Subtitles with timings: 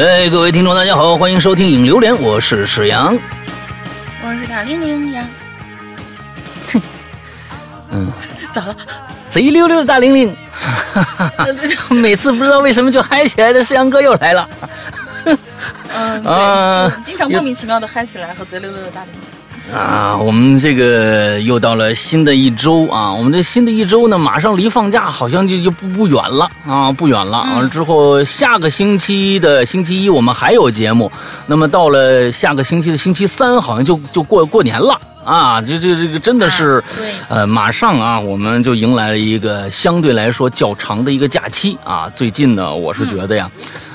[0.00, 3.18] 哎，各位听众，大家好，欢迎收听《影榴莲》，我是史阳，
[4.22, 5.28] 我是大玲玲呀。
[7.92, 8.10] 嗯，
[8.50, 8.74] 咋了？
[9.28, 10.34] 贼溜溜的大玲玲，
[11.90, 14.48] 每次不知道为什么就嗨起来的，世阳哥又来了。
[15.92, 19.20] 嗯，对，就经常莫名其妙的嗨起来，和贼溜溜的大玲玲。
[19.72, 23.12] 啊，我们这个又到了新的一周啊！
[23.12, 27.38] 我们这新的一周呢，马上离放假好像就就不不远了啊，不远了。
[27.42, 31.10] 完了之后，下个星期的星期一我们还有节目，
[31.46, 35.62] 那么到了下个星期的星期三，好像就就过过年了啊！
[35.62, 36.82] 这这这个真的是，
[37.28, 42.08] 呃，马上啊，我们就迎来了一个相对来说较长的一个假期啊。
[42.12, 43.48] 最近呢，我是觉得呀，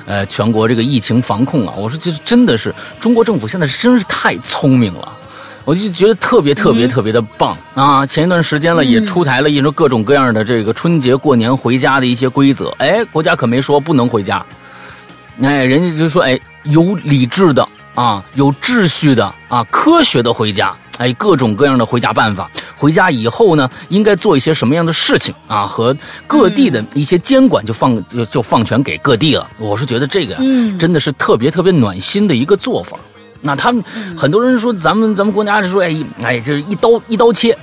[0.05, 5.11] 呃，全国这个疫情防控啊，我说这真的是中国政府现在是真是太聪明了。
[5.65, 8.05] 我就觉得特别特别特别的棒啊！
[8.05, 12.69] 前一段时间了，也出台了一种各种各样的这个春节过年回家的一些规则。
[12.77, 14.45] 哎，国家可没说不能回家，
[15.41, 20.71] 哎，人家就说哎，有理智的啊，有秩序的啊，科学的回家。
[20.97, 22.49] 哎，各种各样的回家办法。
[22.77, 25.67] 回家以后呢，应该做一些什么样的事情啊？
[25.67, 25.93] 和
[26.25, 29.45] 各地的一些监管就放就就放权给各地了。
[29.57, 30.37] 我是觉得这个
[30.79, 32.97] 真的是特别特别暖心的一个做法。
[33.45, 33.83] 那他们
[34.17, 37.55] 很多人说咱们咱们国家是说哎哎就是一刀一刀切，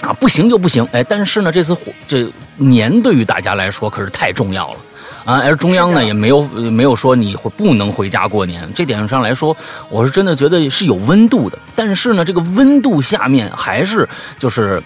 [0.00, 0.86] 啊不行就不行。
[0.92, 4.78] 哎，但是呢这次这年对于大家来说可是太重要了。
[5.24, 9.54] 啊，而中央呢也没有没有说你会不能回家过年，这点上来说
[9.90, 14.82] 我是真的觉得是有温度的，但是呢这个温度下面还是就是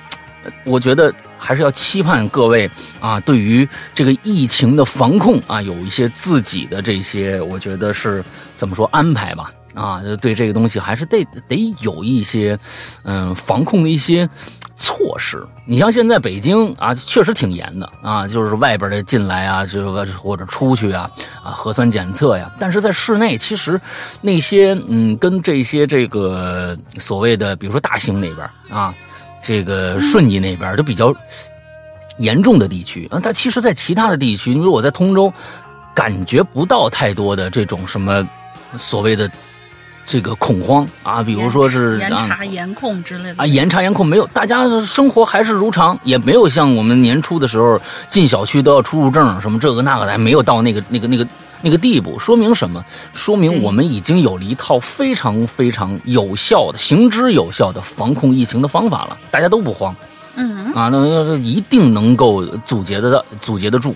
[0.64, 8.24] 我觉得还是要期盼各位啊对于这个疫情的防控啊有一些自己的这些我觉得是
[8.56, 9.48] 怎么说安排吧。
[9.74, 12.58] 啊，对这个东西还是得得有一些，
[13.04, 14.28] 嗯，防控的一些
[14.76, 15.42] 措施。
[15.64, 21.10] 你像现在北京啊，确实挺严的啊，就是外边的进来啊，就或者出去啊，
[21.42, 22.50] 啊，核酸检测呀。
[22.58, 23.80] 但是在室内，其实
[24.20, 28.94] 那些嗯，跟这些这个所谓的，比如说大兴那边啊，
[29.42, 31.14] 这个顺义那边都比较
[32.18, 35.32] 严重的地区啊，但其实，在其他的地区，你说我在通州，
[35.94, 38.28] 感觉不到太多的这种什么
[38.76, 39.30] 所谓的。
[40.04, 51.26] 这个恐慌啊，比如说是严查严控之类的啊，严查严控没有，大家生活还是如常，也没有像我们年初的时候进小区都要出入证什么这个那个的，还没有到那个那个那个
[51.62, 52.18] 那个地步。
[52.18, 52.84] 说明什么？
[53.14, 59.94] 说明我们已经有了一套非常非常有效的、行之有效的防控疫情的方法了，大家都不慌。
[60.34, 63.94] 嗯啊，那一定能够阻截的阻截得住。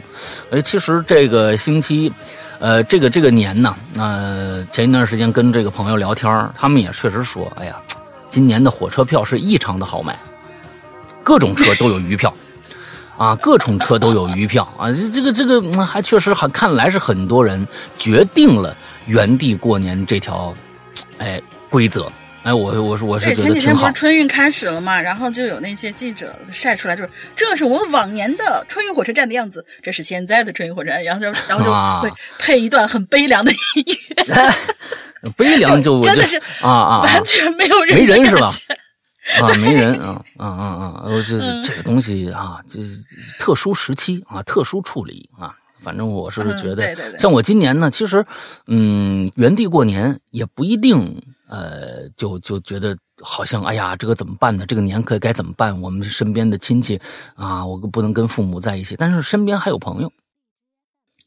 [0.51, 2.13] 哎，其实这个星期。
[2.59, 7.77] 呃，这个这个年呢，呃，前一段时间跟这个朋友聊天他们也确实说，哎呀，
[8.29, 10.19] 今年的火车票是异常的好买，
[11.23, 12.33] 各种车都有余票，
[13.19, 17.67] 啊，各种车都有余票啊，这这个这个还确实还看来是很多人
[17.99, 18.75] 决定了
[19.07, 20.55] 原地过年这条，
[21.19, 22.11] 哎，规则。
[22.47, 31.73] 哎，我我是我是觉得前几天不是春运开始了嘛，然后就有那些记者晒出来，就是这是我们往年的春运火车站的样子，这是现在的春运火车站，然后就然后就
[32.09, 33.85] 会配一段很悲凉的音
[34.29, 38.49] 乐， 悲凉 就真的是啊啊，完全没有人没人是吧？
[39.41, 41.03] 啊， 没人啊啊啊啊！
[41.07, 43.03] 我这这个东西啊，就是
[43.41, 48.25] 特殊时期啊，特殊处理啊，反正我是觉得，像我今年呢，其实
[48.69, 51.21] 嗯，原地过年也不一定。
[51.49, 54.67] 呃，就就觉得好像，哎呀，这个怎么办呢？
[54.67, 55.81] 这个年可该怎么办？
[55.81, 57.01] 我们身边的亲戚
[57.35, 60.13] 啊，我不能跟父母在一起，但是身边还有朋友。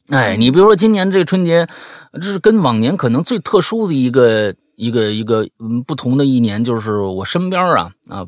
[0.08, 1.66] 哎，你比如说今年这春节，
[2.12, 8.26] 这是跟往年可能最特殊的一个一个一个嗯不同的一年，就是我身边啊啊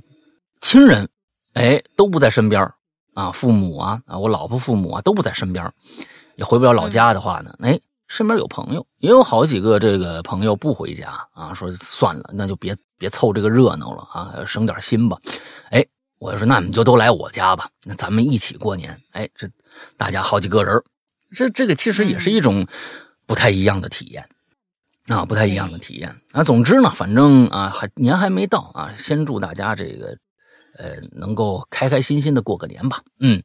[0.60, 1.08] 亲人，
[1.54, 2.70] 哎都不在身边
[3.14, 5.70] 啊，父母啊啊我老婆父母啊都不在身边，
[6.36, 7.78] 也回不了老家的话呢，哎。
[8.12, 15.16] 身边有朋友，也有好几个这个朋友不回家啊，说算了，那就别别凑这个热闹了啊，省点心吧。
[15.70, 15.82] 哎，
[16.18, 19.00] 我说那你就都来我家吧，那咱们一起过年。
[19.12, 19.48] 哎，这
[19.96, 20.78] 大家好几个人，
[21.34, 22.66] 这这个其实也是一种
[23.26, 24.28] 不太一样的体验
[25.06, 26.44] 啊，不太一样的体验啊。
[26.44, 30.14] 总之呢，反正啊，还年还没到啊，先祝大家这个
[30.76, 33.00] 呃能够开开心心的过个年吧。
[33.20, 33.42] 嗯。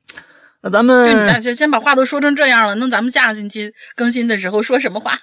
[0.68, 5.14] 那咱们先先把话都说成这样了，那咱们下个星期更新的时候说什么话？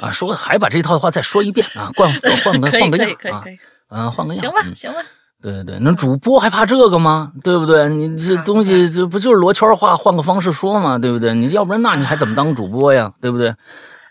[0.00, 2.12] 啊，说还把这套话再说一遍啊，换
[2.44, 3.44] 换个换个样啊，
[3.90, 4.42] 嗯，换个样。
[4.42, 4.98] 行吧，行吧。
[5.40, 7.32] 对对对，那主播还怕这个吗？
[7.42, 7.88] 对不对？
[7.88, 11.34] 你这东西这不就是罗圈话，换个方式说嘛，对不对？
[11.34, 13.12] 你要不然那你还怎么当主播呀？
[13.20, 13.54] 对不对？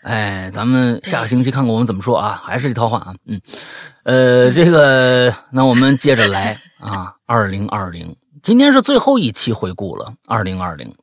[0.02, 3.40] 哎，咱们下个星期看看我们怎么说啊，还是这套话啊，嗯，
[4.04, 8.16] 呃，这个那我们接着来啊，二零二零。
[8.42, 10.94] 今天是最后一期回顾了，二零二零，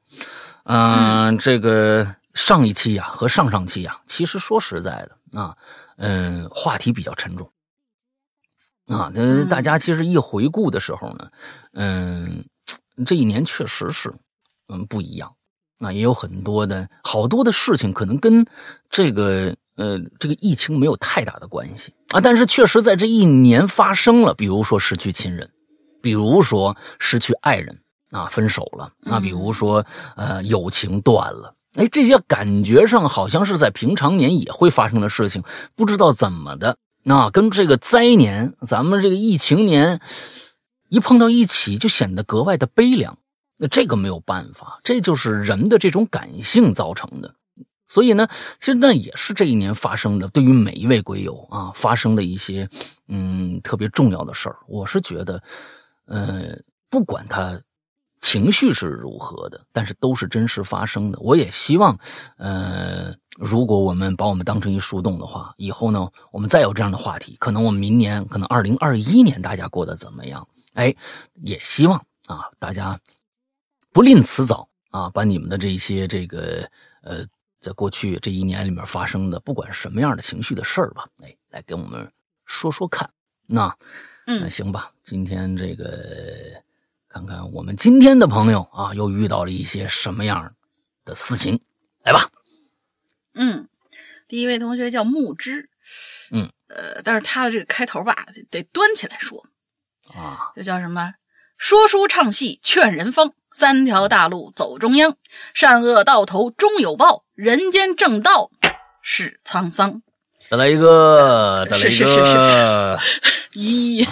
[0.64, 5.56] 嗯，这个上一期呀和上上期呀，其实说实在的啊，
[5.98, 7.50] 嗯，话题比较沉重。
[8.88, 9.12] 啊。
[9.14, 11.30] 那大家其实一回顾的时候呢，
[11.74, 12.46] 嗯，
[13.06, 14.14] 这一年确实是
[14.68, 15.34] 嗯不一样。
[15.78, 18.46] 那也有很多的好多的事情，可能跟
[18.90, 21.94] 这个呃这个疫情没有太大的关系。
[22.10, 25.52] 啊，但是确实在这一年发生了，比如说失去亲人，
[26.06, 27.76] 比如说失去爱人。
[28.12, 28.90] 啊，分手了。
[29.02, 29.86] 那比如说，
[30.16, 31.52] 呃，友情断了。
[31.74, 35.44] 哎，这些感觉上好像是在平常年也会发生的事情，
[35.76, 40.00] 不知道怎么的，那跟这个灾年，咱们这个疫情年
[40.88, 43.18] 一碰到一起，就显得格外的悲凉。
[43.58, 47.36] 那这个没有办法，这就是人的这种感性造成的。
[47.86, 48.30] 所以呢，
[48.60, 52.70] 其实那也是这一年发生的，对于每一位鬼友啊，发生的一些
[53.10, 54.56] 嗯特别重要的事儿。
[54.70, 55.42] 我是觉得，
[56.06, 56.58] 呃，
[56.90, 57.62] 不管他。
[58.22, 61.20] 情绪是如何的，但是都是真实发生的。
[61.20, 61.96] 我也希望，
[62.38, 70.48] 呃，如果我们把我们当成一树洞的话，以后呢，我们再有这样的话题，可能我们明年，可能二零二一年，大家过得怎么样？
[70.74, 70.96] 哎，
[71.44, 73.00] 也希望啊，大家
[73.94, 76.68] 不吝辞藻啊，把你们的这些这个
[77.04, 77.24] 呃，
[77.62, 82.12] 在过去这一年里面发生的，不管什么样的情绪的事儿吧，哎，来跟我们
[82.46, 83.08] 说说看。
[83.46, 83.76] 那，
[84.28, 86.64] 嗯，行吧，今天这个。
[87.08, 90.54] 看看我们今天的朋友啊，又遇到了一些什么样
[91.06, 91.62] 的私情？
[92.04, 92.30] 来吧。
[93.36, 93.70] 嗯，
[94.28, 95.70] 第一位同学叫木之，
[96.32, 99.46] 嗯，呃，但是他的这个开头吧，得端起来说
[100.14, 101.14] 啊，这叫什么？
[101.58, 105.16] 说书唱戏劝人方，三条大路走中央，
[105.54, 108.52] 善恶到头终有报，人间正道
[109.02, 110.02] 是沧桑。
[110.50, 113.00] 再来一个， 再来一个，
[113.54, 114.08] 咦，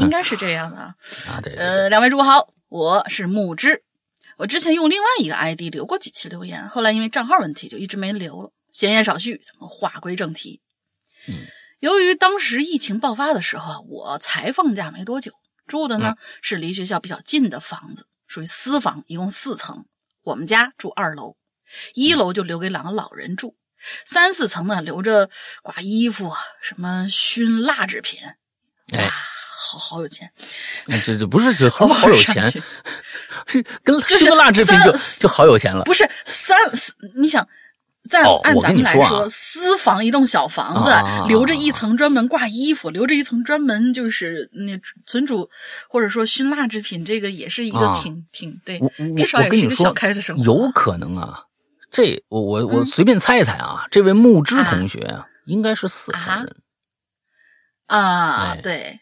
[0.00, 0.94] 应该是这样的啊。
[1.28, 1.54] 啊，对。
[1.56, 3.82] 呃，两位主播好，我是木之。
[4.38, 8.50] 我之前用另外一个 ID 留过几期留言，后来因为账号问题就一直没留了。
[8.72, 10.60] 闲言少叙，咱们话归正题。
[11.28, 11.34] 嗯，
[11.80, 15.32] 由于当时疫情爆发的时候啊，我才放假没多久，
[15.66, 19.84] 住的呢是离学校比较近的房子，属于私房，一共四层。
[20.22, 21.36] 我们家住二楼，
[21.94, 23.56] 一楼就留给两个老人住。
[24.04, 25.28] 三四层呢，留着
[25.62, 28.18] 挂衣服、什么熏蜡制品，
[28.92, 30.30] 哎，好好有钱。
[31.04, 32.44] 这这不是就好 好有钱，
[33.46, 35.84] 是跟 熏个蜡制品就就好有钱了。
[35.84, 36.58] 不是三，
[37.16, 37.46] 你想，
[38.08, 40.90] 在按咱们来说，私房一栋小房子，
[41.28, 45.48] 留着一层专门挂衣服，留着一层专门就是那存储
[45.88, 48.80] 或者说熏蜡制品，这个也是一个挺挺对，
[49.16, 50.44] 至少也是一个小开的生活。
[50.44, 51.44] 有可能啊。
[51.92, 56.56] 这我我我随便猜一猜啊，这位木之同学啊，应该是四川人
[57.86, 58.98] 啊，对，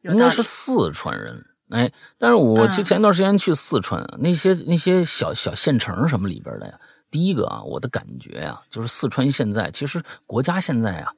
[0.00, 1.46] 应该是四川人。
[1.70, 6.78] 哎，但是我去前一段时间去四川，那些那些小小县城什么里边的呀，
[7.12, 11.12] 第一个啊，我的感觉呀，就是四川现在其实国家现在啊，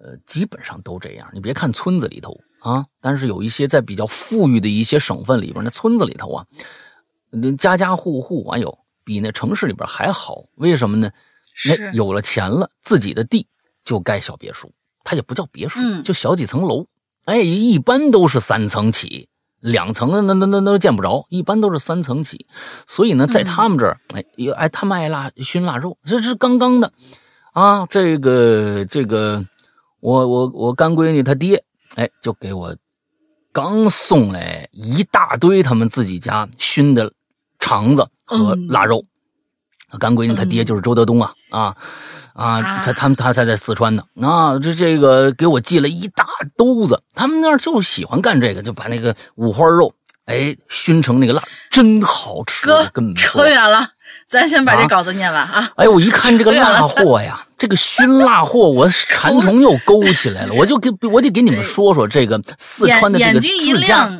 [0.00, 1.28] 呃，基本上都这样。
[1.34, 6.46] 你别看村子里头啊，但是有一些在比较富裕的一些省份里边，那村子里头啊，
[7.30, 8.78] 那家家户户哎呦。
[9.04, 11.10] 比那城市里边还好，为什么呢？
[11.66, 13.46] 那有了钱了，自己的地
[13.84, 14.72] 就盖小别墅，
[15.04, 16.86] 它也不叫别墅，就小几层楼。
[17.24, 19.28] 哎，一般都是三层起，
[19.60, 22.46] 两层的那那那那见不着，一般都是三层起。
[22.86, 24.24] 所以呢，在他们这儿，哎，
[24.56, 26.92] 哎，他们爱腊熏腊肉，这是刚刚的
[27.52, 27.86] 啊。
[27.86, 29.44] 这个这个，
[30.00, 31.64] 我我我干闺女她爹，
[31.96, 32.76] 哎，就给我
[33.52, 37.12] 刚送来一大堆他们自己家熏的。
[37.64, 39.04] 肠子和腊肉，
[39.98, 41.76] 干闺女她爹就是周德东啊啊
[42.34, 42.80] 啊！
[42.80, 49.92] 在他们他才在四川呢啊，这这个给我寄了一大兜子，他们那儿就喜欢干这个，就把那个五花肉
[50.24, 52.66] 哎熏成那个辣，真好吃。
[52.66, 53.86] 哥，扯远了，
[54.28, 55.70] 咱先把这稿子念完啊！
[55.76, 64.10] 哎我一看这个 辣货呀，这个熏辣货，我馋 虫又勾起来了，我就给我得给你们说说这个四川的这个自家。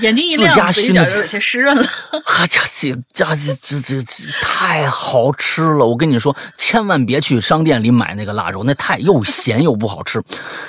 [0.00, 1.82] 眼睛一亮，嘴角就有些湿润了。
[2.24, 5.86] 哈，家这家这这这这太好吃了！
[5.86, 10.22] 我跟你说，千万别去商店里买那个腊肉，那太又咸又不好吃。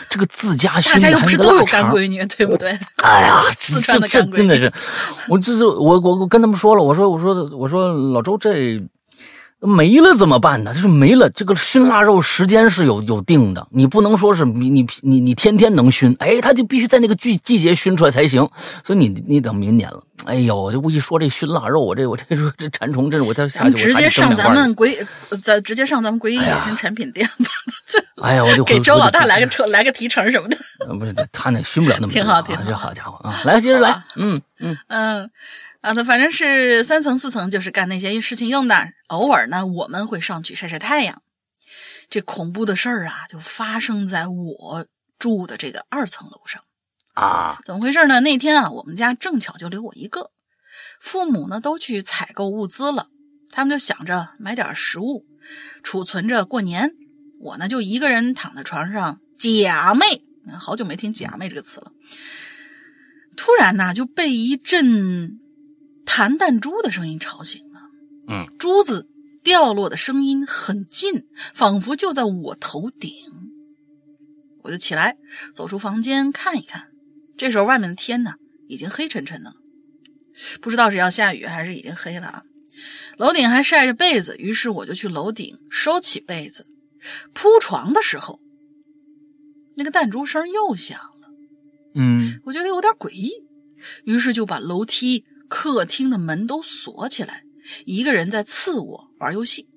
[0.09, 2.77] 这个自家熏的，大家又不是都有干闺女，对不对？
[3.03, 4.71] 哎呀， 四川的干闺女真的是，
[5.27, 8.79] 我这是我我我跟他们说了，我说我说我说老周这。
[9.61, 10.73] 没了怎么办呢？
[10.73, 18.49] 就是没了，这个熏腊肉时间是有有定的，你不能说是你你你你天天能熏，哎，他就必须在那个季季节熏出来才行。
[18.85, 20.01] 所以你你等明年了。
[20.25, 24.97] 哎呦，这我一说这熏腊肉，我这我这说这馋虫，真是我再下去直接上咱们鬼，
[25.41, 27.45] 咱直接上咱们鬼影野生产品店吧。
[28.23, 30.57] 哎呀，我就给周老大来个车，来个提成什么的。
[30.97, 33.41] 不是他那熏不了那么挺好，挺好，这好家伙啊！
[33.45, 35.29] 来，接着来，嗯嗯嗯。
[35.81, 38.89] 啊，那反正是三层四层，就是干那些事情用的。
[39.07, 41.21] 偶尔呢，我们会上去晒晒太阳。
[42.09, 44.85] 这恐怖的事儿啊，就发生在我
[45.17, 46.61] 住的这个二层楼上
[47.13, 47.59] 啊。
[47.63, 48.19] 怎么回事呢？
[48.19, 50.31] 那天啊，我们家正巧就留我一个，
[50.99, 53.07] 父母呢都去采购物资了，
[53.49, 55.25] 他们就想着买点食物
[55.81, 56.91] 储存着过年。
[57.39, 60.23] 我呢就一个人躺在床上假寐，
[60.57, 61.93] 好久没听“假寐”这个词了。
[63.37, 65.39] 突然呢，就被一阵。
[66.11, 67.81] 弹弹珠的声音吵醒了，
[68.27, 69.07] 嗯，珠子
[69.43, 73.13] 掉落的声音很近，仿佛就在我头顶。
[74.63, 75.17] 我就起来
[75.53, 76.87] 走出房间看一看，
[77.37, 78.33] 这时候外面的天呢
[78.67, 79.55] 已经黑沉沉的了，
[80.59, 82.43] 不知道是要下雨还是已经黑了啊。
[83.17, 86.65] 楼顶还晒着被子，于是我就去楼顶收起被子，
[87.33, 88.39] 铺床的时候，
[89.75, 91.29] 那个弹珠声又响了，
[91.93, 93.31] 嗯，我觉得有点诡异，
[94.05, 95.23] 于是就把楼梯。
[95.49, 97.43] 客厅的门都锁起来，
[97.85, 99.67] 一个人在次卧玩游戏。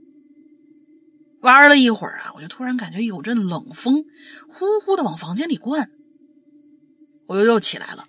[1.40, 4.04] 玩了一会儿啊，我就突然感觉有阵冷风
[4.48, 5.90] 呼呼的往房间里灌，
[7.26, 8.06] 我又又起来了，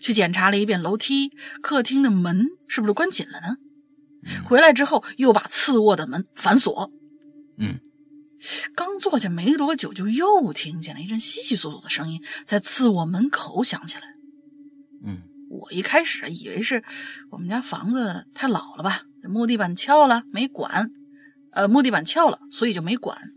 [0.00, 3.56] 去检查了一遍楼梯、客厅的门是不是关紧了呢？
[4.44, 6.90] 回来之后又把次卧的门反锁。
[7.58, 7.80] 嗯，
[8.74, 14.11] 刚坐下没多久，就又听见了一阵悉悉索索的声音在次卧门口响起来。
[15.52, 15.58] 嗯。
[15.60, 16.82] 我一开始以为是
[17.30, 20.90] 我们家房子太老了吧，木地板翘了没管，
[21.52, 23.32] 呃，木地板翘了，所以就没管。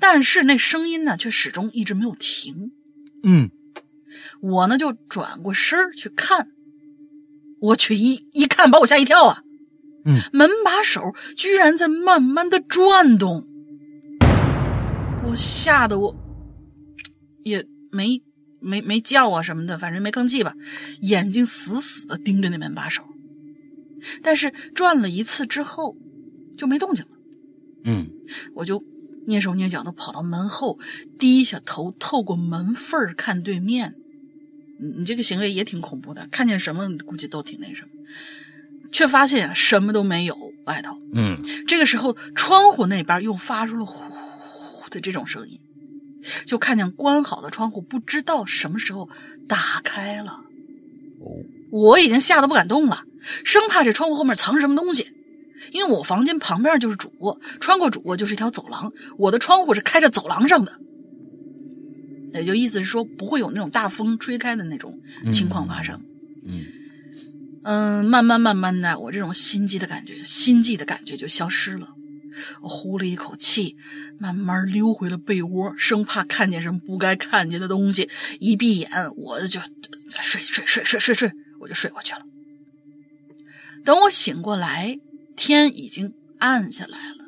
[0.00, 2.72] 但是那声音呢，却始终一直没有停。
[3.22, 3.50] 嗯，
[4.40, 6.48] 我呢就转过身去看，
[7.60, 9.42] 我去一一看，把我吓一跳啊！
[10.04, 13.46] 嗯，门把手居然在慢慢的转动，
[15.28, 16.16] 我吓得我
[17.44, 18.20] 也没。
[18.62, 20.54] 没没叫啊什么的，反正没吭气吧，
[21.00, 23.02] 眼睛死死的盯着那门把手。
[24.22, 25.96] 但是转了一次之后，
[26.56, 27.10] 就没动静了。
[27.84, 28.10] 嗯，
[28.54, 28.82] 我就
[29.26, 30.78] 蹑手蹑脚的跑到门后，
[31.18, 33.94] 低下头透过门缝看对面。
[34.80, 37.88] 你你这个行为也挺恐怖的，看见什么估计都挺那什么，
[38.90, 40.98] 却发现什么都没有外头。
[41.14, 45.60] 嗯，这个时候窗户那边又发出了呼呼的这种声音。
[46.44, 49.08] 就看见关好的窗户，不知道什么时候
[49.48, 50.44] 打开了。
[51.20, 51.26] 哦，
[51.70, 53.04] 我已经吓得不敢动了，
[53.44, 55.06] 生怕这窗户后面藏什么东西。
[55.70, 60.72] 因为我房间旁边就是主卧，穿过主卧就是一条走廊，我的窗户是开着走廊上的，
[62.34, 64.98] 也就意思是说不会有那种大风吹开的那种
[65.30, 66.00] 情况发生。
[66.44, 66.64] 嗯
[67.64, 71.94] 嗯，慢慢慢慢的，我这种心悸的感觉，心悸的感觉就消失了。
[72.62, 73.76] 我呼了一口气，
[74.18, 78.08] 慢慢溜回了被窝，生怕看见什么不该看见的东西。
[78.40, 79.60] 一闭眼，我就
[80.20, 82.20] 睡睡睡睡睡睡，我就睡过去了。
[83.84, 84.98] 等我醒过来，
[85.34, 87.26] 天已经暗下来了，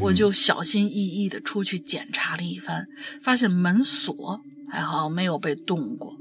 [0.00, 2.88] 我就小心翼翼的出去检查了一番，
[3.22, 6.16] 发现门锁还好没有被动过。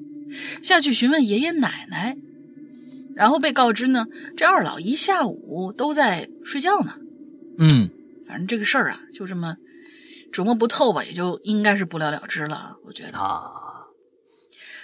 [0.62, 2.15] 下去询问爷爷奶奶，
[3.15, 4.06] 然后被告知呢，
[4.38, 6.94] 这二老一下午都在睡觉呢。
[7.60, 7.92] 嗯，
[8.25, 9.58] 反正这个事儿啊，就这么
[10.32, 12.78] 琢磨不透吧，也就应该是不了了之了。
[12.86, 13.51] 我觉得啊，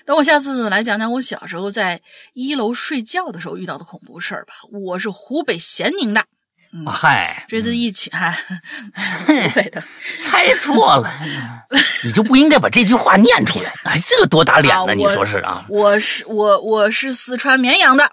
[0.06, 2.02] 等我下次来讲讲我小时候在
[2.34, 4.54] 一楼睡觉的时候遇到的恐怖事儿吧。
[4.72, 6.26] 我是湖北咸宁的。
[6.86, 8.36] 嗨，这次一起，嗨，
[9.28, 9.82] 对的，
[10.22, 11.10] 猜错了，
[12.04, 13.74] 你就不应该把这句话念出来。
[13.84, 14.94] 哎，这个多打脸呢？
[14.94, 15.64] 你说是啊？
[15.70, 18.04] 我是我我是四川绵阳的，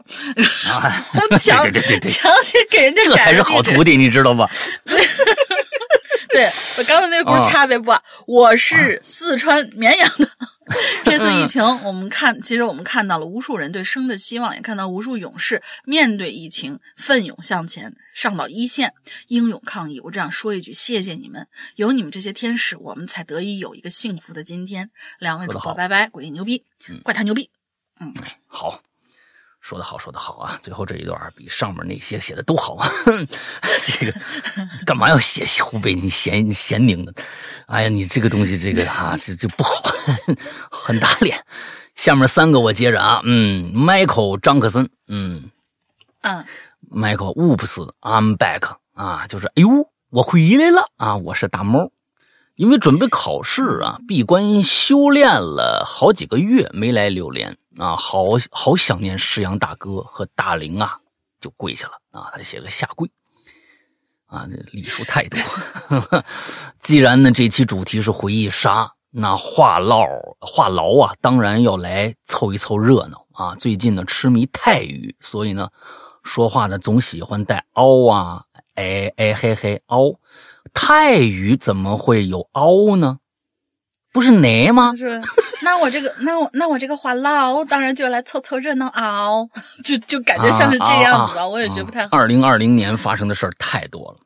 [1.41, 4.49] 强对对对对，强行给人家这才是好徒弟，你知道吧？
[6.33, 7.93] 对我刚才那个故事差别不？
[8.27, 10.29] 我是四川绵阳的。
[11.05, 18.95] 这次疫情，我们看，其实我们看到了无数人对生的希望，也看到无数勇士面对疫情奋勇向前，上到一线，
[19.29, 20.01] 英勇抗疫。
[20.01, 24.91] 我这样说一句，谢谢你们，有你们这些天使，我们才得以有一个幸福的今天。
[25.19, 26.65] 两位主播，拜拜，鬼牛逼，
[27.03, 27.51] 怪他牛逼，
[28.01, 28.15] 嗯，
[28.47, 28.81] 好。
[29.63, 30.59] 说的好，说的好啊！
[30.61, 32.91] 最后这一段比上面那些写的都好啊。
[33.85, 34.13] 这个
[34.85, 37.15] 干嘛要写湖北你咸咸宁的？
[37.67, 39.83] 哎呀，你这个东西这个啊，这这不好，
[40.69, 41.43] 很打脸。
[41.95, 45.51] 下面三个我接着啊，嗯，Michael 张克森，嗯
[46.23, 46.45] 嗯
[46.91, 49.69] ，Michael Whoops，I'm back 啊，就是哎呦，
[50.11, 51.93] 我回来了啊，我是大猫。
[52.57, 60.99] 因为准备考试啊，闭关修炼了好几个月，没来榴莲啊，好好想念世阳大哥和大玲啊，
[61.41, 63.11] 就跪下了啊，他写个下跪
[64.27, 65.41] 啊，礼数太多。
[66.81, 70.07] 既然呢，这期主题是回忆杀那话唠
[70.41, 73.55] 话痨啊，当然要来凑一凑热闹啊。
[73.57, 75.69] 最近呢，痴迷泰语，所以呢，
[76.23, 80.19] 说话呢总喜欢带凹啊，哎哎嘿嘿凹。
[80.75, 83.19] 泰语怎么会有凹呢？
[84.13, 84.95] 不是奶吗？
[84.95, 85.21] 是，
[85.63, 89.29] 那我这个， 那我那我这个话唠，当然就来凑凑热闹啊，
[89.83, 91.49] 就就感觉像是这样子吧。
[91.49, 92.17] 我也觉得不太好。
[92.17, 94.19] 二零二零年发生的事儿太多了。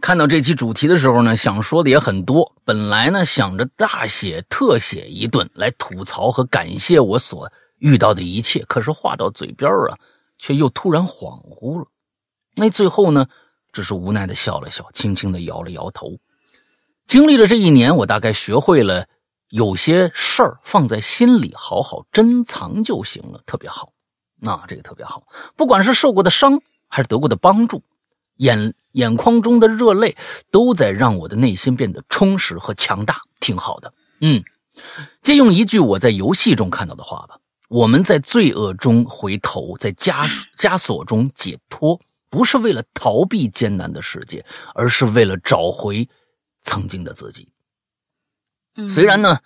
[0.00, 2.52] 看到这期主题的时候呢，想说的也很多。
[2.64, 9.96] 本来呢想着大写特写一顿来吐槽和感谢我所遇到的一切，可是话到嘴边啊，
[10.38, 11.86] 却又突然恍惚了。
[12.54, 13.26] 那最后呢，
[13.72, 16.10] 只是无奈的笑了笑，轻轻的摇了摇头。
[17.06, 19.06] 经历了这一年，我大概学会了
[19.50, 23.92] 有些事儿放在心里，好好珍藏就行了，特别好。
[24.40, 25.22] 那这个特别好，
[25.56, 27.82] 不管是受过的伤，还是得过的帮助，
[28.36, 30.16] 眼眼眶中的热泪，
[30.50, 33.92] 都在让我的内心变得充实和强大，挺好的。
[34.20, 34.42] 嗯，
[35.22, 44.44] 借用一句我在游戏中看到的话吧：我们在罪恶中回头，在枷枷锁中解脱，不是为了逃避艰难的世界，
[44.74, 46.06] 而是为了找回。
[46.64, 47.48] 曾经的自己，
[48.88, 49.38] 虽然呢，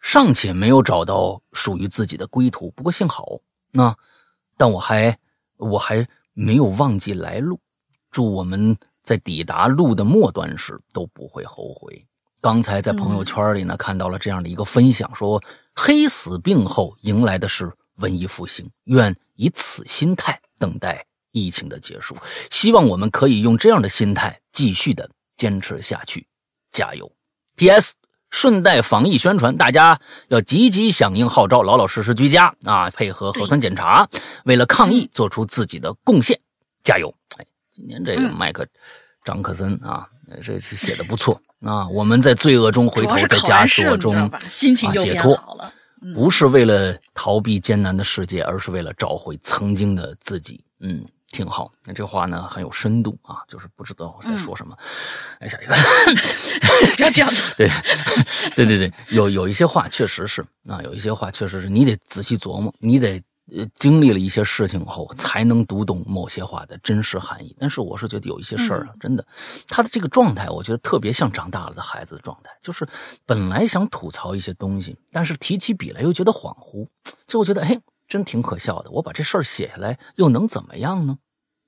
[0.00, 3.40] 尚且没有找到属于自己的归途，不过幸好，
[3.72, 3.96] 那，
[4.56, 5.18] 但我还
[5.56, 7.60] 我还没有忘记来路。
[8.10, 12.06] 祝我们在抵达路的末端时都不会后悔。
[12.40, 15.42] 刚才在朋友圈里呢看到了这样的一个分享，说
[15.74, 22.16] 黑死病后迎来的是文艺复兴，愿以此心态等待疫情的结束。
[22.50, 26.26] 希望我们可以用这样的心态继续的坚持下去。
[26.72, 27.10] 加油
[27.56, 27.94] ！P.S.
[28.30, 29.98] 顺带防疫宣传，大家
[30.28, 34.06] 要积极响应号召，老老实实居家啊，配合核酸检查，
[34.44, 36.38] 为了抗疫做出自己的贡献，
[36.84, 37.08] 加油！
[37.38, 38.66] 哎，今年这个麦克
[39.24, 40.06] 张克森啊，
[40.44, 41.88] 这是写的不错啊。
[41.88, 45.72] 我们在罪恶中回头，在枷锁中心情就解脱了，
[46.14, 50.62] 不是为了逃避艰难的世界，而是为了找回曾经的自己。
[50.80, 51.02] 嗯。
[51.30, 54.76] 挺好，那这话呢很有深度啊，就是不知道我在说什么。
[55.40, 55.74] 哎，下一个，
[56.96, 57.54] 不要这样子。
[57.58, 57.70] 对，
[58.56, 63.22] 对对对，有有一些话确实是啊，有一些话确实是你得仔细琢磨，你得
[63.54, 67.54] 呃经历了一些事情后才能读懂某些话的真实含义。
[67.60, 69.24] 但是我是觉得有一些事儿啊，真的，
[69.68, 72.88] 他的这个状态，我觉得特别像长大了的孩子的状态，就是
[73.26, 76.88] 本来想吐槽一些东西，但是提起笔来又觉得恍惚，
[77.26, 77.78] 就我觉得哎。
[78.08, 81.18] 真挺可笑的，我把这事儿写下来又能怎么样呢？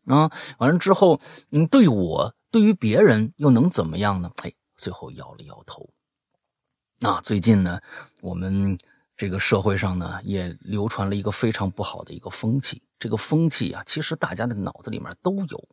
[0.07, 4.33] 啊，完了之后，嗯，对我对于别人又能怎么样呢？
[4.43, 5.91] 哎，最后摇了摇头。
[7.03, 7.81] 啊，最近呢，
[8.23, 8.77] 我们
[9.17, 12.83] 这个社会上呢，也流传了一个非常不好的一个风气。
[12.99, 15.69] 这个风气啊，其实大家的脑子里面都有，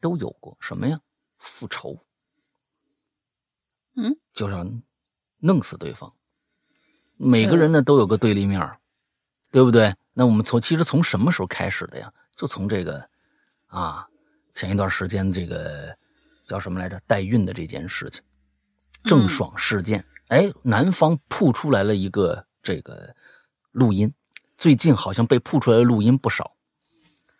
[0.00, 1.00] 都有过什么呀？
[1.38, 1.98] 复仇。
[3.96, 4.54] 嗯，就是
[5.38, 6.14] 弄死对方。
[7.16, 8.60] 每个人呢都有个对立面。
[9.54, 9.94] 对不对？
[10.12, 12.10] 那我们从其实从什么时候开始的呀？
[12.34, 13.08] 就从这个，
[13.68, 14.04] 啊，
[14.52, 15.94] 前一段时间这个
[16.44, 17.00] 叫什么来着？
[17.06, 18.20] 代孕的这件事情，
[19.04, 20.04] 郑爽事件。
[20.26, 23.14] 哎，男方曝出来了一个这个
[23.70, 24.12] 录音，
[24.58, 26.56] 最近好像被曝出来的录音不少，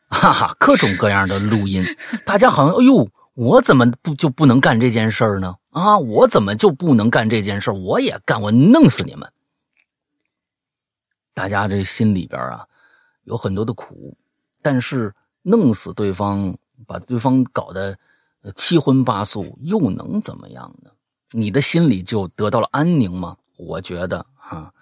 [0.06, 1.84] 哈哈，各种各样的录音。
[2.24, 5.56] 大家好像，哎呦，我怎么不就不能干这件事儿呢？
[5.70, 7.74] 啊，我怎么就不能干这件事儿？
[7.74, 9.28] 我也干，我弄死你们！
[11.34, 12.66] 大家这心里边啊，
[13.24, 14.16] 有很多的苦，
[14.62, 17.98] 但是弄死对方，把对方搞得
[18.54, 20.90] 七荤八素，又能怎么样呢？
[21.32, 23.36] 你的心里就得到了安宁吗？
[23.56, 24.72] 我觉得哈，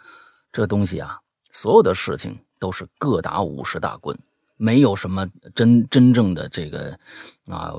[0.53, 1.19] 这东西啊，
[1.51, 4.17] 所有的事情都是各打五十大棍，
[4.57, 6.99] 没有什么真真正的这个
[7.47, 7.73] 啊，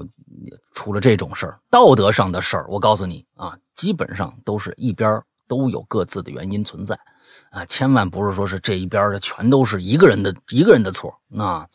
[0.74, 7.00] 除了这种事儿，道德上的事儿，我告诉你啊，基本上都是一边都有各自的原因存在。
[7.50, 11.68] 啊，千万不是说是这一边的全都是一个人的一个人的错，那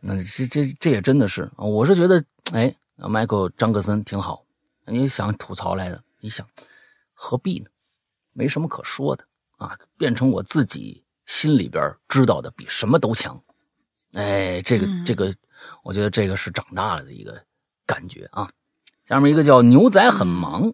[0.00, 4.44] 那这这这也真的是，我是觉得，哎，Michael 张克森挺好，
[4.86, 6.46] 你想吐槽来的，你想
[7.14, 7.66] 何必呢？
[8.32, 9.24] 没什么可说的
[9.56, 13.42] 啊，变成我自己心里边知道的比什么都强，
[14.12, 15.34] 哎，这个这个，
[15.82, 17.42] 我觉得这个是长大了的一个
[17.86, 18.48] 感觉啊。
[19.06, 20.72] 下面一个叫牛仔很忙。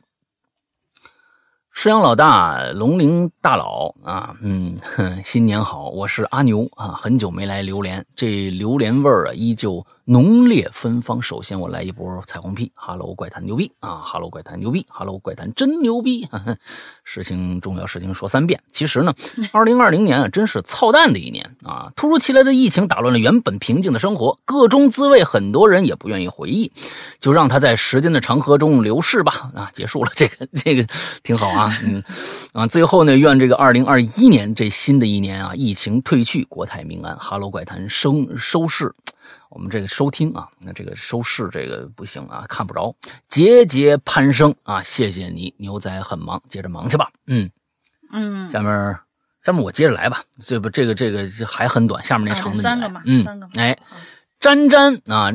[1.75, 4.79] 师阳老大，龙陵大佬啊，嗯，
[5.25, 11.23] 新年好，我是阿牛啊，很久没来榴莲，这榴莲味儿啊依旧浓烈芬芳。
[11.23, 16.29] 首先我来一波彩虹屁，Hello 怪谈牛逼啊，Hello 怪谈牛逼，Hello 怪谈真牛逼。
[17.05, 18.61] 事情重要事情说三遍。
[18.73, 19.15] 其实呢，
[19.53, 21.93] 二零二零年啊，真是操蛋的一年啊！
[21.95, 26.73] 突如其来的疫情打乱了原本平静的生活，各种滋味很多人也不愿意回忆，
[27.21, 29.53] 就让它在时间的长河中流逝吧。
[29.55, 30.85] 啊，结束了，这个 这个
[31.23, 32.03] 挺好啊，嗯
[32.53, 37.17] 啊，最后呢，愿这个二零二一年这新的一年啊，疫情退去，国泰民安。
[37.21, 38.93] Hello 怪谈收收视。
[39.55, 42.95] 我们这个收听啊，那这个收视这个不行啊，看不着，
[43.29, 44.83] 节节攀升啊！
[44.83, 47.11] 谢谢你，牛仔很忙，接着忙去吧。
[47.27, 47.51] 嗯
[48.13, 48.99] 嗯，下面
[49.43, 53.47] 下面我接着来吧，这不这个这个还很短，下面那长的三个嘛，嗯，三个。
[53.57, 53.79] 哎，
[54.41, 55.31] 詹詹啊，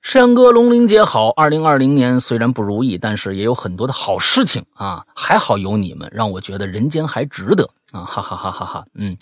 [0.00, 8.00] 山哥龙玲姐好，二零二零年虽然不如意，但是也有很多的好事情啊，还好有你们，让我觉得人间还值得啊！
[8.04, 9.14] 哈哈哈哈哈，嗯。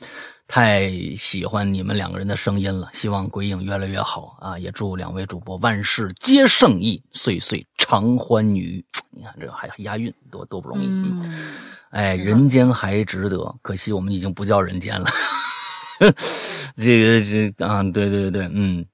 [0.49, 4.57] 太喜欢你们两个人的声音了，希望鬼影越来越好啊！
[4.57, 8.85] 也祝两位主播万事皆胜意，岁岁常欢愉。
[9.11, 10.87] 你看这还押韵，多多不容易。
[10.87, 11.21] 嗯，
[11.91, 15.07] 哎，人间还值得，可惜我们已经不叫人间了。
[16.77, 18.87] 这个这啊，对对对，嗯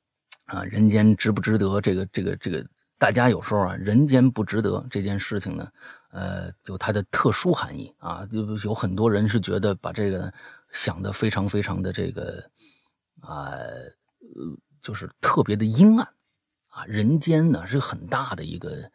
[0.46, 1.80] 啊，人间值不值得？
[1.82, 2.64] 这个这个这个，
[2.98, 5.68] 大家有时候啊，人间不值得这件事情呢，
[6.12, 8.26] 呃，有它的特殊含义啊。
[8.30, 10.32] 有有很多人是觉得把这个。
[10.72, 12.42] 想的非常非常的这个
[13.20, 13.94] 啊，呃，
[14.80, 16.08] 就是特别的阴暗
[16.68, 18.90] 啊，人间呢是很大的一个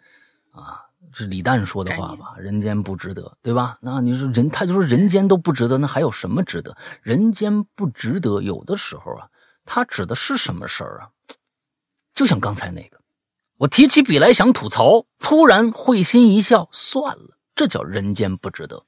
[0.52, 0.82] 啊，
[1.14, 2.36] 是李诞说的话吧？
[2.38, 3.78] 人间不值得，对吧？
[3.82, 6.76] 那你说人，他就说人间都不值得，那还有什么值得？
[7.04, 9.30] 人间不值得，有的时候啊，
[9.64, 11.10] 他指的是什么事儿啊？
[12.16, 13.00] 就像刚才那个，
[13.58, 18.84] 我提起笔来想吐槽，突然会心一笑，算了，这叫人间不值得。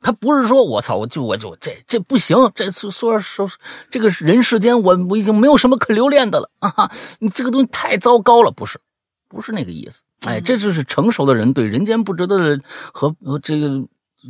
[0.00, 3.46] 他不是说我操，我就我就这这不行，这说说说
[3.90, 6.90] 这个人世间，我我已经没有什么可留恋的了啊！
[7.18, 8.80] 你这个东西太糟糕了，不是，
[9.28, 10.02] 不是那个意思。
[10.26, 12.62] 哎，这就是成熟的人对人间不值得的
[12.94, 13.68] 和和这个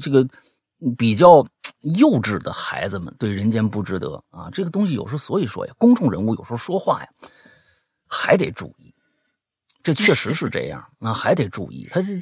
[0.01, 0.27] 这个
[0.99, 1.47] 比较
[1.83, 4.51] 幼稚的孩子们对人间不值得啊！
[4.53, 7.09] 这个东西有时候所以说呀，公众人物有时候说话呀
[8.09, 8.93] 还得注意，
[9.85, 11.87] 这确实是这样啊，还得注意。
[11.93, 12.21] 他这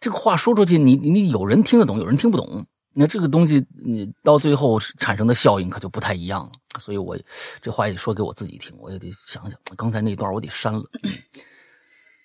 [0.00, 2.66] 这个话说出去，你你有人听得懂，有人听不懂。
[2.98, 6.52] 那这个东西，你到最后产生的效应可就不太一样了。
[6.80, 7.16] 所以我
[7.60, 9.60] 这话也说给我自己听，我也得想想。
[9.76, 10.82] 刚才那段我得删了。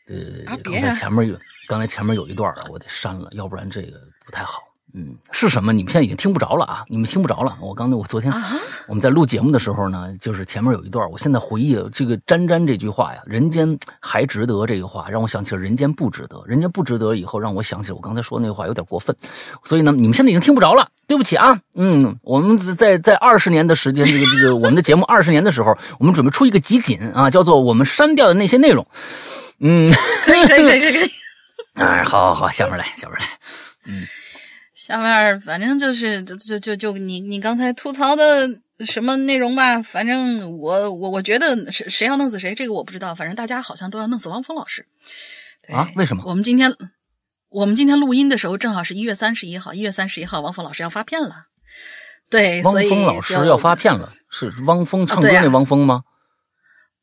[0.08, 4.62] 对，刚才前面有，刚才前面有一段啊，我得删了，要不然这个不太好。
[4.94, 5.72] 嗯，是什么？
[5.72, 6.84] 你们现在已经听不着了啊！
[6.88, 7.58] 你们听不着了。
[7.62, 8.32] 我刚才我昨天
[8.88, 16.44] 我们在录节目的时候呢，就是前面有一段，我现在回忆这个“沾沾”这句话呀，“人间还值得”这个话，让我想起了“人间不值得”。
[16.46, 19.16] 人间不值得以后，让我想起了我刚才说的那个话有点过分。
[19.64, 21.58] 所以呢，你们现在已经听不着了，对不起啊。
[21.76, 28.86] 嗯，我们在在二十年的时间，这个这个我们的节目二十年的时候，我们准备出一个集锦啊，叫做我们删掉的那些内容。
[29.60, 29.90] 嗯，
[30.26, 31.12] 可以可以可以可以。
[31.76, 33.26] 哎，好好好，下面来，下面来，
[33.88, 34.06] 嗯。
[34.84, 38.50] 下面反正就是就就就就你你刚才吐槽的
[38.84, 44.88] 什么内容吧，反正我我我觉得谁谁要弄死谁，这个我不知道，反正大家好像都要弄死汪峰老师。
[45.72, 45.88] 啊？
[45.96, 46.24] 为什么？
[46.26, 46.74] 我们今天
[47.50, 51.46] 我们今天录音的时候正好是一月三十一号，一月三十一号汪峰老师要发片了。
[52.32, 56.02] 对，汪峰老师要发片了，是汪峰唱歌那汪峰吗？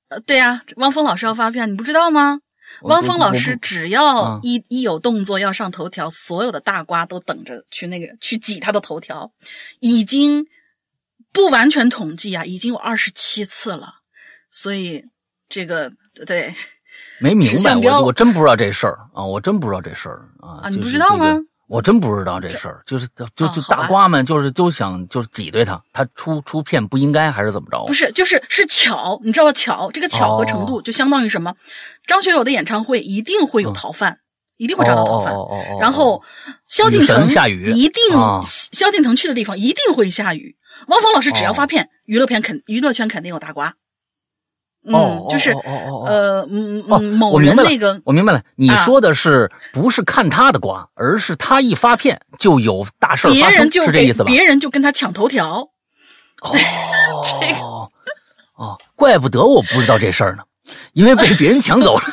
[0.08, 2.40] 呃，对呀，汪峰老师要发片，你不知道吗？
[2.82, 9.32] 汪峰老师只要一一有动作要上头条，所有的大瓜都等着去那个去挤他的头条，
[9.80, 10.46] 已经
[11.32, 13.94] 不完全统计啊，已经有二十七次了。
[14.50, 15.04] 所以
[15.48, 15.92] 这个
[16.26, 16.54] 对，
[17.20, 21.38] 没明白我我真不知道这事儿啊，我真不知道这事儿啊，啊，你不知道吗？
[21.68, 27.84] 我真不知道这事儿，就是就就大瓜们就是就想就是挤兑他，他出出片不应该还是怎么着？
[27.86, 31.54] 不是，就是是巧，你知道巧这个巧合程度就相当于什么？
[32.06, 34.18] 张学友的演唱会一定会有逃犯，
[34.56, 35.34] 一定会找到逃犯。
[35.78, 36.24] 然后
[36.66, 38.02] 萧敬腾下雨，一定
[38.46, 40.56] 萧敬腾去的地方一定会下雨。
[40.86, 43.74] 汪峰老师只要发片，娱乐片肯娱乐圈肯定有大瓜。
[44.88, 45.50] 嗯，就是
[46.06, 48.42] 呃，嗯嗯，某人那个，我明白了。
[48.56, 54.26] 你说的是不是看他的瓜，而是他一发片就有大事发生，是这意思吧？
[54.26, 55.68] 别人就跟他抢头条。
[56.40, 56.54] 哦，
[57.22, 57.60] 这个
[58.56, 60.42] 哦，怪不得我不知道这事儿呢，
[60.92, 62.02] 因为被别人抢走了。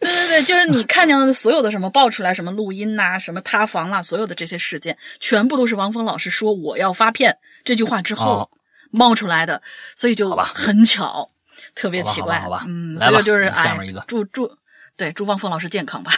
[0.00, 8.50] 对对对，就是你看见的所有的什么爆出来什么录音呐，什么塌房啦，所有的这些事件，全部都是王峰老师说我要发片这句话之后。
[8.90, 9.62] 冒出来的，
[9.96, 11.30] 所以就很巧，
[11.74, 13.76] 特别奇怪，好吧，嗯，所以就是哎，
[14.06, 14.56] 祝祝
[14.96, 16.12] 对祝汪峰老师健康吧。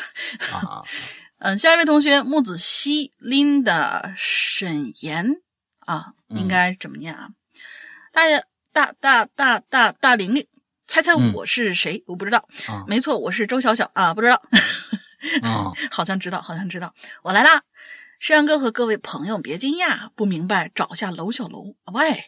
[0.53, 0.83] 啊，
[1.39, 5.41] 嗯，下一位同学木子熙 Linda 沈岩
[5.81, 7.29] 啊，应该怎么念啊？
[8.13, 8.23] 大
[8.73, 10.47] 大大大大大玲玲。
[10.89, 12.05] 猜猜我是谁？
[12.07, 12.47] 我不知道。
[12.87, 14.43] 没错，我是周小小啊，不知道。
[15.43, 16.93] 啊， 好像知道，好像知道。
[17.23, 17.63] 我来啦，
[18.21, 21.77] 山羊哥和各位朋友别惊讶，不明白找下楼小楼。
[21.95, 22.25] 喂，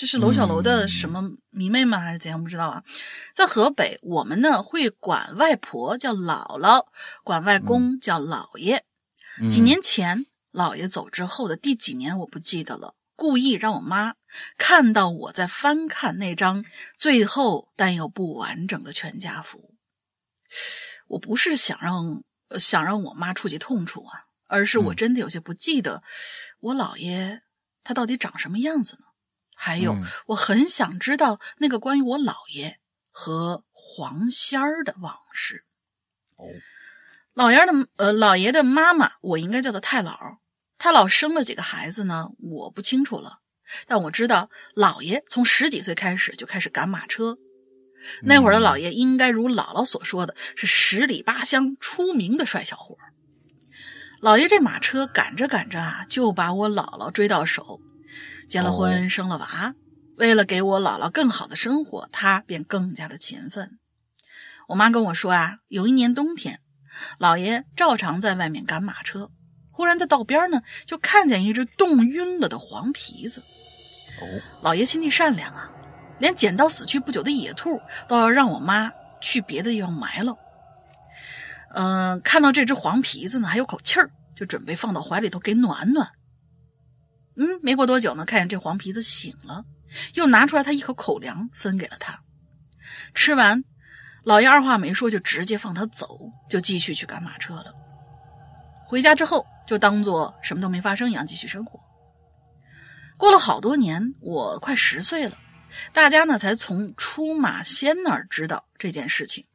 [0.00, 2.00] 这是楼小楼的什么迷妹吗？
[2.00, 2.42] 还是怎样？
[2.42, 2.82] 不知道啊。
[3.34, 6.86] 在河北，我们呢会管外婆叫姥姥，
[7.22, 8.82] 管外公叫姥爷。
[9.50, 14.14] 几年前姥爷走之后的第几年我不记得了，故意让我妈
[14.56, 16.64] 看到我在翻看那张
[16.96, 19.74] 最后但又不完整的全家福。
[21.08, 22.22] 我不是想让
[22.58, 26.02] 想让我妈触及痛处啊，而是我真的有些不记得
[26.60, 27.42] 我姥爷
[27.84, 29.02] 他到底长什么样子呢？
[29.62, 29.94] 还有，
[30.24, 32.78] 我很想知道那个关于我姥爷
[33.10, 35.66] 和黄仙儿的往事。
[36.38, 36.48] 哦，
[37.34, 40.38] 老爷的呃，老爷的妈妈，我应该叫他太姥。
[40.78, 42.30] 太姥生了几个孩子呢？
[42.38, 43.40] 我不清楚了，
[43.86, 47.36] 但我知道老爷从十几岁开始就开始赶马车。
[48.22, 52.96] 那会儿的老爷应该如姥姥所说的是十里八乡出名的帅小伙。
[54.22, 57.78] 老爷这马车赶着赶着啊，就把我姥姥追到手，
[58.50, 59.76] 结了婚，生了娃。
[60.16, 63.78] 为了给我姥姥更好的生活，他便更加的勤奋。
[64.66, 66.58] 我妈跟我说啊，有一年冬天，
[67.20, 69.30] 姥爷照常在外面赶马车，
[69.70, 73.40] 忽然在道边呢，就看见一只冻晕了的黄皮子。
[74.20, 74.26] 哦，
[74.62, 75.70] 老爷心地善良啊。
[76.18, 78.90] 连捡到死去不久的野兔都要让我妈
[79.22, 80.36] 去别的地方埋了。
[81.72, 86.10] 嗯，看到这只黄皮子呢，还有口气儿，就准备放到怀里头给暖暖。
[87.40, 89.64] 嗯，没过多久呢，看见这黄皮子醒了，
[90.12, 92.20] 又拿出来他一口口粮分给了他。
[93.14, 93.64] 吃完，
[94.24, 96.18] 老爷二话没说就直接放他走，
[96.50, 97.72] 就继续去赶马车了。
[98.86, 101.80] 回家之后就当做什么都没发生一样继续生活。
[103.16, 105.38] 过了好多年，我快十岁了。
[105.94, 109.46] 大家呢才从出马仙那儿知道这件事情。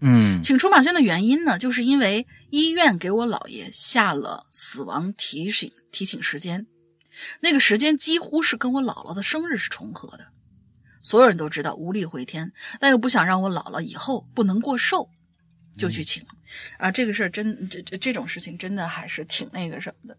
[0.00, 6.66] 嗯，请出马仙的原因呢，就是因为医院给我姥爷下了死亡提醒提醒时间，
[7.40, 10.28] 那个时间几乎是跟我姥姥的生日是重合的。
[11.02, 15.08] 所有人都知道无力回天，但又不想让我姥姥以后不能过寿，
[15.76, 16.26] 就去请。
[16.78, 20.18] 啊，这个事儿真这这这种事情真的还是挺那个什么的。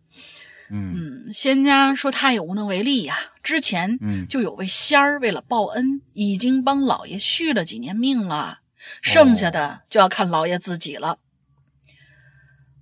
[0.72, 3.18] 嗯，仙家说他也无能为力呀。
[3.42, 8.60] 之前就有位仙儿为了报恩，已经帮老爷续了几年命了，
[9.02, 11.18] 剩下的就要看老爷自己了。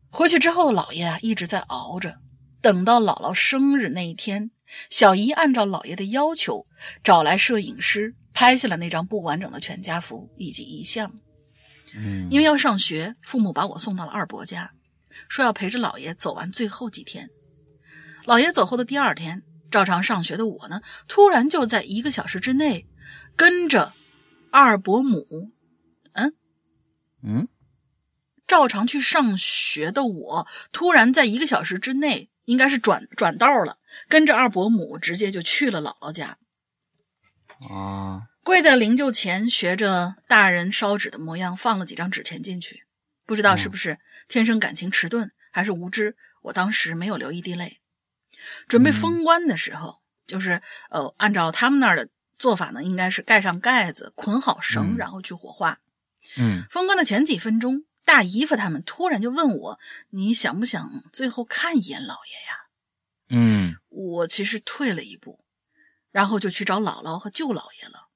[0.09, 2.19] 回去之后，老爷一直在熬着，
[2.61, 4.51] 等到姥姥生日那一天，
[4.89, 6.67] 小姨按照姥爷的要求
[7.03, 11.13] 找来摄影师拍下了那张不完整的全家福以及遗像。
[11.95, 14.71] 嗯，因为要上学，父母把我送到了二伯家，
[15.29, 17.29] 说要陪着姥爷走完最后几天。
[18.25, 22.85] 姥爷走后的第二天，照常上学的我呢，突然就在一个小时之内，
[23.37, 23.93] 跟着
[24.51, 25.51] 二伯母，
[26.11, 26.33] 嗯
[27.23, 27.47] 嗯，
[28.45, 36.37] 照常去上学的我，突然在一个小时之内，应该是转转道了，跟着二伯母直接就去了姥姥家。
[37.69, 42.85] 啊，跪在灵柩前，学着大人烧纸的模样，放了几张纸钱进去。
[43.25, 47.81] 不知道是不是天生感情迟钝，还是无知，我当时没有流一滴泪。
[48.69, 52.07] 准备封棺的时候，就是呃，按照他们那儿的
[52.39, 55.79] 做法呢，应该是盖上盖子，捆好绳，然后去火化。
[56.37, 59.79] 嗯，封棺的前几分钟，大姨夫他们突然就问我
[60.11, 62.67] ：“你想不想最后看一眼老爷呀？”
[63.29, 65.43] 嗯，我其实退了一步，
[66.11, 68.07] 然后就去找姥姥和舅姥爷了。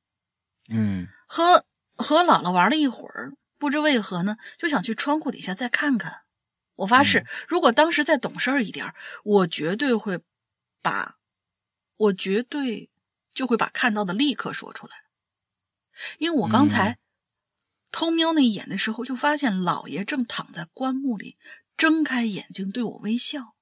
[0.70, 1.66] 嗯，和
[1.98, 6.22] 和姥姥玩了一会儿，不知为何呢，就想去窗户底下再看看。
[6.76, 10.22] 我发誓，如果当时再懂事一点，我绝对会
[10.82, 11.18] 把，
[11.98, 12.90] 我绝对
[13.34, 14.94] 就会把看到的立刻说出来。
[16.18, 16.98] 因为我刚才
[17.92, 21.38] 偷瞄那一眼的时候，就发现老爷正躺在棺木里，
[21.76, 23.56] 睁开眼睛对我微笑，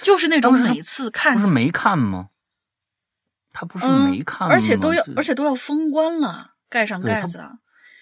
[0.00, 2.30] 就是那种每次看不是没看吗？
[3.52, 7.40] 他不是没看，而且都要而且都要封棺了，盖上盖子。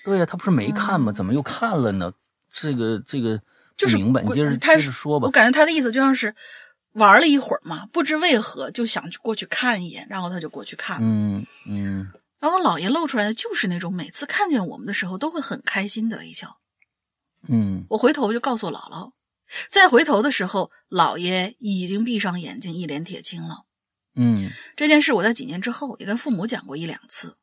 [0.05, 1.13] 对呀，他不是没看吗？
[1.13, 2.13] 怎么又看了呢？
[2.53, 3.41] 这个这个。
[3.77, 5.25] 就是明白，你接着接着说吧。
[5.25, 6.35] 我感觉他的意思就像是
[6.93, 11.03] 玩了一会儿嘛，不知为何就想去过去看一眼，然后他就过去看了。
[11.03, 12.13] 嗯嗯。
[12.41, 16.59] 然后姥爷露出来的就是那种每次看见我们的时候都会很开心的微笑。
[17.49, 17.85] 嗯。
[17.91, 19.13] 我回头就告诉姥姥，
[19.69, 23.67] 再回头的时候，姥爷已经闭上眼睛，一脸铁青了。
[24.17, 24.51] 嗯。
[24.75, 27.37] 这件事我在几年之后也跟父母讲过一两次，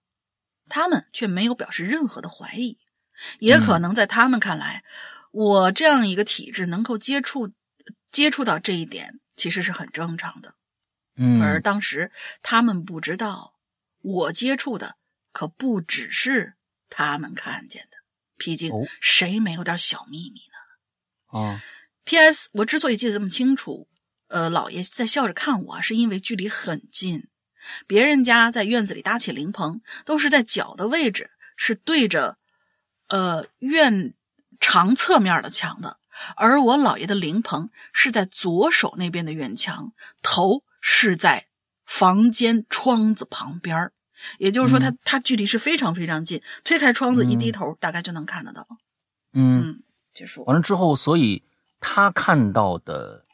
[0.68, 2.78] 他们却没有表示任何的怀疑，
[3.40, 4.84] 也可能在他们看来。
[5.32, 7.52] 我这样一个体质能够接触
[8.12, 10.56] 接触到这一点，其实是很正常的。
[11.16, 13.54] 嗯，而当时他们不知道，
[14.02, 14.96] 我接触的
[15.32, 16.56] 可不只是
[16.90, 17.98] 他们看见的。
[18.38, 21.40] 毕竟哦谁没有点小秘密呢？
[21.40, 21.62] 啊
[22.04, 22.50] P.S.
[22.54, 23.90] 我之所以记得这么清楚，
[24.28, 27.28] 呃，老爷在笑着看我，是因为距离很近。
[27.86, 32.38] 别人家在院子里搭起灵棚，都是在脚的位置，是对着
[33.10, 34.14] 呃院
[34.60, 36.00] 长侧面的墙的，
[36.38, 41.48] 而我姥爷的灵棚是在左手那边的院墙，头是在
[41.88, 43.94] 房间窗子旁边儿
[44.38, 48.68] 也就是说他，他距离是非常非常近，推开窗子一低头，大概就能看得到。
[49.34, 50.44] 嗯，嗯，结束。
[50.44, 51.44] 完了之后，所以
[51.80, 53.26] 他看到的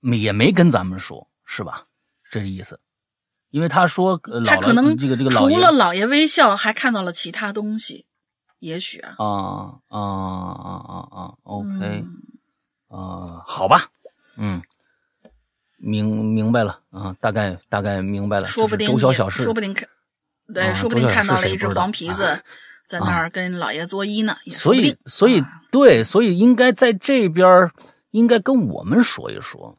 [0.00, 1.86] 没也没跟咱们说，是吧？
[2.30, 2.78] 这个意思。
[3.50, 8.04] 因为他说，他可能这个这个除了老爷微笑，还看到了其他东西，
[8.58, 9.14] 也许啊。
[9.16, 12.22] 啊啊啊啊啊，OK，嗯
[12.88, 13.86] 呃，好吧，
[14.36, 14.60] 嗯，
[15.86, 19.88] 明明白了啊，大概大概明白了，说不定小小事，说不定看，
[20.52, 22.42] 对，啊说不定看到了一只黄皮子，
[22.88, 24.96] 在那儿跟老爷作揖呢，所以。
[25.06, 27.70] 所以啊对，所以应该在这边
[28.10, 29.78] 应该跟我们说一说，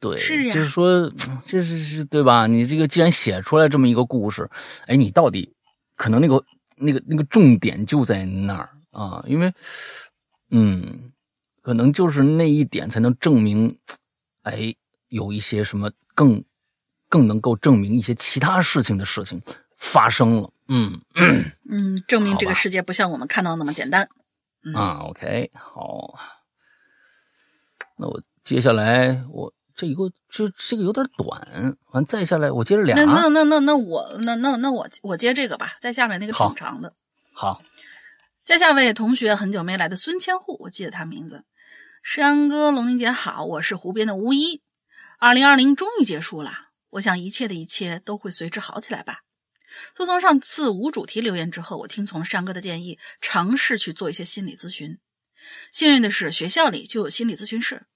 [0.00, 0.88] 对，是呀就是说，
[1.28, 2.46] 嗯这是是对吧？
[2.46, 4.50] 你这个既然写出来这么一个故事，
[4.86, 5.54] 哎，你到底
[5.96, 6.44] 可能那个
[6.76, 9.52] 那个那个重点就在那儿啊，因为
[10.50, 11.12] 嗯，
[11.62, 13.78] 可能就是那一点才能证明，
[14.42, 14.74] 哎，
[15.08, 16.44] 有一些什么更
[17.08, 19.40] 更能够证明一些其他事情的事情
[19.76, 21.00] 发生了，嗯。
[21.70, 24.08] 嗯，证明这个世界不像我们看到那么简单。
[24.64, 26.18] 嗯啊，OK，好，
[27.96, 36.92] 那我接下来我这一个这这个有点短，完再下来我接着俩那，那那那那我那那那我我接这个吧，在下面那个挺长的。
[37.32, 37.62] 好，
[38.44, 41.44] 在下位同学很久没来的孙千户，我记得他名字。
[42.02, 44.62] 诗阳哥、龙玲姐好，我是湖边的巫医。
[45.20, 49.24] 二零二零终于结束了，我想一切的一切都会随之好起来吧。
[49.92, 54.98] 自从上次无主题留言之后，我听从了山哥的建议，尝试去做一些心理咨询。
[55.72, 57.86] 幸运的是，学校里就有心理咨询室。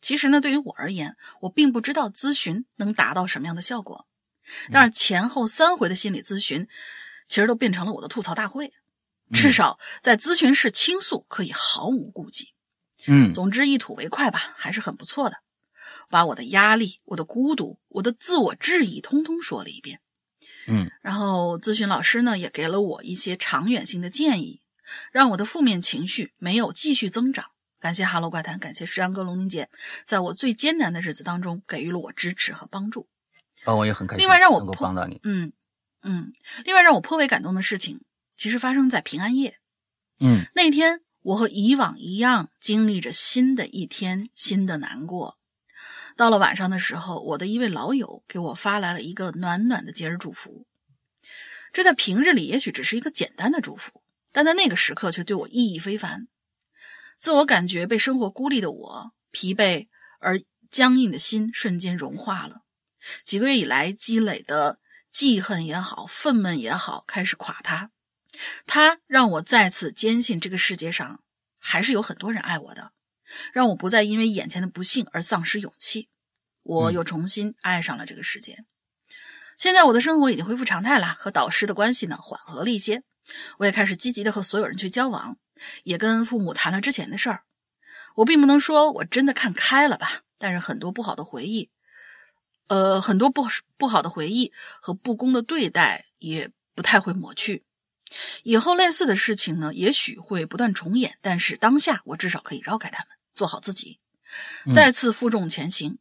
[0.00, 4.08] 其实呢，对于我而言，我并不知道咨询能达到什么样的效果。
[4.72, 6.66] 但是前后三回的心理咨询，
[7.28, 8.72] 其实都变成了我的吐槽大会。
[9.32, 12.48] 至少在咨询室倾诉可以毫无顾忌。
[13.06, 15.36] 嗯总之一吐为快吧，还是很不错的。
[16.08, 20.00] 把我的压力、我的孤独、我的自我质疑通通说了一遍。
[20.66, 24.60] 嗯然后咨询老师呢也给了我一些长远性的建议，
[25.12, 27.46] 让我的负面情绪没有继续增长。
[27.80, 29.70] 感谢哈喽怪谈，感谢石阳哥、龙玲姐，
[30.04, 33.08] 在我最艰难的日子当中给予了我支持和帮助。
[33.64, 35.52] 啊，我也很开心，另外让我能够帮到你，嗯
[36.02, 36.32] 嗯，
[36.64, 38.00] 另外让我颇为感动的事情，
[38.36, 39.58] 其实发生在平安夜。
[40.20, 45.37] 嗯那天，我和以往一样，经历着新的一天，新的难过。
[46.18, 50.66] 到了晚上的时候，我的一位老友给我发来了一个暖暖的节日祝福。
[51.72, 54.02] 这在平日里也许只是一个简单的祝福，
[54.32, 56.26] 但在那个时刻却对我意义非凡。
[57.20, 59.86] 自我感觉被生活孤立的我，疲惫
[60.18, 62.62] 而僵硬的心瞬间融化了。
[63.24, 64.80] 几个月以来积累的
[65.12, 67.92] 记恨也好，愤懑也好，开始垮塌。
[68.66, 71.22] 它让我再次坚信这个世界上
[71.60, 72.90] 还是有很多人爱我的，
[73.52, 76.08] 让我不再因为眼前的不幸而丧失勇气。
[76.62, 78.64] 我又重新爱上了这个世界。
[79.56, 83.02] 现在我的生活已经恢复常态了，和导师的关系呢缓和了一些，
[83.58, 85.38] 我也开始积极的和所有人去交往，
[85.82, 87.42] 也跟父母谈了之前的事儿。
[88.16, 91.70] 我并不能说我真的看开了吧，但是很多不好的回忆，
[92.68, 97.64] 呃，很多不不好的回忆和不公的对待也不太会抹去。
[98.42, 104.00] 以后类似的事情呢，也许会不断重演，但是当下我至少可以绕开他们，做好自己，
[104.74, 105.98] 再次负重前行。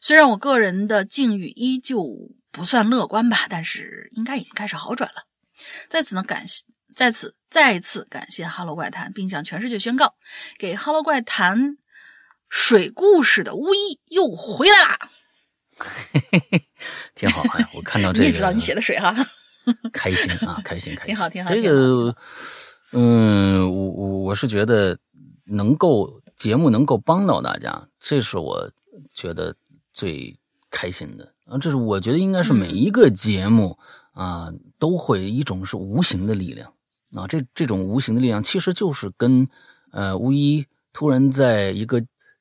[0.00, 2.04] 虽然我个人的境遇依旧
[2.50, 5.26] 不算乐观吧，但是应该已经开始好转了。
[5.90, 6.64] 在此呢，感谢
[6.94, 10.14] 在此再次感谢《哈喽怪谈》，并向全世界宣告，
[10.58, 11.72] 给《哈喽怪谈》
[12.48, 14.98] 水故事的巫医又回来啦！
[17.14, 17.42] 挺好。
[17.58, 19.14] 哎，我看到 这个，你也知道你写的水哈，
[19.92, 22.16] 开心啊，开心开心，挺好挺好这个，
[22.92, 24.98] 嗯，我我我是觉得
[25.44, 28.70] 能够节目能够帮到大家，这是我
[29.12, 29.54] 觉得
[29.92, 30.34] 最
[30.70, 31.58] 开心的啊。
[31.58, 33.78] 这是我觉得应该是每一个节目
[34.14, 34.48] 啊
[34.78, 36.72] 都会一种是无形的力量
[37.12, 39.46] 啊，这这种无形的力量其实就是跟
[39.92, 40.64] 呃巫医
[40.94, 42.00] 突然在一个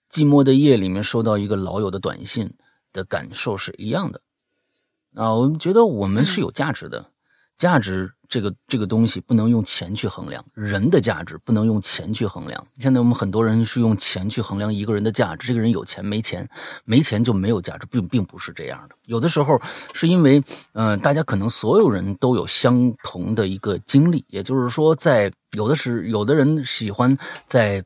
[0.09, 2.55] 寂寞的夜里面收到一个老友的短信
[2.93, 4.21] 的感受是一样的。
[5.13, 7.11] 啊，我们觉得我们是有价值的，
[7.59, 12.65] 价值这个这个东西不能用钱去衡量，人的价值不能用钱去衡量。
[12.79, 16.47] 现在我们很多人是用钱去衡量一个人的价值，这个人有钱没钱，
[16.85, 18.95] 没钱就没有价值，并并不是这样的。
[19.07, 19.61] 有的时候
[19.93, 20.41] 是因为，
[20.71, 27.83] 嗯，大家可能所有人都有相同的一个经历，也就是说，在有的是有的人喜欢在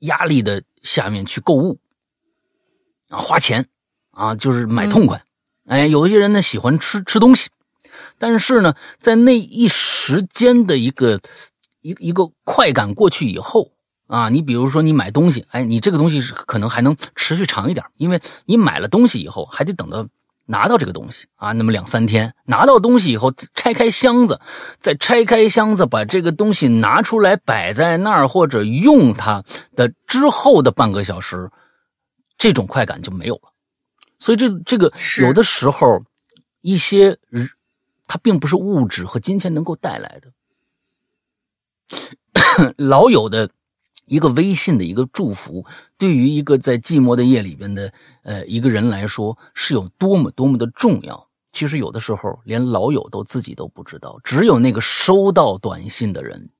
[0.00, 1.78] 压力的下面去购物
[3.10, 3.68] 啊，花钱
[4.12, 5.22] 啊，就是买痛快。
[5.66, 7.50] 哎，有一些人呢喜欢吃吃东西。
[8.18, 11.20] 但是呢，在那一时间的一个
[11.82, 13.72] 一一个快感过去以后
[14.06, 20.06] 啊，你比如说你买东西，哎，你这个东西是可能还能持续长一点，因为你买了东西以后还得等到
[20.46, 24.40] 拿到这个东西啊，那么两三天拿到东西以后，拆开箱子，
[24.78, 29.42] 再拆开箱子把这个东西拿出来摆在那儿或者用它
[29.74, 31.50] 的之后的半个小时，
[32.38, 33.52] 这种快感就没有了。
[34.18, 36.00] 所以这这个有的时候
[36.62, 37.50] 一些人。
[38.06, 40.32] 它并不是物质和金钱能够带来的。
[42.78, 43.50] 老友的
[44.06, 45.66] 一个微信的一个祝福，
[45.98, 47.92] 对于一个在寂寞的夜里边的
[48.22, 51.28] 呃一个人来说，是有多么多么的重要。
[51.52, 56.50] 其实有的时候连老友都自己都不知道，只有那个收到短信的人，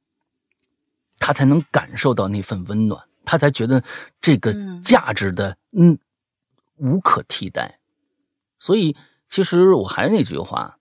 [1.18, 3.82] 他才能感受到那份温暖，他才觉得
[4.20, 5.98] 这个价值的嗯
[6.76, 7.78] 无可替代。
[8.58, 8.96] 所以，
[9.28, 10.78] 其实我还是那句话。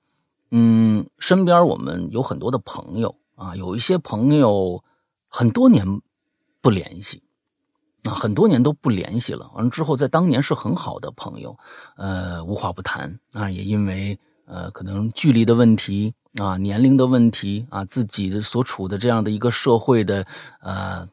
[0.51, 4.83] 嗯，身边我们有很多的朋友啊，有一些朋友
[5.27, 5.85] 很多年
[6.61, 7.23] 不联系
[8.03, 9.49] 啊，很多年都不联系了。
[9.55, 11.57] 完了之后，在当年是很好的朋友，
[11.97, 20.25] 呃，无话不谈啊，也因为呃，可能距离的问题啊，年龄的问题啊，自己所处的这样的一个社会的
[20.61, 21.07] 呃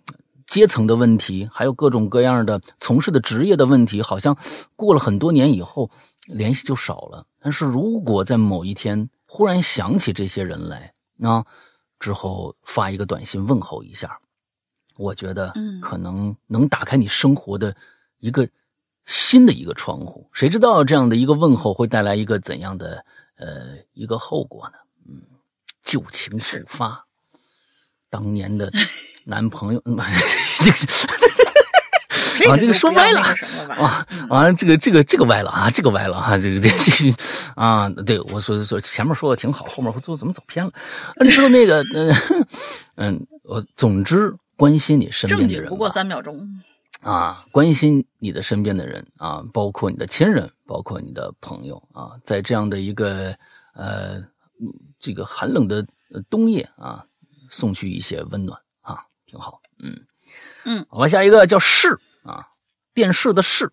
[0.47, 4.37] 阶层的问题，还有各种各样的从事的职业的问题，好像
[4.77, 5.91] 过了很多年以后
[6.27, 7.27] 联系就少了。
[7.41, 11.43] 但是如果在某一天，忽然想起这些人来，啊，
[11.99, 14.21] 之后发一个短信问候一下，
[14.95, 17.75] 我觉得可能能打开你生活的
[18.19, 18.47] 一个
[19.07, 20.29] 新的一个窗户。
[20.35, 23.03] 谁知道这样的一个问候会带来一个怎样的
[23.37, 24.75] 呃一个后果呢？
[25.09, 25.23] 嗯，
[25.83, 27.07] 旧情复发，
[28.11, 28.71] 当年的
[29.25, 29.83] 男朋友，
[32.43, 32.53] 这个。
[32.53, 33.21] 啊，这个说歪了
[33.71, 34.07] 啊！
[34.29, 36.37] 完了，这个这个这个歪了啊，这个歪了啊！
[36.37, 37.15] 这个这这
[37.55, 40.73] 啊，对我说说前面说的挺好，后面做怎么走偏了？
[41.21, 42.15] 你知道那个嗯
[42.97, 46.49] 嗯，我总之关心你身边的人，不过三秒钟
[47.01, 53.35] 啊，关心你的身边的人啊，包括你的亲人，包括你的朋友啊，在这样的一个
[53.75, 54.23] 呃
[54.99, 55.85] 这个寒冷的
[56.29, 57.05] 冬夜啊，
[57.51, 59.61] 送去一些温暖啊，挺好。
[59.83, 60.07] 嗯
[60.65, 61.99] 嗯，好吧，下一个叫是。
[62.93, 63.73] 啊，电视的视，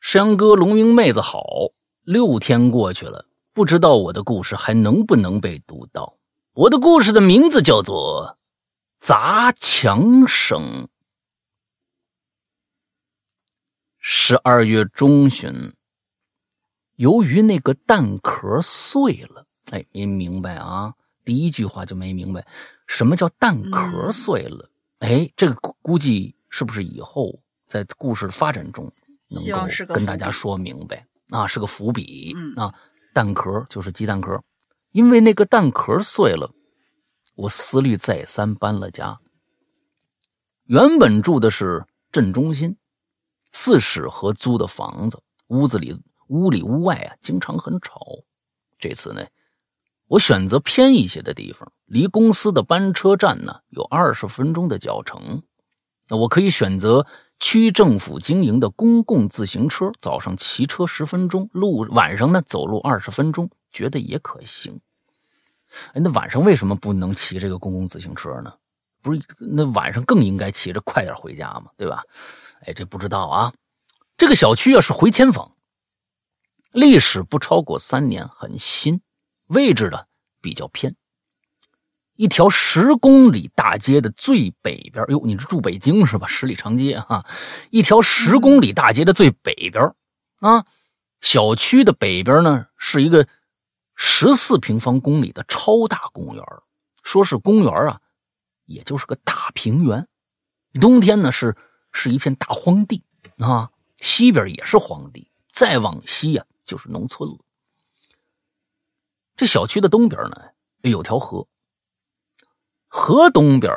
[0.00, 1.42] 山哥龙云妹子好，
[2.02, 6.16] 六天过去了，不知道我的故事还能不能被读到。
[6.52, 8.38] 我的故事的名字叫做
[9.04, 10.60] 《砸墙声》。
[13.98, 15.74] 十二月中旬，
[16.94, 20.94] 由于那个蛋壳碎了，哎，没明白啊，
[21.24, 22.46] 第一句话就没明白，
[22.86, 24.70] 什么叫蛋壳碎了？
[25.00, 26.36] 哎，这个估计。
[26.48, 28.90] 是不是以后在故事发展中
[29.30, 31.46] 能够跟大家说明白啊？
[31.46, 32.74] 是个伏笔啊！
[33.12, 34.42] 蛋壳就是鸡蛋壳，
[34.92, 36.52] 因为那个蛋壳碎了，
[37.34, 39.18] 我思虑再三搬了家。
[40.64, 42.76] 原本住的是镇中心，
[43.52, 48.00] 四室合租的房子，屋子里屋里屋外啊经常很吵。
[48.78, 49.26] 这次呢，
[50.06, 55.42] 我选择偏一些的地方，离公司的班车站呢有二十分钟的脚程。
[56.08, 57.06] 那我可以选择
[57.38, 64.80] 区政府经营的公共自行车，早上骑车十分钟，路晚上呢走路二十分钟，觉得也可行。
[65.92, 68.54] 哎，那晚上为什么不能骑这个公共自行车呢？
[69.02, 72.02] 不是，那晚上更应该骑着快点回家嘛，对吧？
[72.62, 73.52] 哎，这不知道啊。
[74.16, 75.52] 这个小区啊是回迁房，
[76.72, 79.00] 历史不超过三年，很新，
[79.48, 80.04] 位置呢
[80.40, 80.96] 比较偏。
[82.16, 86.26] 一条十公里大街的最北边，哟，你是住北京是吧？
[86.26, 87.26] 十里长街哈，
[87.70, 89.94] 一条十公里大街的最北边，
[90.40, 90.64] 啊，
[91.20, 93.28] 小区的北边呢是一个
[93.94, 96.42] 十四平方公里的超大公园。
[97.02, 98.00] 说是公园啊，
[98.64, 100.08] 也就是个大平原。
[100.80, 101.56] 冬天呢是
[101.92, 103.04] 是一片大荒地
[103.38, 107.38] 啊，西边也是荒地，再往西呀就是农村了。
[109.36, 110.36] 这小区的东边呢
[110.80, 111.46] 有条河。
[112.98, 113.70] 河东边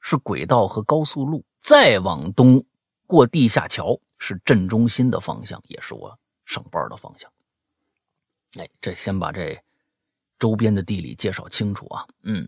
[0.00, 2.62] 是轨道和高速路，再往东
[3.06, 7.30] 过地下桥是镇中心的方向，也是我上班的方向。
[8.58, 9.56] 哎，这先把这
[10.36, 12.04] 周边的地理介绍清楚啊。
[12.24, 12.46] 嗯，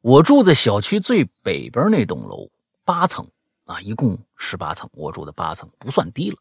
[0.00, 2.50] 我住在小区最北边那栋楼，
[2.84, 3.26] 八层
[3.66, 6.36] 啊，一共十八层，我住的八层不算低了。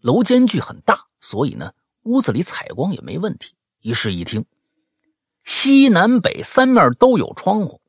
[0.00, 1.74] 楼间距很大，所以呢，
[2.04, 3.54] 屋子里采光也没问题。
[3.80, 4.44] 一室一厅，
[5.44, 7.80] 西南北三面都有窗户。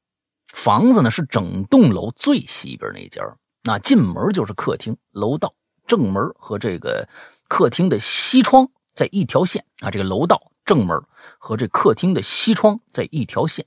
[0.47, 3.23] 房子呢是整栋楼最西边那间，
[3.63, 5.53] 那进门就是客厅、楼道。
[5.87, 7.07] 正门和这个
[7.49, 10.97] 客厅的西窗在一条线啊，这个楼道正门
[11.37, 13.65] 和这客厅的西窗在一条线。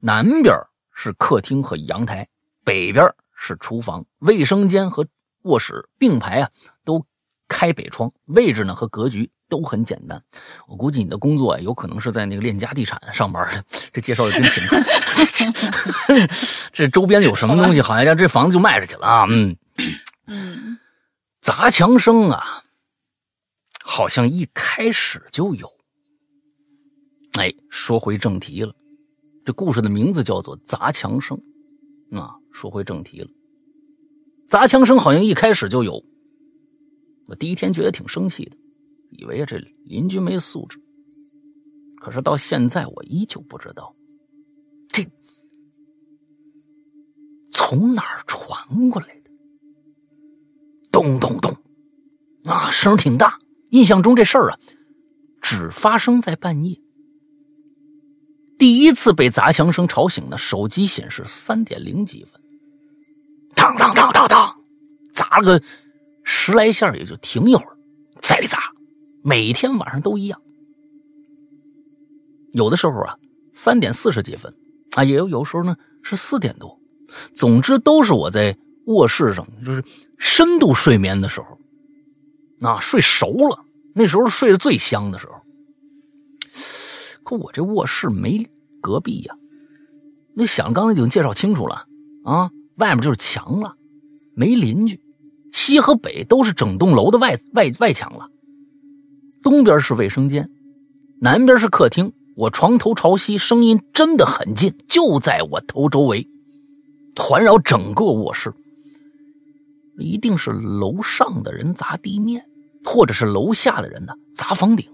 [0.00, 0.56] 南边
[0.92, 2.28] 是客厅和阳台，
[2.64, 5.06] 北边是厨房、卫生间和
[5.42, 6.50] 卧室并排啊，
[6.84, 7.04] 都
[7.46, 8.12] 开北窗。
[8.24, 10.22] 位置呢和格局都很简单。
[10.66, 14.80] 我估计你的工作有可能是在那个链家地产上班的，这介绍的真勤快。
[16.72, 19.26] 这周边有什么东西，好像这房子就卖出去了啊？
[19.28, 19.56] 嗯
[20.26, 20.78] 嗯。
[21.42, 22.62] 砸墙声啊，
[23.82, 25.68] 好像一开始就有。
[27.38, 28.74] 哎，说回正题了，
[29.44, 31.40] 这故事的名字叫做《砸墙声》
[32.20, 32.34] 啊。
[32.52, 33.28] 说回正题了，
[34.48, 36.04] 砸墙声好像一开始就有。
[37.28, 38.56] 我第一天觉得挺生气的，
[39.10, 40.80] 以为这邻居没素质。
[42.00, 43.94] 可是到现在，我依旧不知道
[44.88, 45.06] 这
[47.52, 49.30] 从哪儿传过来的。
[50.90, 51.54] 咚咚咚，
[52.44, 53.38] 啊，声挺大。
[53.70, 54.58] 印象中这事儿啊，
[55.40, 56.80] 只发生在半夜。
[58.58, 62.40] 第一次被砸墙声吵醒呢，手机显示三点零几分，
[63.54, 64.60] 当当当当当，
[65.12, 65.62] 砸了个
[66.24, 67.78] 十来下也就停一会儿，
[68.20, 68.72] 再砸。
[69.22, 70.40] 每天晚上都一样。
[72.52, 73.16] 有的时候啊，
[73.52, 74.54] 三点四十几分，
[74.96, 76.78] 啊，也有有时候呢是四点多。
[77.34, 78.56] 总之都是我在
[78.86, 79.84] 卧室上，就是。
[80.22, 81.58] 深度睡眠的时候，
[82.60, 83.64] 啊，睡熟了，
[83.94, 85.32] 那时候睡得最香的时候。
[87.24, 88.46] 可我这卧室没
[88.82, 89.34] 隔壁呀，
[90.34, 91.86] 那想刚才已经介绍清楚了
[92.22, 93.76] 啊，外面就是墙了，
[94.34, 95.00] 没邻居，
[95.54, 98.28] 西和北都是整栋楼的外外外墙了。
[99.42, 100.50] 东边是卫生间，
[101.20, 106.26] 南边是客厅，我床头朝西，声音真的很近，就在我头周围，
[107.16, 108.52] 环绕整个卧室。
[109.98, 112.46] 一定是楼上的人砸地面，
[112.84, 114.86] 或者是楼下的人呢砸房顶。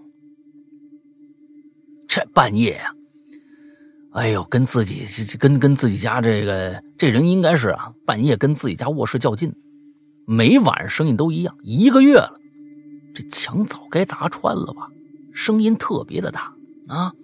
[2.08, 2.92] 这半夜呀，
[4.12, 5.04] 哎呦，跟自己
[5.38, 9.54] 跟跟自己家这个这人应该是啊，半夜跟自己家卧室较劲，
[10.26, 11.56] 每晚声音都一样。
[11.62, 12.35] 一个月了，
[13.16, 14.88] 这墙早该砸穿了吧？
[15.32, 16.54] 声音特别的大
[16.86, 17.14] 啊！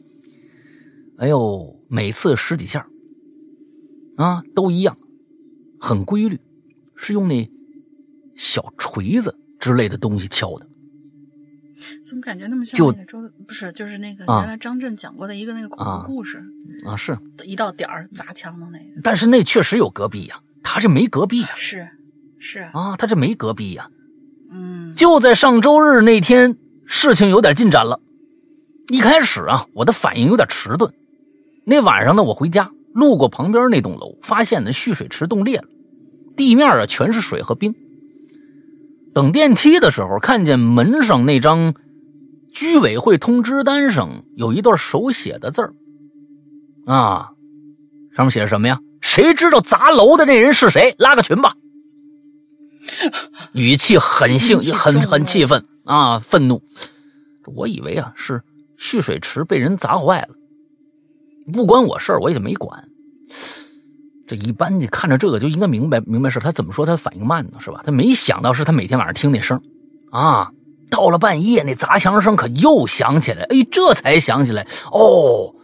[1.18, 2.86] 哎呦，每次十几下
[4.16, 4.96] 啊，都一样，
[5.78, 6.40] 很规律，
[6.96, 7.50] 是用那。
[8.34, 10.66] 小锤子之类的东西敲的，
[12.04, 16.42] 怎么感觉那么像那个周不是就是那个原来张震讲过的一个那个恐怖故事
[16.86, 16.96] 啊？
[16.96, 19.02] 是一到点儿砸墙的那个。
[19.04, 21.48] 但是那确实有隔壁呀，他这没隔壁呀。
[21.54, 21.86] 是
[22.38, 23.90] 是啊，他这没隔壁呀。
[24.52, 27.98] 嗯，就在上周日那天，事情有点进展了。
[28.88, 30.92] 一开始啊，我的反应有点迟钝。
[31.64, 35.64] 那晚上呢，我回家路过旁边那栋楼，发现那蓄水池冻裂了，
[36.36, 37.74] 地面啊全是水和冰。
[39.14, 41.74] 等电梯的时候，看见门上那张
[42.52, 45.72] 居委会通知单上有一段手写的字儿，
[46.86, 47.30] 啊，
[48.14, 48.80] 上面写着什么呀？
[49.00, 50.94] 谁知道砸楼的那人是谁？
[50.98, 51.54] 拉个群吧。
[53.54, 56.62] 语气很兴，很很气愤啊，愤怒。
[57.56, 58.40] 我以为啊是
[58.76, 60.34] 蓄水池被人砸坏了，
[61.52, 62.88] 不关我事儿，我也就没管。
[64.26, 67.58] 这一般你看着这个就应该明白明白事他怎么说他反应慢呢？
[67.60, 67.82] 是吧？
[67.84, 69.60] 他没想到是他每天晚上听那声
[70.10, 70.50] 啊，
[70.88, 73.42] 到了半夜那砸墙声可又响起来。
[73.44, 75.54] 哎，这才想起来哦，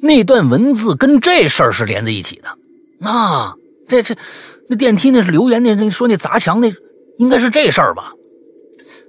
[0.00, 3.08] 那段文字跟这事儿是连在一起的。
[3.08, 3.54] 啊，
[3.88, 4.14] 这这
[4.68, 6.72] 那电梯那是留言那那说那砸墙那
[7.18, 8.12] 应该是这事儿吧？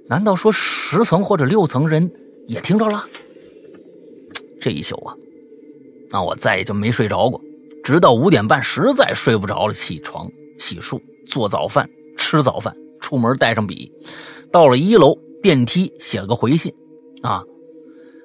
[0.08, 2.10] 难道说十层或者六层人
[2.46, 3.04] 也听着了？
[4.60, 5.14] 这一宿啊，
[6.10, 7.40] 那我再也就没睡着过。
[7.82, 10.28] 直到五点半，实在睡不着了，起床
[10.58, 13.90] 洗漱、做早饭、吃早饭，出门带上笔，
[14.52, 16.72] 到了一楼电梯写了个回信，
[17.22, 17.42] 啊，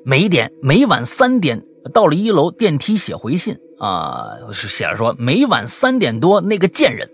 [0.04, 1.64] 每点每晚三点
[1.94, 7.08] 到了一楼电梯写回信啊，写着说每晚三点多那个贱人，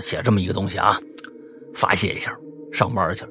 [0.00, 0.98] 写这么一个东西啊，
[1.74, 2.36] 发泄一下，
[2.72, 3.30] 上班去了，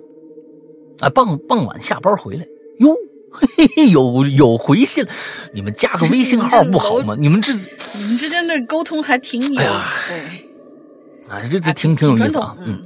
[0.99, 2.45] 啊，傍傍晚下班回来，
[2.80, 2.95] 哟。
[3.38, 5.05] 嘿嘿，有有回信，
[5.53, 7.18] 你们加个微信号不好吗？
[7.20, 9.68] 你们这你们之间的沟通还挺有对，
[11.28, 12.55] 啊，这这挺挺有意思啊。
[12.61, 12.82] 嗯，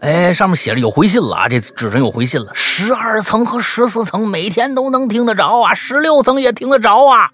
[0.00, 2.50] 哎，上面写着有回信了啊，这纸上有回信了。
[2.54, 7.32] 十二层和十四层每天都能听得着啊，十六层也听得着啊。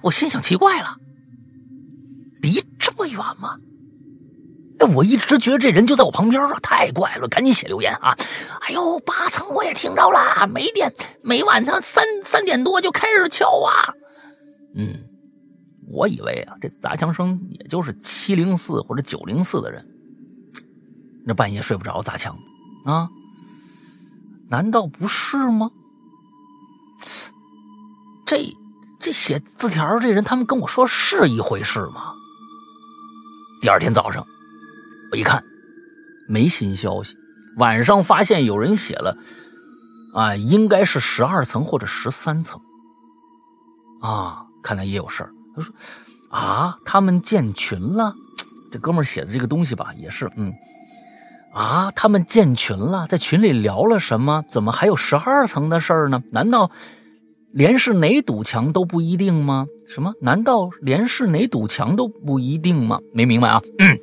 [0.00, 0.96] 我心想奇怪了，
[2.40, 3.54] 离这么远吗？
[4.78, 8.16] 哎，我一直觉得这人就在我旁边啊，太怪了，赶紧写留言啊！
[8.60, 13.92] 哎呦，八层我也听着了，每点每晚上三三点多就开始敲啊。
[14.76, 14.94] 嗯，
[15.88, 19.84] 我以为啊，这砸墙声也就是七零四或者九零四的人，
[21.26, 22.38] 那半夜睡不着砸墙
[22.84, 23.08] 啊？
[24.48, 25.70] 难道不是吗？
[28.24, 28.54] 这
[29.00, 32.14] 这写字条这人，他们跟我说是一回事吗？
[33.60, 34.24] 第二天早上。
[35.10, 35.42] 我一看，
[36.28, 37.16] 没新消息。
[37.56, 39.16] 晚上发现有人写了，
[40.14, 42.60] 啊，应该是十二层或者十三层。
[44.00, 45.30] 啊，看来也有事儿。
[45.56, 45.74] 他说，
[46.30, 48.14] 啊，他们建群了。
[48.70, 50.52] 这哥们写的这个东西吧，也是，嗯，
[51.54, 54.44] 啊，他们建群了，在群里聊了什么？
[54.48, 56.22] 怎么还有十二层的事儿呢？
[56.30, 56.70] 难道
[57.50, 59.66] 连是哪堵墙都不一定吗？
[59.88, 60.12] 什么？
[60.20, 63.00] 难道连是哪堵墙都不一定吗？
[63.14, 63.62] 没明白啊。
[63.78, 63.98] 嗯。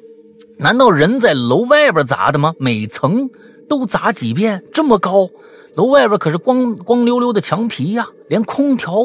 [0.58, 2.54] 难道人在楼外边砸的吗？
[2.60, 3.30] 每层
[3.68, 4.64] 都砸几遍？
[4.74, 5.30] 这么高，
[5.76, 8.96] 楼外边可是光光溜溜的墙皮呀，连空调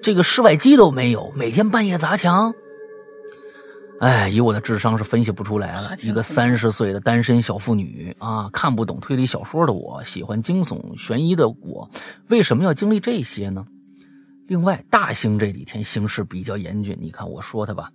[0.00, 1.32] 这个室外机都没有。
[1.34, 2.54] 每天半夜砸墙，
[4.00, 5.90] 哎，以我的智商是分析不出来了。
[6.00, 11.90] 一个三十岁的单身小妇女啊，看不懂推理小说的我，喜欢惊悚悬疑的我，
[12.28, 13.66] 为什么要经历这些呢？
[14.46, 17.90] 另外，大兴这几天形势比较严峻，你看我说他吧。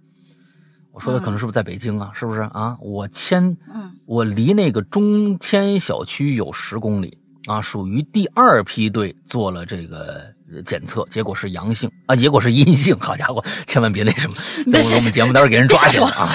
[0.94, 2.12] 我说的可能是不是在北京啊？
[2.14, 2.78] 是不是啊？
[2.80, 7.18] 我签，嗯，我离那个中签小区有十公里
[7.48, 10.22] 啊，属于第二批队做了这个
[10.64, 12.96] 检测，结果是阳性啊，结果是阴性。
[13.00, 14.36] 好家伙，千万别那什么，
[14.72, 16.30] 在我们节目待会给人抓起来啊！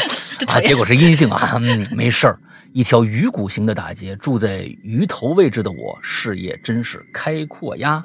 [0.48, 2.36] 啊，结果是阴性啊，嗯，没事儿。
[2.72, 8.02] 一条鱼骨形的大街，住在鱼头位置的我，视野真是开阔呀。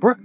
[0.00, 0.16] 不是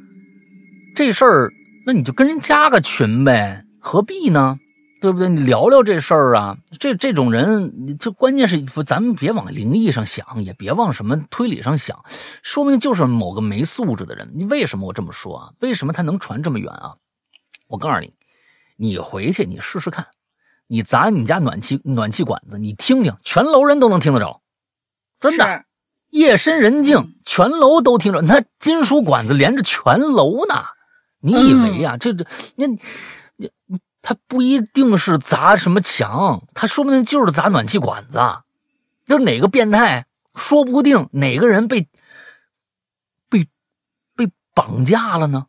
[0.95, 1.53] 这事儿，
[1.85, 4.57] 那你就跟人加个群呗，何必呢？
[5.05, 5.29] 对不对？
[5.29, 6.57] 你聊聊这事儿啊！
[6.79, 12.03] 这这种人，你就关键是咱们别往灵异上想，也别往什么推理上想，
[12.41, 14.31] 说明就是某个没素质的人。
[14.33, 15.51] 你为什么我这么说啊？
[15.59, 16.95] 为什么他能传这么远啊？
[17.67, 18.15] 我告诉你，
[18.77, 20.07] 你回去你试试看，
[20.65, 24.41] 你砸你们家暖气暖气管子，你听听，全楼人都能听得着，
[25.19, 25.65] 真的，
[26.09, 28.23] 夜深人静，全楼都听着。
[28.23, 30.55] 那金属管子连着全楼呢，
[31.19, 31.95] 你以为啊？
[31.95, 32.25] 这这，
[32.55, 32.79] 那你
[34.05, 34.07] 你。
[34.07, 38.19] 他不一定是砸什么墙，他说不定就是砸暖气管子。
[39.05, 41.89] 就是哪个变态，说不定哪个人被
[43.29, 43.47] 被
[44.15, 45.47] 被绑架了呢？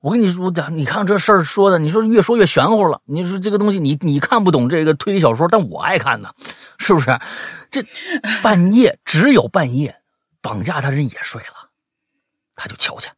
[0.00, 3.00] 我跟你说，你看这事儿说的，你说越说越玄乎了。
[3.06, 6.32] 你说这个东西，你你看不懂这个推理小说，但我爱看呢，
[6.78, 7.18] 是不是？
[7.70, 7.84] 这
[8.42, 9.96] 半夜只有半夜，
[10.40, 11.70] 绑架他人也睡了，
[12.54, 13.08] 他就敲去，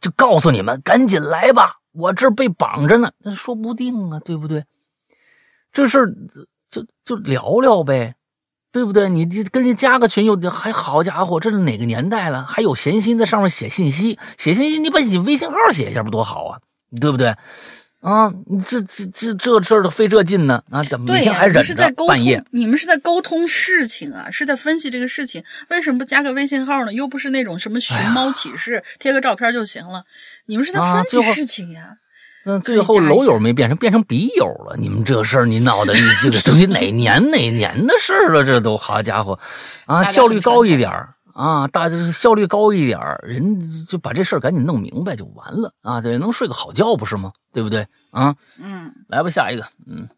[0.00, 1.76] 就告诉你们赶紧来吧。
[1.98, 4.64] 我这被绑着呢，那说不定啊，对不对？
[5.72, 6.14] 这事儿
[6.70, 8.14] 就就聊聊呗，
[8.70, 9.08] 对不对？
[9.08, 12.44] 你这跟人加个群，又还好家伙，这是哪个年代了？
[12.44, 16.60] 还有闲心在上面写信息，写信息，你把你微信号写一下不多好啊，
[17.00, 17.34] 对不对？
[18.08, 20.82] 啊，你这这这这事儿都费这劲呢啊！
[20.84, 22.42] 怎么每天还忍着半夜？
[22.52, 26.92] 你们是在沟通事情啊，是在分析这个事情，为什么不加个微信号呢？
[26.94, 30.04] 又不是那种什么寻猫启事，贴个照片就行了。
[30.46, 31.98] 你们是在分析事情呀？
[32.46, 34.74] 那最后楼友没变成变成笔友了？
[34.78, 38.42] 你们这事儿，你闹的你这个东西哪 年哪年的事儿了？
[38.42, 39.38] 这都好家伙，
[39.84, 40.90] 啊，效率高一点
[41.34, 47.32] 啊，大效率高一点人就把这事儿赶紧弄明白就完了啊，对，能睡个好觉不是吗？
[47.52, 48.36] 对不对啊？
[48.60, 50.08] 嗯，来吧，下一个，嗯。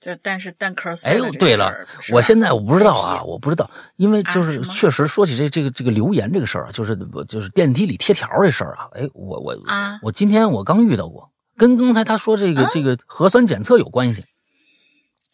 [0.00, 1.74] 就但是蛋壳哎，对了，
[2.12, 14.24] 我现在我不知道啊，我不知道，因为就是确实说起这这个这个留言这个事儿啊，就是就是电梯里贴条这事儿啊，哎，我我啊，我今天我刚遇到过，跟刚才他说这个这个核酸检测有关系。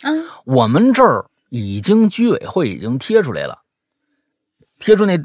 [0.02, 3.58] 嗯，我们这儿已经居委会已经贴出来了，
[4.78, 5.18] 贴出那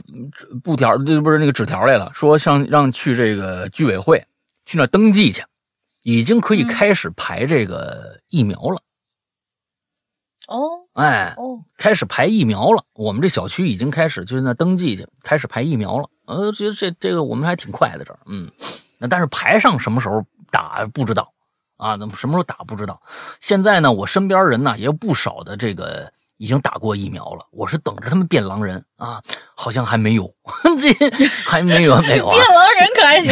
[0.64, 4.28] 布条，这不是那个纸条来了，说像让去这个居委会
[4.66, 5.42] 去那登记去，
[6.10, 8.82] 已经可以开始排这个疫苗了。
[10.48, 12.84] 哦，哎，哦，开始排疫苗了。
[12.96, 16.10] 我们这小区已经开始，就是那登记去，开始排疫苗了。
[16.26, 18.52] 呃，觉得这这个我们还挺快的，这儿，嗯，
[18.98, 21.32] 那但是排上什么时候打不知道
[21.78, 21.94] 啊？
[21.94, 23.00] 那么什么时候打不知道？
[23.40, 27.46] 现在呢，我身边人呢也有不少的这个已经打过疫苗了。
[27.52, 29.22] 我是等着他们变狼人啊，
[29.54, 30.34] 好像还没有，
[30.82, 30.92] 这
[31.46, 32.34] 还没有没有啊？
[32.34, 33.32] 变狼人可还行？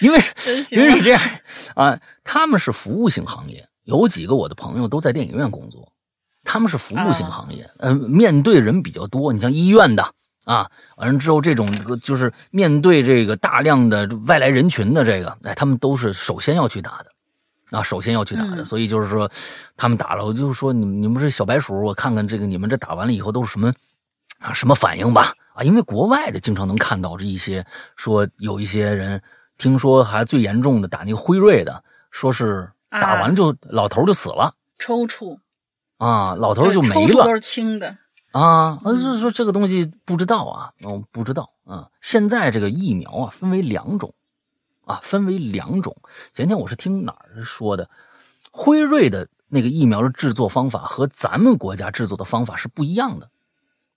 [0.00, 0.20] 因为
[0.70, 1.20] 因为是这样
[1.74, 3.66] 啊，他们是服务性行业。
[3.84, 5.90] 有几个我的朋友都在电影院工作，
[6.44, 9.32] 他们是服务性行业，嗯，面对人比较多。
[9.32, 10.02] 你像医院的
[10.44, 18.62] 啊，完了之后这种就是面对这个大量的外来人群的这个，哎，他们都是首先要去打的，啊，首先要去打的。
[18.62, 19.30] 所以就是说，
[19.74, 23.72] 他们打了，我就说你们你们这小白鼠，我看看这个你们这打完了以后都是什么
[24.38, 25.32] 啊什么反应吧？
[25.54, 27.64] 啊，因为国外的经常能看到这一些
[27.96, 29.22] 说有一些人
[29.58, 32.70] 听说还最严重的打那个辉瑞的，说是。
[32.90, 35.38] 打完就老头就死了，抽搐
[35.98, 36.94] 啊，老头就没了。
[36.94, 37.94] 抽搐都是轻的
[38.32, 41.90] 啊，就是说这个东西不知道啊，嗯，不知道啊。
[42.00, 44.14] 现在这个疫苗啊，分为两种
[44.86, 45.94] 啊，分为两种。
[46.32, 47.90] 前天我是听哪儿说的，
[48.50, 53.28] 辉瑞的那个疫苗的制作方法和咱们国家制作的方法是不一样的，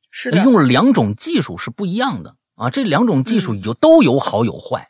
[0.10, 2.70] 是的，用了两种技术是不一样的啊。
[2.70, 4.90] 这两种技术有都有好有坏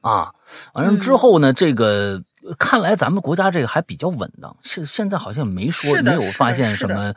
[0.00, 0.32] 啊。
[0.74, 2.22] 完了之后呢，这个。
[2.58, 7.12] 看来咱们国家这个还比较稳当，现现在好像没说没有发现什么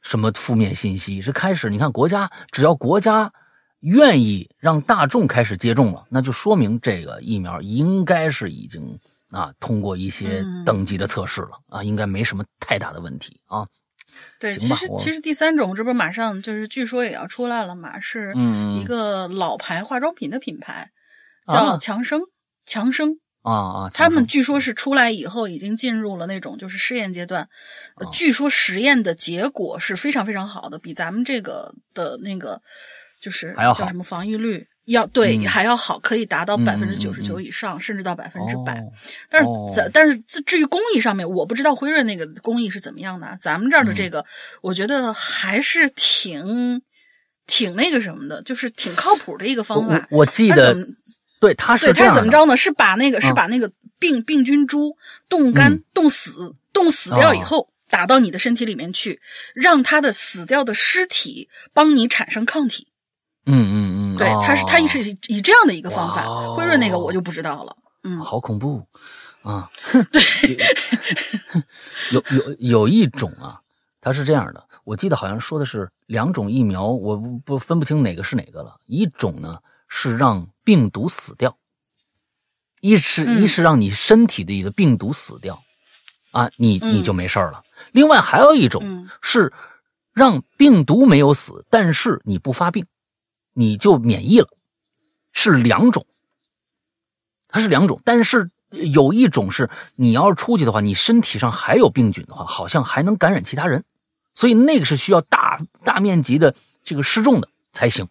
[0.00, 1.20] 什么负面信息。
[1.20, 3.32] 是开始你看国家只要国家
[3.80, 8.96] 愿意让大众开始接种了，那就说明这个疫苗应该是已经
[9.32, 13.66] 啊通过一些等级的测试了啊，应该没什么太大的问题啊。
[14.38, 18.32] 对，其实其实第三种这不马上就是据说也要出来了嘛，是
[18.80, 20.92] 一个老牌化妆品的品牌
[21.52, 22.20] 叫强生，
[22.64, 23.18] 强生。
[23.42, 23.90] 啊啊！
[23.94, 27.48] 他们据说是出来以后已经进入了那种就是试验阶段，
[28.12, 32.60] 据说实验的结果是非常非常好的，比咱们这个的那个
[33.18, 38.78] 就是叫什么防御率要对还要好，可以达到百分之九十九以上，甚至到百分之百。
[39.30, 43.38] 但是咱但是至于工艺上面，我不知道辉瑞那个工艺是怎么样的。
[43.40, 44.22] 咱们这儿的这个，
[44.60, 46.82] 我觉得还是挺
[47.46, 50.06] 挺那个什么的，就是挺靠谱的一个方法。
[50.10, 50.86] 我记得。
[51.40, 52.54] 对，他是他是怎么着呢？
[52.54, 59.22] 是把那个是把那个病病菌株冻干、冻死、冻死掉以后，打到你的身体里面去，
[59.54, 62.88] 让它的死掉的尸体帮你产生抗体。
[63.46, 66.54] 嗯嗯嗯，对，他是他是以这样的一个方法。
[66.54, 67.74] 辉瑞那个我就不知道了。
[68.04, 68.86] 嗯，好恐怖
[69.42, 69.70] 啊！
[70.12, 70.20] 对，
[72.12, 73.58] 有有有一种啊，
[74.02, 78.78] 它是这样的，我记得好像说的是两种疫苗，我不不分不清哪个是哪个了。
[78.84, 79.58] 一种呢。
[79.92, 81.58] 是让病毒死掉，
[82.80, 85.60] 一是一是让你身体的一个病毒死掉，
[86.30, 87.64] 啊，你你就没事了。
[87.90, 89.52] 另外还有一种是
[90.12, 92.86] 让病毒没有死，但是你不发病，
[93.52, 94.46] 你就免疫了，
[95.32, 96.06] 是两种。
[97.48, 103.82] 它是两种，但是有一种是你要是出去的话，你身体上还有病菌的话，好像还能感染其他人，
[104.36, 106.54] 所以那个是需要大大面积的
[106.84, 108.06] 这个失重的才行。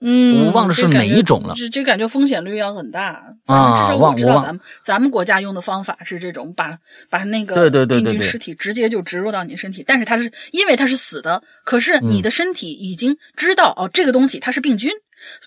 [0.00, 3.22] 嗯，我忘了是哪一种了，这这感觉风险率要很大。
[3.44, 6.78] 啊，至少我知道咱们咱们国家用的方法是这种，把
[7.10, 14.90] 把那个病菌尸体直接就植入到你身体，但是它是因为它是死的，可是你的身体已经知道哦，这个东西它是病菌，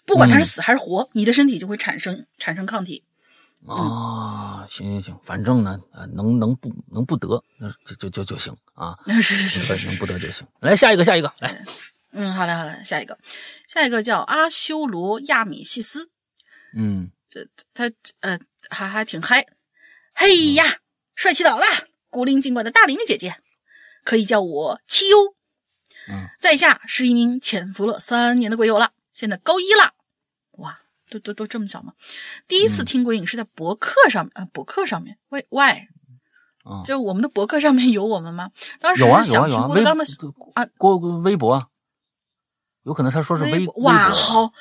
[0.06, 3.04] 不管它是死还是活，你的身体就会产生产生抗体。
[3.66, 8.96] 啊，行行行，反正呢，呃，能能不能不得，那就就就就行啊。
[9.08, 10.46] 是是是是，能不得就行。
[10.60, 11.66] 来下一个，下一个，来。
[12.16, 13.18] 嗯，好嘞，好嘞，下一个，
[13.68, 16.12] 下一个叫阿修罗亚米西斯，
[16.76, 18.40] 嗯，这他呃
[18.70, 19.48] 还还挺嗨，
[20.14, 20.64] 嘿呀，
[21.16, 21.66] 帅气倒了，
[22.12, 23.38] 古灵精怪的大玲姐姐，
[24.04, 25.36] 可以叫我七优，
[26.08, 29.94] 嗯，在下是一名潜伏了三年的鬼友了，现在高一了，
[30.52, 31.94] 哇，都都都这么小吗？
[32.48, 35.88] 第一次听鬼影是在博客上面啊，博客上面，喂喂，
[36.86, 38.52] 就我们的博客上面有我们吗？
[38.80, 40.06] 当时想听郭德纲的
[40.54, 41.72] 啊，郭微博。
[42.84, 44.52] 有可能他说是微哇，好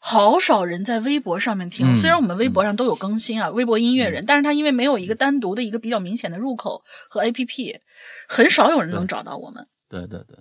[0.00, 1.96] 好少人在微博上面听。
[1.96, 7.80] 虽然我们微博上都有更新啊，微博音乐人，但是他因为没有一个单独的一个比较明显的入口和 APP，
[8.28, 9.66] 很少有人能找到我们。
[9.88, 10.36] 对对对，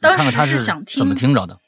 [0.00, 1.58] 当时是想听怎么听着的？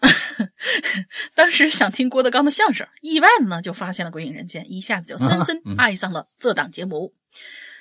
[1.34, 7.14] 当时想听郭德纲的相声，意外的呢就发现了《鬼影人间》，一下子就 深深爱上了这档节目。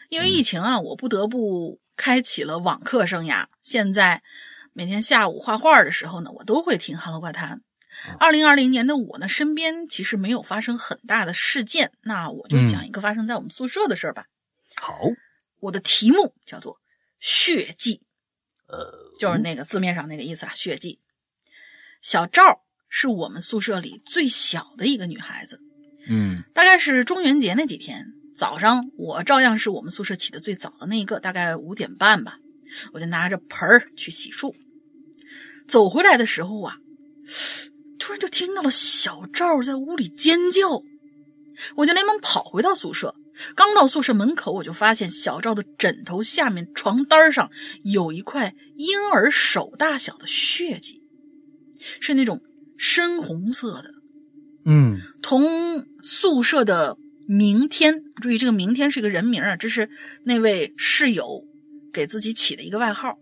[0.10, 3.46] 因为疫情啊，我不得不开启了网课生涯。
[3.64, 4.22] 现在。
[4.78, 7.58] 每天下午画画的时候呢，我都会听《Hello 怪谈》。
[8.20, 14.28] 二零二零年的我呢，身边其实没有发生很大的事件，那我就讲一个发生在我们宿舍的事儿吧。
[14.76, 15.00] 好，
[15.62, 16.80] 我的题目叫做
[17.20, 18.04] “血迹”，
[18.70, 21.00] 呃，就是那个字面上那个意思啊，“血迹”。
[22.00, 25.60] 小赵是我们宿舍里最小的一个女孩子，
[26.08, 32.38] 嗯，大概是中元节那几天早上，我照样是我们宿舍起的最早的那一个，大概五点半吧，
[32.94, 34.54] 我就拿着盆儿去洗漱。
[35.68, 36.78] 走回来的时候啊，
[38.00, 40.82] 突然就听到了小赵在屋里尖叫，
[41.76, 43.16] 我就连忙跑回到宿舍，
[43.56, 47.52] 刚到宿舍门口，我就发现小赵的枕头下面床单上
[47.84, 51.02] 有一块婴儿手大小的血迹，
[52.00, 52.42] 是那种
[52.78, 53.94] 深红色的。
[54.66, 56.98] 嗯，同宿舍的
[57.28, 59.90] 明天，注意这个明天是一个人名啊，这是
[60.24, 61.44] 那位室友
[61.92, 63.18] 给自己起的一个外号。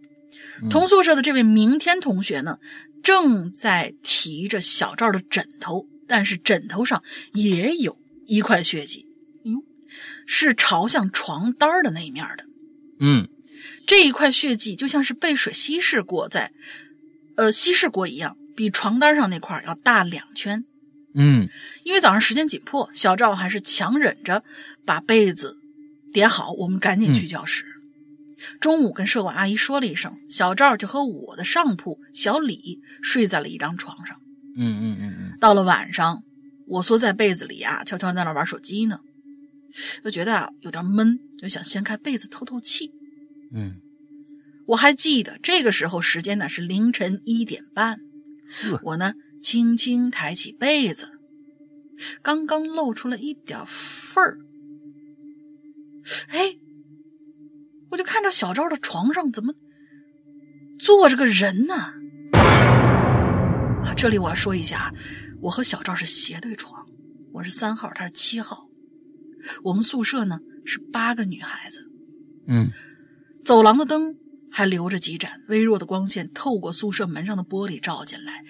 [0.70, 2.60] 同宿舍的这位明天同学呢，
[3.04, 7.04] 正在提着小赵的枕头，但是枕头上
[7.34, 9.08] 也有一块血迹。
[9.44, 9.64] 哟。
[10.26, 12.46] 是朝向床单的那一面的，
[13.00, 13.30] 嗯，
[13.86, 16.52] 这一块血迹就像是被水稀释过，在
[17.36, 20.66] 呃稀释过一样，比床单上那块要大两圈，
[21.14, 21.48] 嗯，
[21.84, 24.44] 因为早上时间紧迫，小赵还是强忍着
[24.84, 25.58] 把被子
[26.12, 27.75] 叠好，我们赶紧去教室。
[28.60, 34.20] 中午跟舍管阿姨说了一声，小赵就和我的上铺小李睡在了一张床上，
[34.58, 36.24] 嗯嗯嗯嗯，到了晚上，
[36.68, 39.00] 我缩在被子里啊，悄悄在那玩手机呢。
[40.04, 42.92] 就觉得啊有点闷，就想掀开被子透透气。
[43.54, 43.76] 嗯，
[44.68, 48.00] 我还记得这个时候时间呢是凌晨一点半。
[48.84, 51.10] 我呢轻轻抬起被子，
[52.22, 54.38] 刚刚露出了一点缝儿。
[56.30, 56.56] 哎，
[57.96, 59.54] 我就看到小赵的床上怎么
[60.78, 61.94] 坐着个人呢？
[63.96, 64.94] 这里我要说一下，
[65.40, 66.86] 我和小赵是斜对床，
[67.32, 68.68] 我是三号，他是七号。
[69.64, 71.90] 我们宿舍呢是八个女孩子，
[72.48, 72.68] 嗯，
[73.46, 74.18] 走廊的灯
[74.52, 78.44] 还留着几盏微弱的光线，透过宿舍门上的玻璃照进来。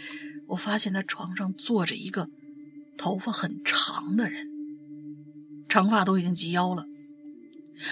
[0.47, 2.31] 我发现他床上坐着一个
[2.97, 4.47] 头发很长的人，
[5.69, 6.87] 长发都已经及腰了。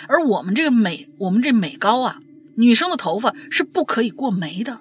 [0.07, 2.19] 而我们这个美，我们这美高啊，
[2.55, 4.79] 女生的头发是不可以过眉的，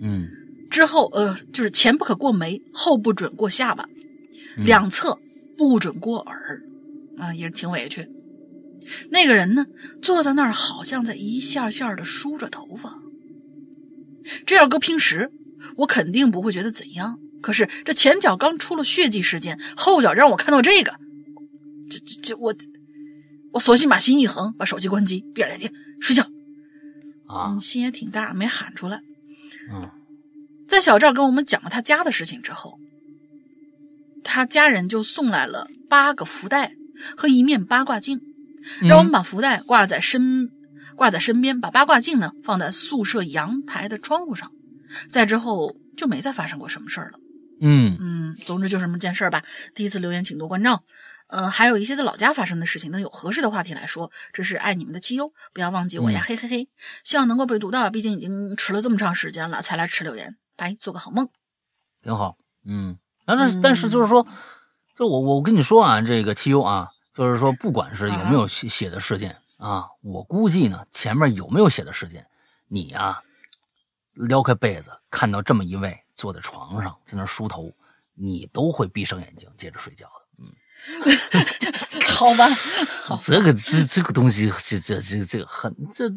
[0.00, 0.28] 嗯，
[0.70, 3.88] 之后呃就是前不可过眉，后不准过下巴，
[4.56, 5.18] 两侧
[5.56, 6.62] 不准过耳。
[7.16, 8.08] 啊，也是挺委屈。
[9.08, 9.66] 那个人呢，
[10.02, 12.98] 坐在那儿，好像在一下下的梳着头发。
[14.44, 15.30] 这要搁平时，
[15.76, 17.20] 我肯定不会觉得怎样。
[17.40, 20.96] 可是这前脚刚出了血迹事件，后脚让我看到这个，
[21.88, 22.52] 这这这，我
[23.54, 26.28] 我索性把心一横，把手机关机，闭上眼睛睡觉。
[27.26, 29.00] 啊，心也挺大，没喊出来。
[29.70, 29.90] 嗯，
[30.68, 32.78] 在小赵跟我们讲了他家的事情之后，
[34.22, 36.74] 他家人就送来了八个福袋。
[37.16, 38.20] 和一面八卦镜，
[38.80, 40.48] 让我们把福袋挂在身
[40.94, 44.52] 挂在身边，把八卦镜呢放在宿舍阳台的窗户上。
[45.08, 47.18] 再之后就没再发生过什么事儿了。
[47.66, 49.42] 嗯嗯，总之就这么件事儿吧。
[49.74, 50.84] 第一次留言，请多关照。
[51.28, 54.12] 呃，还有一些在老家发生的事情，能有合适的话题来说。
[54.32, 56.68] 这是爱你们的七优，不要忘记我呀，嘿嘿嘿。
[57.02, 60.36] 希望能够被读到，毕竟已经迟了这么长时间了，才来迟留言。
[60.54, 61.28] 拜，做个好梦。
[62.02, 62.36] 挺好。
[62.64, 64.26] 嗯，但是但是就是说。
[64.96, 72.24] 就我我跟你说啊，这个七优啊，就是说，不管是有没有写写的事件啊，我估计呢，前面有没有写的事件，
[72.68, 73.20] 你啊，
[74.12, 77.72] 撩开被子看到这么一位坐在床上在那梳头，
[78.14, 80.42] 你都会闭上眼睛接着睡觉的。
[80.42, 80.52] 嗯，
[82.06, 82.48] 好吧，
[83.22, 86.10] 这个这这个东西，这这这这个很这。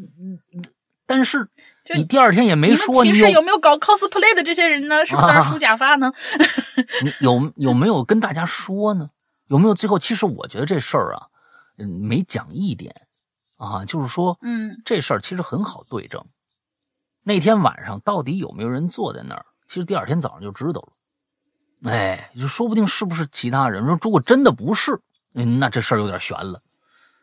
[1.05, 1.47] 但是
[1.95, 5.05] 你第二天也没说，你们有没有搞 cosplay 的这些人呢？
[5.05, 6.11] 是不是在那梳假发呢？
[7.03, 9.09] 你有有没有跟大家说呢？
[9.47, 9.97] 有没有最后？
[9.97, 11.27] 其实我觉得这事儿啊，
[11.77, 12.93] 嗯，没讲一点
[13.55, 16.25] 啊，就是说，嗯，这事儿其实很好对证。
[17.23, 19.45] 那天晚上到底有没有人坐在那儿？
[19.67, 21.91] 其实第二天早上就知道了。
[21.91, 23.85] 哎，就说不定是不是其他人？
[23.85, 24.99] 说如果真的不是，
[25.31, 26.61] 那这事儿有点悬了。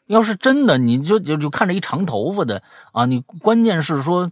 [0.07, 3.07] 要是真的，你就就就看着一长头发的啊！
[3.07, 4.31] 你关键是说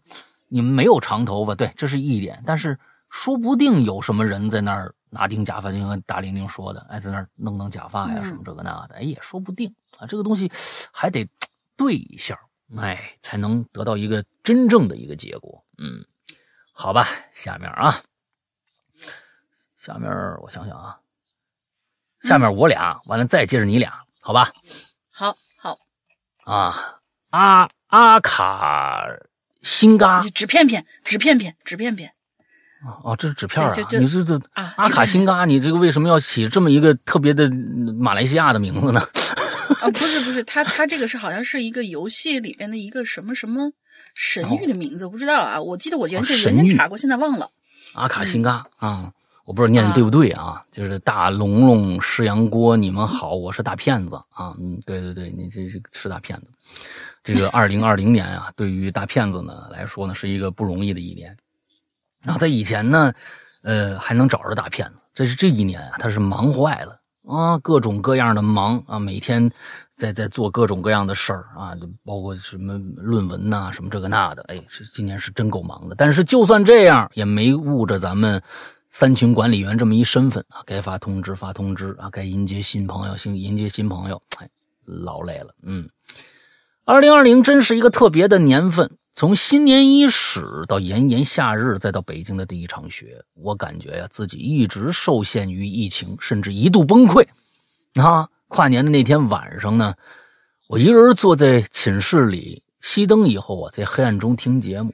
[0.49, 2.43] 你们没有长头发，对，这是一点。
[2.47, 10.07] 但是说不定有什么人在那儿拿顶假发，就像大玲玲说的，哎，在那儿弄弄假发呀，什么这个那的，哎，也说不定啊。
[10.07, 10.53] 这个东西
[10.93, 11.27] 还得
[11.75, 12.39] 对一下，
[12.77, 15.65] 哎，才能得到一个真正的一个结果。
[15.79, 16.05] 嗯，
[16.73, 18.03] 好吧，下面啊，
[19.77, 20.11] 下面
[20.43, 20.99] 我想想啊，
[22.23, 24.53] 下面我俩完了再接着你俩，好吧？
[25.11, 25.37] 好。
[25.65, 25.79] 好
[26.45, 26.99] 啊，
[27.31, 29.07] 阿阿卡
[29.63, 32.13] 辛嘎，纸片片，纸片片，纸片片。
[32.85, 33.73] 哦哦，这是纸片啊！
[34.01, 37.49] 你是这阿卡辛嘎，你这个为什么要起这么一个特别的
[37.97, 39.01] 马来西亚的名字呢？
[39.81, 43.71] 啊， 不是不是，他他这个是好像是一个游戏里边的一个什么什么
[44.15, 45.61] 神域的名字，不知道啊。
[45.61, 47.51] 我记得我原先原先查过，现在忘了。
[47.95, 49.13] 阿卡辛嘎啊。
[49.45, 50.65] 我不知道念的对不对啊？
[50.71, 54.55] 就是大龙龙、石羊锅，你们好，我是大骗子啊！
[54.61, 56.47] 嗯，对对对，你这是是大骗子。
[57.25, 61.37] 这个二零二零年啊，对于大骗子呢来说呢，是一个不容易的一年。
[62.23, 63.13] 那在以前呢，
[63.65, 69.51] 呃，还能找着大骗子，这是这一年啊，他是忙坏了啊，各种各样的忙啊，每天
[70.03, 75.95] 在在做各种各样的事儿啊，包括什么论文呐，什么这个那的，哎，是今年是真够忙的。
[75.97, 78.43] 但是就算这样，也没误着咱们
[78.91, 84.51] 三群管理员这么一身份啊，该发通知发通知啊，该迎接新朋友新迎接新朋友，哎，
[84.85, 85.55] 劳累了。
[85.63, 85.89] 嗯，
[86.85, 88.99] 二零二零真是一个特别的年份。
[89.15, 97.25] 从新年伊始到炎炎夏日，再到北京的第一场雪，我感觉呀，自己一直受限于疫情，甚至一度崩溃。
[98.03, 99.95] 啊，跨年的那天晚上呢，
[100.69, 104.93] 我一个人坐在寝室里，熄灯以后啊，在黑暗中听节目，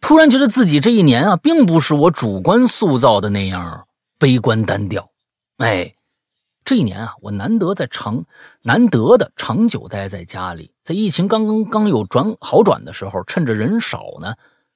[0.00, 3.88] 突然觉得自己这一年啊，并不是我主观塑造的那样
[4.20, 5.10] 悲观单调。
[5.56, 5.92] 哎，
[6.64, 8.24] 这一年啊，我难得在长，
[8.62, 10.72] 难得的长久待在家里。
[10.84, 14.32] 在疫情刚刚刚有转好转的时候，趁着人少呢，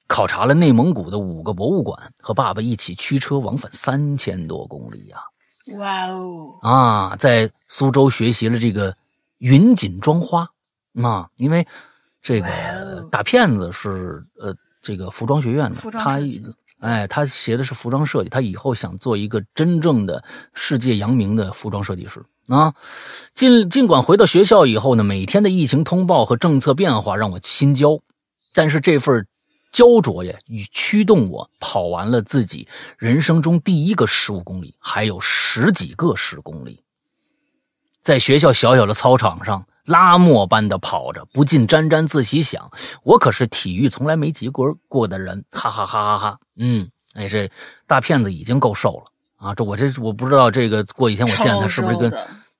[0.07, 5.17] 考察了内蒙古的五个博物馆，和爸爸一起驱车往返三千多公里呀！
[5.73, 6.59] 哇哦！
[6.61, 8.95] 啊，在苏州学习了这个
[9.39, 10.47] 云锦妆花
[11.01, 11.65] 啊，因为
[12.21, 12.47] 这个
[13.11, 16.19] 大骗子是呃这个服装学院的，他
[16.79, 22.23] 哎他学的是服装设计，他以后想做一个真正的世界扬名的服装设计师。
[22.47, 22.71] 啊，
[23.33, 27.99] 尽尽管回到学校以后呢，每天的疫情通报和政策变化让我心焦，
[28.53, 29.25] 但是这份
[29.75, 32.65] 焦灼呀，与驱动我跑完了自己
[32.97, 36.81] 人生中第一个十五公里，还有十几个十公里，
[38.01, 42.71] 在学校小小的操场上拉磨般的跑着，不禁沾沾自喜，想
[43.03, 46.39] 我可是体育从来没及格过的人，哈哈哈哈哈！
[46.55, 47.51] 嗯，哎，这
[47.85, 49.11] 大骗子已经够瘦了。
[49.35, 52.09] 啊，这我这我不知道，这个过几天我见他是不是跟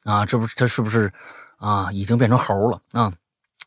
[0.04, 1.10] 啊，这不是他是不是
[1.56, 3.14] 啊，已经变成猴了啊？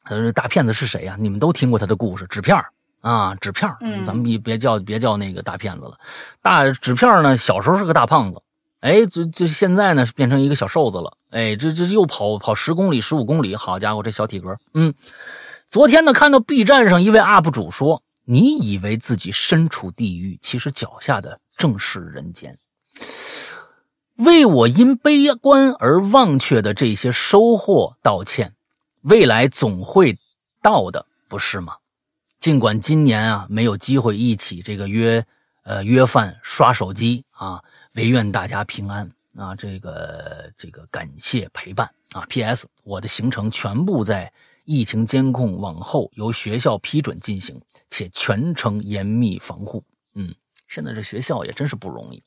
[0.04, 1.16] 呃，大骗子是谁呀？
[1.18, 2.62] 你们都听过他的故事，纸片
[3.00, 5.98] 啊，纸片嗯，咱们别别叫别叫那个大骗子了。
[6.42, 8.42] 大纸片呢，小时候是个大胖子，
[8.80, 14.94] 哎，这这现在呢变成一个小瘦子了，哎，这这又跑跑十公里、十五公里，好家伙，这小体格，嗯。
[15.70, 22.54] 昨天呢，看到 B 站上一位 UP 主说：“你以为自己身处地狱，其实脚下的正是人间。”
[24.16, 28.54] 为我因悲观而忘却的这些收获道歉，
[29.02, 30.18] 未来总会
[30.62, 31.74] 到的，不是吗？
[32.40, 35.24] 尽管今年啊没有机会一起这个约
[35.64, 37.62] 呃约饭刷手机啊，
[37.94, 39.54] 唯愿大家平安啊！
[39.54, 42.66] 这个这个感谢陪伴啊！P.S.
[42.84, 44.32] 我的行程全部在
[44.64, 49.84] 疫情监控往后由学校批准进行，且全程严密防护。
[50.14, 50.34] 嗯，
[50.68, 52.22] 现在这学校也真是不容易。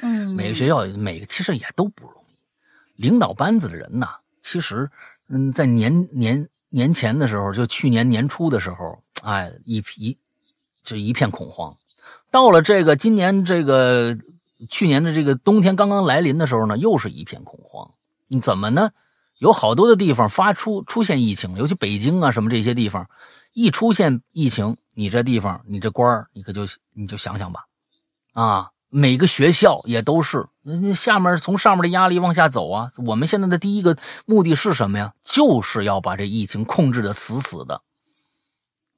[0.00, 4.08] 嗯，每个学校每个其实也都不容易，领导班子的人呐，
[4.42, 4.90] 其实
[5.28, 10.18] 嗯，在年年年前的时候，就去年年初的时候，哎，一一
[10.82, 11.76] 就一片恐慌。
[12.30, 14.16] 到了这个今年这个
[14.70, 17.92] 去年的这个冬天刚刚来临的时候呢，又是一片恐慌。
[18.26, 18.90] 你怎么呢？
[19.38, 23.08] 有好多的地方发出出现疫情，尤其北京啊什么这些地方，
[23.52, 27.66] 一出现疫情，你这地方你这官儿，你可就你就想想吧，
[28.32, 28.71] 啊。
[28.94, 32.90] 每个学校也都是，那下面从上面的压力往下走啊。
[33.06, 35.14] 我们现在的第一个目的是什么呀？
[35.22, 37.80] 就是要把这疫情控制的死死的，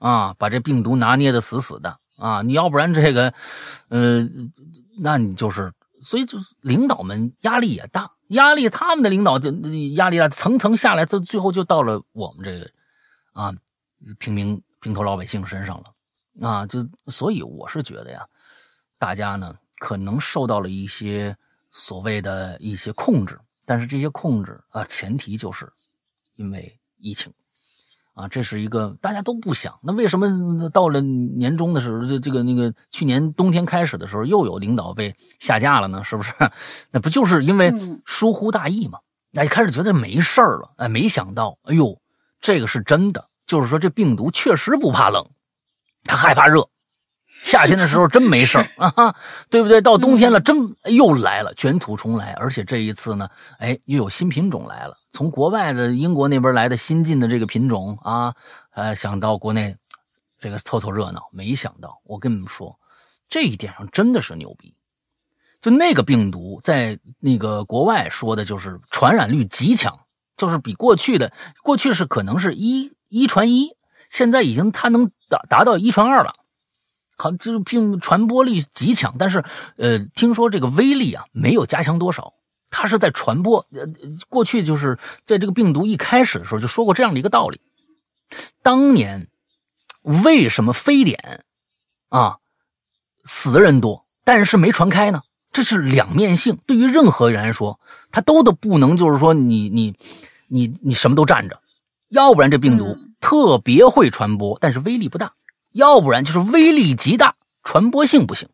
[0.01, 2.43] 啊，把这病毒拿捏的死死的啊。
[2.43, 3.33] 你要不然这个，
[3.89, 4.29] 呃，
[4.99, 5.73] 那你就是，
[6.03, 9.53] 所以就领导们压力也大，压力他们的领导就
[9.95, 12.69] 压力大，层层下来，到最后就到了我们这个
[13.33, 13.55] 啊
[14.19, 16.67] 平民平头老百姓身上了啊。
[16.67, 18.27] 就所以我是觉得呀，
[18.99, 19.55] 大家呢。
[19.85, 21.37] 可能受到了一些
[21.71, 25.71] 所谓的一些控制，但是这些控制啊，前提就是
[26.37, 27.31] 因为疫情
[28.15, 29.79] 啊，这是一个大家都不想。
[29.83, 36.03] 那为什么到了年终的时候，这这个那个去年冬天开始的时候，又有领导被下架了呢？
[36.03, 36.33] 是不是？
[36.91, 37.71] 那不就是因为
[38.07, 38.99] 疏忽大意吗？
[39.35, 42.01] 哎，开始觉得没事儿了，哎，没想到，哎呦，
[42.41, 45.29] 这个是真的，就是说这病毒确实不怕冷，
[46.05, 46.71] 它害怕热。
[47.45, 49.15] 夏天的时候真没事儿啊，
[49.51, 49.79] 对不对？
[49.79, 52.33] 到冬天了，真又来了，卷土重来。
[52.41, 53.29] 而且这一次呢，
[53.59, 58.35] 哎，又有新品种来了，从国外的英国那边来的新进的这个品种啊，
[58.73, 59.77] 呃，想到国内
[60.39, 62.75] 这个凑凑热闹，没想到我跟你们说，
[63.29, 64.75] 这一点上真的是牛逼。
[65.61, 70.01] 就那个病毒在那个国外说的就是传染率极强，
[70.35, 71.31] 就是比过去的
[71.63, 73.69] 过去是可能是一一传一，
[74.09, 76.33] 现在已经它能达达到一传二了。
[77.17, 79.45] 好，就是并传播力极强，但是，
[79.77, 82.33] 呃，听说这个威力啊没有加强多少。
[82.71, 83.87] 它是在传播，呃，
[84.29, 87.61] 过去就是在这个病毒一开始的时候就说过这样的一个道理。
[88.63, 89.29] 当年
[90.03, 91.45] 为什么非典
[92.09, 92.39] 啊
[93.25, 95.21] 死的人多，但是没传开呢？
[95.53, 96.59] 这是两面性。
[96.67, 97.79] 对于任何人来说，
[98.11, 99.95] 他都都不能就是说你你
[100.49, 101.61] 你你什么都占着，
[102.09, 105.29] 要不然这病毒特别会传播，但是威力不大；
[105.75, 108.49] 要不然就是威力极大，传播性不行。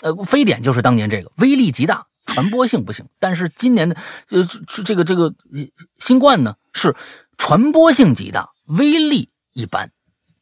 [0.00, 3.04] 呃，非典就是当年这个威力极大，传播性不行。
[3.18, 3.96] 但是今年的
[4.30, 4.48] 呃
[4.84, 5.34] 这个这个
[5.98, 6.94] 新冠呢，是
[7.36, 9.90] 传播性极大，威力一般。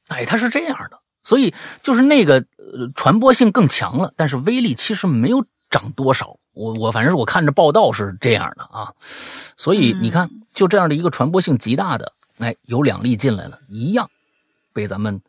[0.09, 6.39] 哎，它是这样的，所以就是那个呃传播性更强了，但是威力其实没有涨多少。
[6.53, 8.93] 我我反正是我看着报道是这样的啊，
[9.57, 14.11] 所以你看，就这样的一个传播性极大的，哎，有两例进来了，一样
[14.73, 15.21] 被咱们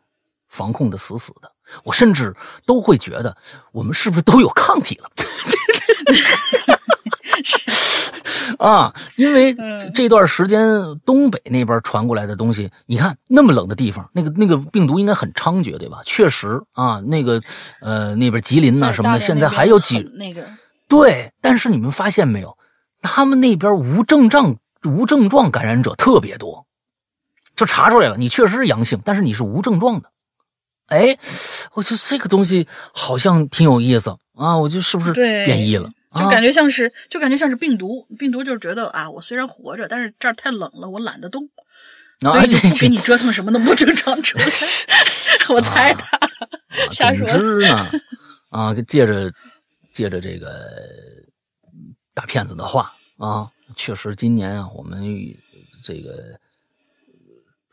[0.50, 1.50] 防控的死死的。
[1.84, 2.34] 我甚至
[2.66, 3.36] 都会觉得，
[3.74, 5.12] 我们是不是都有抗体了？
[8.58, 9.54] 啊，因为
[9.94, 10.66] 这段时间
[11.06, 16.00] 东北那边传过来的东西，你看那么冷的地方，那个那个病毒应该很猖獗，对吧？
[16.06, 17.42] 确实啊，那个
[17.82, 20.48] 呃那边吉林呐什么的，现在还有几那个
[20.88, 22.58] 对，但是你们发现没有，
[23.02, 26.66] 他们那边无症状无症状感染者特别多，
[27.56, 30.10] 就查出来了，你确实是阳性，但是你是无症状的。
[30.88, 31.18] 哎，
[31.74, 34.58] 我觉得这个东西好像挺有意思啊！
[34.58, 35.90] 我觉得是不是变异了？
[36.16, 38.08] 就感觉像是，就感觉像是病毒。
[38.18, 41.48] 病毒就是觉得啊，我虽然活着，但是这儿太冷了，我懒得动，
[42.22, 44.46] 所以就不给你折腾什么那么多正常出来。
[45.54, 46.04] 我猜的，
[46.92, 47.28] 瞎说。
[47.28, 47.90] 总之呢，
[48.50, 49.32] 啊，借着
[49.94, 50.50] 借着这个
[52.14, 55.04] 大骗子的话啊，确实今年啊，我们
[55.84, 56.40] 这个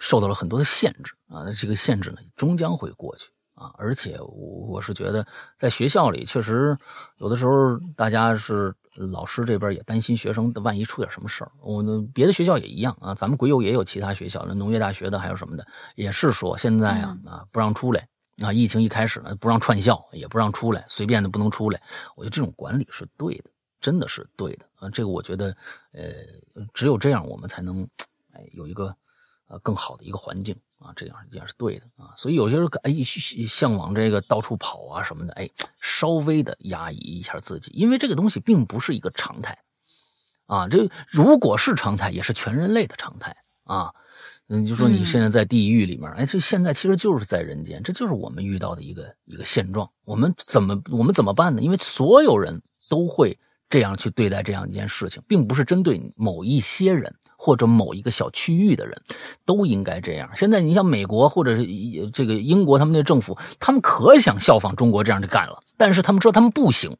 [0.04, 1.12] 受到了很多的限制。
[1.28, 3.72] 啊，这个限制呢，终将会过去啊！
[3.76, 5.26] 而且我我是觉得，
[5.56, 6.76] 在学校里，确实
[7.16, 11.50] 有的时候大家是老师这边也担心学生的，万一出点什么事儿。
[11.60, 18.06] 我们别的学校也一样啊，咱们国友也有其他学校，那农业大学的还有什么的，也是说现在啊啊不让出来
[18.38, 21.80] 啊，疫情一开始呢不让串校，也不让出来，随便的不能出来。
[22.14, 23.50] 我觉得这种管理是对的，
[23.80, 24.88] 真的是对的啊！
[24.90, 25.56] 这个我觉得，
[25.92, 26.02] 呃，
[26.72, 27.82] 只有这样，我们才能
[28.32, 28.94] 哎有一个
[29.54, 30.54] 呃更好的一个环境。
[30.78, 32.92] 啊，这样也是对的啊，所以有些人哎
[33.46, 35.48] 向往这个到处跑啊什么的，哎，
[35.80, 39.56] 稍微的压抑一下自己，因为这个东西并不是一个常态
[40.44, 40.68] 啊。
[40.68, 43.94] 这如果是常态，也是全人类的常态啊。
[44.48, 49.90] 嗯，就说你现在在地狱里面，哎，这现在其实就是在人间，这就是我们遇到的一个一个现状。
[50.04, 51.62] 我们怎么我们怎么办呢？
[51.62, 53.38] 因为所有人都会
[53.70, 57.16] 这样去对待这样一件事情，并不是针对某一些人。
[57.44, 58.94] 或者某一个小区域的人，
[59.44, 60.30] 都应该这样。
[60.34, 61.66] 现在你像美国或者是
[62.10, 66.96] 这个英国，他们那政府，他们可想效仿中国这样就干了，但是他们知道他们不行，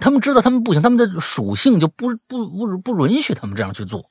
[0.00, 2.44] 他们知道他们不行，他们的属性就不不
[2.82, 4.04] 不不允许他们这样去做，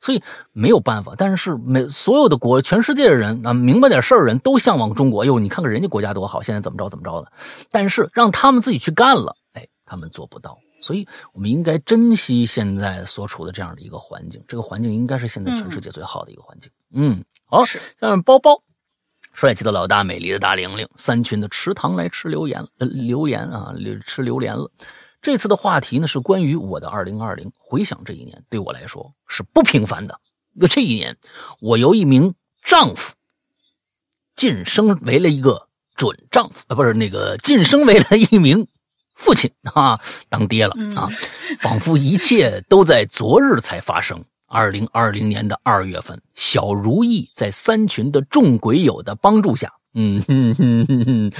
[0.00, 0.20] 所以
[0.50, 1.14] 没有办法。
[1.16, 5.24] 但是每所有的国，全世界的人啊，明白点事儿人都向往中国。
[5.24, 7.30] 哟，你看看人家国家多好，现在怎么着怎么着的。
[7.70, 10.58] 但是让他们自己去干了，哎，他们做不到。
[10.82, 14.44] 所以，我们应该珍惜现在所处的这样的一个环境。
[14.48, 16.70] 这个环境应该是现在全世界最好的一个环境。
[16.92, 18.64] 嗯，好，下面包包，
[19.32, 23.72] 帅气的老大，美丽的大玲玲，三群的池塘来吃榴莲，呃，榴莲啊，
[24.04, 24.68] 吃榴莲了。
[25.22, 27.52] 这次的话题呢，是关于我的二零二零。
[27.56, 30.18] 回想这一年，对我来说是不平凡的。
[30.52, 31.16] 那这一年，
[31.60, 33.14] 我由一名丈夫
[34.34, 38.66] 晋升为了一个准丈夫，呃，不是那个晋升为了一名。
[39.14, 41.08] 父亲啊，当爹了啊，
[41.60, 44.24] 仿佛一切都在昨日才发生。
[44.46, 51.32] 二零二零年的二月份，小如意在三群的众鬼友的帮助下，嗯，哼哼哼哼，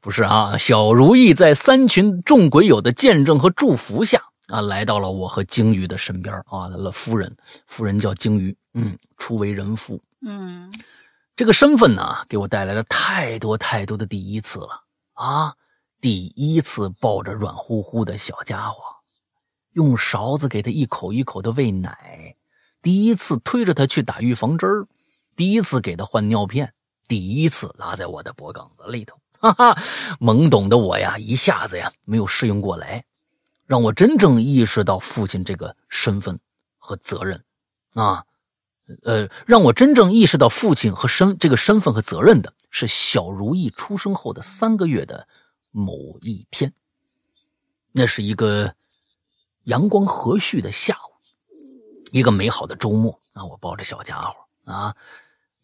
[0.00, 7.36] 不是啊，小如意在三群众鬼友的见证和祝福下啊，来到了我和鲸鱼的身边啊，他的夫人，
[7.68, 10.72] 夫人叫鲸鱼，嗯，初为人父，嗯，
[11.36, 14.68] 这个身份呢，给我带来了太多太多的第一次了
[15.14, 15.54] 啊。
[16.06, 18.80] 第一次抱着软乎乎的小家伙，
[19.72, 21.90] 用勺子给他一口一口的喂奶；
[22.80, 24.84] 第一次推着他去打预防针；
[25.34, 26.68] 第一次给他换尿片；
[27.08, 29.76] 第一次拉在我的脖梗子里头，哈哈！
[30.20, 33.04] 懵懂的我呀，一下子呀没有适应过来，
[33.66, 36.38] 让我真正意识到父亲这个身份
[36.78, 37.42] 和责任
[37.94, 38.24] 啊，
[39.02, 45.26] 呃，让我真正意识到父亲和身这个身份和责任的是小如意出生后的三个月的。
[45.76, 46.72] 某一天，
[47.92, 48.74] 那是一个
[49.64, 51.12] 阳光和煦的下午，
[52.12, 53.44] 一个美好的周末啊！
[53.44, 54.34] 我抱着小家伙
[54.64, 54.96] 啊，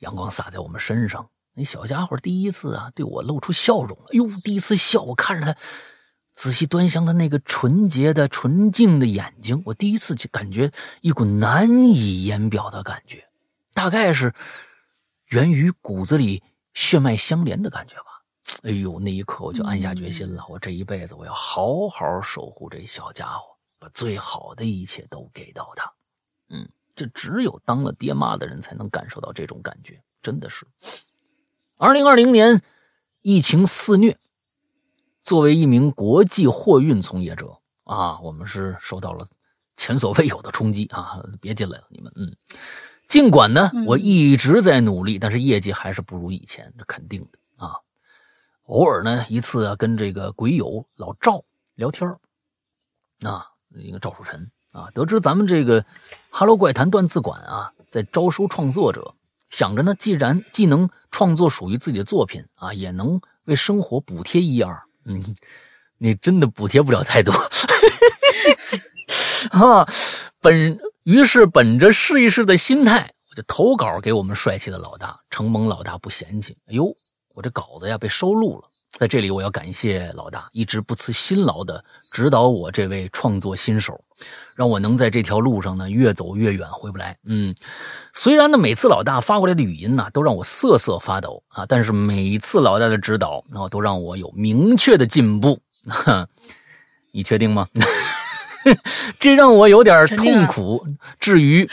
[0.01, 4.09] 阳光洒在我们身上，那小家伙第一次啊对我露出笑容了。
[4.11, 5.59] 呦，第一次笑，我看着他，
[6.35, 10.71] 仔细端详他那个纯洁的、纯净的眼睛，我第一次就感觉
[11.01, 13.27] 一股难以言表的感觉，
[13.73, 14.35] 大概是
[15.29, 16.43] 源于骨子里
[16.75, 18.12] 血脉相连的感觉吧。
[18.63, 25.93] 哎呦，那一刻我就暗下决心了，我这一辈子我要好好守护这小家伙，把最好的一切都给到他。
[26.51, 30.67] 嗯，这只有当了爹妈的人才能感受到这种感觉，真的是。
[31.77, 32.63] 二零二零年，
[33.23, 34.17] 疫情肆虐，
[35.23, 39.27] 作为一名国际货运从业者啊，我们是受到了
[39.77, 41.21] 前所未有的冲击啊！
[41.41, 42.37] 别进来了，你们，嗯。
[43.09, 47.42] 尽管呢，我一直在努力，但是业绩还是不如以前，这肯定的啊。
[48.67, 51.43] 偶尔呢，一次啊，跟这个鬼友老赵
[51.75, 52.09] 聊天
[53.23, 55.83] 啊，一个赵树臣啊，得知咱们这个
[56.31, 59.15] 《哈喽怪谈》段字馆啊，在招收创作者，
[59.51, 64.83] 想着呢，既然既能创作属于自己的作品啊，也能为生活补贴一二。
[65.05, 65.23] 嗯，
[65.99, 67.33] 你真的补贴不了太多
[69.51, 69.87] 啊，
[70.41, 70.79] 本。
[71.05, 76.57] 于是，本着试一试的心态，我就投稿给我们帅气的老大承蒙老大不嫌弃。
[76.67, 76.97] 哎呦，
[77.35, 78.69] 我这稿子呀被收录了。
[78.91, 81.83] 在这里，我要感谢老大一直不辞辛劳的
[82.13, 83.99] 指导我这位创作新手，
[84.55, 87.17] 让我能在这条路上呢越走越远，回不来。
[87.25, 87.55] 嗯，
[88.13, 95.59] 虽然呢每次老大发过来的语音呢都让我瑟瑟发抖啊，但是每次老大的指导，然后都让我有明确的进步。
[97.13, 97.67] 你确定吗？
[99.19, 100.87] 这让我有点痛苦，
[101.19, 101.69] 至于，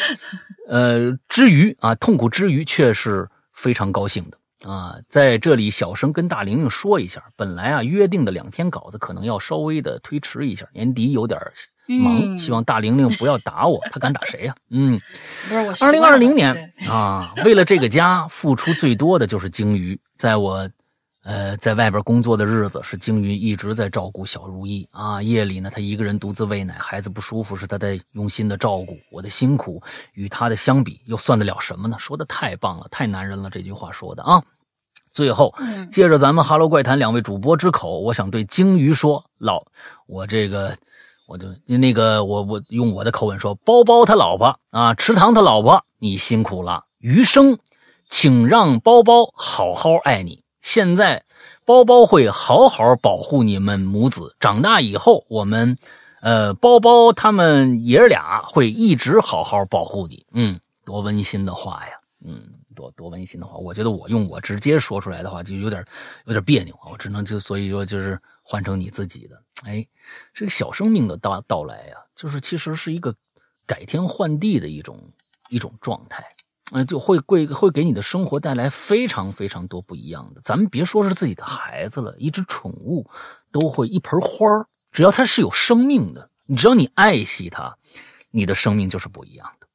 [0.69, 4.37] 呃，之余啊，痛苦之余却是非常高兴的
[4.67, 4.95] 啊！
[5.07, 11.39] 在这里，小声跟大玲玲说一下，本来啊约定的两篇稿子可能要稍微的推迟一下，年底有点
[11.87, 14.55] 忙，希望大玲玲不要打我，她敢打谁呀？
[14.69, 14.99] 嗯，
[15.47, 15.73] 不是我。
[15.85, 20.69] 二零二零年啊，为了这个家付出最多的就是鲸鱼，在我。
[21.23, 25.21] 呃，在外边工作的日子是鲸鱼一直在照顾小如意啊。
[25.21, 28.97] 夜里呢，他一个人独自喂奶，孩子不舒服是他在用心的照顾。
[29.11, 29.83] 我的辛苦
[30.13, 31.97] 与他的相比，又算得了什么呢？
[31.99, 34.41] 说的太棒了，太男人了，这句话说的啊。
[35.11, 35.53] 最后，
[35.91, 39.65] 借着咱们《哈喽怪谈》两位主播之口，我想对鲸鱼说：老，
[40.05, 40.73] 我这个，
[41.27, 47.57] 我就那个，我我用我的口吻说，包包他老婆啊，池塘他老婆，你辛苦了，余生，
[48.05, 50.43] 请让包包好好爱你。
[50.71, 51.25] 现在，
[51.65, 54.35] 包包会好好保护你们母子。
[54.39, 55.75] 长大以后，我们，
[56.21, 60.23] 呃，包包他们爷俩会一直好好保护你。
[60.31, 61.93] 嗯，多温馨的话呀！
[62.23, 63.57] 嗯，多多温馨的话。
[63.57, 65.83] 我觉得我用我直接说出来的话就有点
[66.25, 66.85] 有点别扭啊。
[66.91, 69.41] 我只能就所以说就是换成你自己的。
[69.63, 69.83] 哎，
[70.35, 73.11] 这个小生命的到到来呀，就是其实是一个
[73.65, 74.95] 改天换地的一种
[75.49, 76.23] 一种状态。
[76.71, 80.41] 嗯，就会会会给你的生活带来非常非常多不一样的。
[80.43, 83.09] 咱们别说是自己的孩子了，一只宠物
[83.51, 87.75] 都会一盆花只要它是有生命的，你只要你爱惜它，
[88.29, 89.67] 你的生命就是不一样的。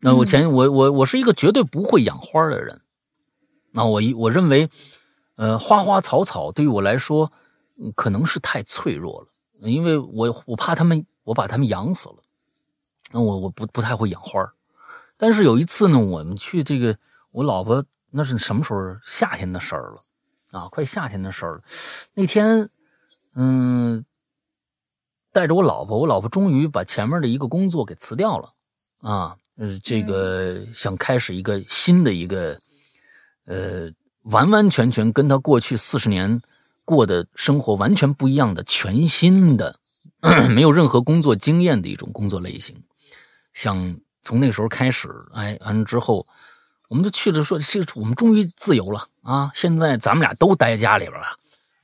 [0.00, 2.80] 那我前我我我是一个绝对不会养花的人，
[3.72, 4.70] 那我一我认为，
[5.34, 7.32] 呃，花花草草对于我来说
[7.96, 12.16] 可能是太脆弱了，因为我我怕他们我把他们养死了，
[13.10, 14.40] 那我我不不太会养花
[15.18, 16.96] 但是有一次呢，我们去这个，
[17.32, 18.96] 我老婆那是什么时候？
[19.04, 20.00] 夏天的事儿了，
[20.52, 21.62] 啊，快夏天的事儿了。
[22.14, 22.70] 那天，
[23.34, 24.04] 嗯，
[25.32, 28.54] 带着我老婆，我老婆终于把前面的一个工作给辞掉了，
[29.00, 32.56] 啊，呃，这个想开始一个新的一个，
[33.46, 33.90] 呃，
[34.22, 36.40] 完完全全跟她过去四十年
[36.84, 39.80] 过的生活完全不一样的全新的，
[40.54, 42.84] 没有任何工作经验的一种工作类型，
[43.52, 43.98] 想。
[44.28, 46.26] 从那个时候开始，哎，完了之后，
[46.90, 49.50] 我们就去了，说这我们终于自由了啊！
[49.54, 51.26] 现在咱们俩都待家里边了，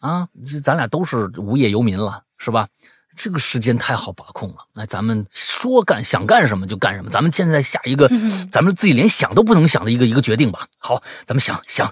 [0.01, 0.29] 啊，
[0.63, 2.69] 咱俩都是无业游民了，是吧？
[3.17, 8.11] 这个时间太好把控了，哎，咱们说干想干什么就干什么，咱们现在下一个，
[8.53, 10.69] 咱们自己连想都不能想的一个一个决定吧。
[10.77, 11.91] 好，咱们想想，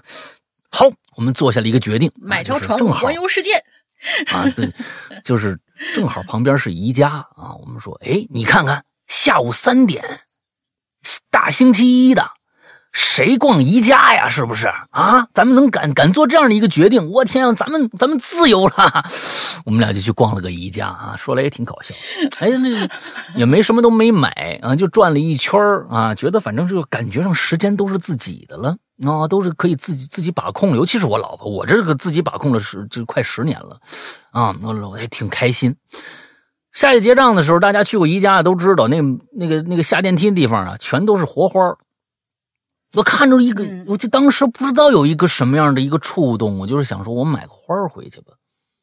[0.69, 0.85] 好，
[1.15, 3.53] 我们做下了一个决定，买条船环游世界。
[4.27, 4.71] 啊，对，
[5.23, 5.59] 就是
[5.95, 10.03] 正好旁边是宜家啊，我们说，哎，你看看，下午三点。
[11.29, 12.25] 大星期一的，
[12.91, 14.29] 谁逛宜家呀？
[14.29, 15.27] 是不是啊？
[15.33, 17.09] 咱们能敢敢做这样的一个决定？
[17.09, 19.05] 我天啊，咱们咱们自由了！
[19.65, 21.93] 我们俩就去逛了个宜家啊，说来也挺搞笑。
[22.39, 22.89] 哎呀，那个
[23.35, 25.59] 也没什么都没买啊，就转了一圈
[25.89, 28.75] 啊，觉得反正就感觉上时间都是自己的了
[29.05, 30.75] 啊，都是可以自己自己把控。
[30.75, 33.79] 尤其是我老婆，我这个自己把控了十就快十年了
[34.31, 35.75] 啊，我我也挺开心。
[36.73, 38.99] 下去结账的时候，大家去过宜家的都知道，那
[39.31, 41.61] 那个那个下电梯的地方啊，全都是活花
[42.95, 48.33] 我看着一个，我就当时不知道有一个什么样的一个触动，我就是想说，我买个花回去吧。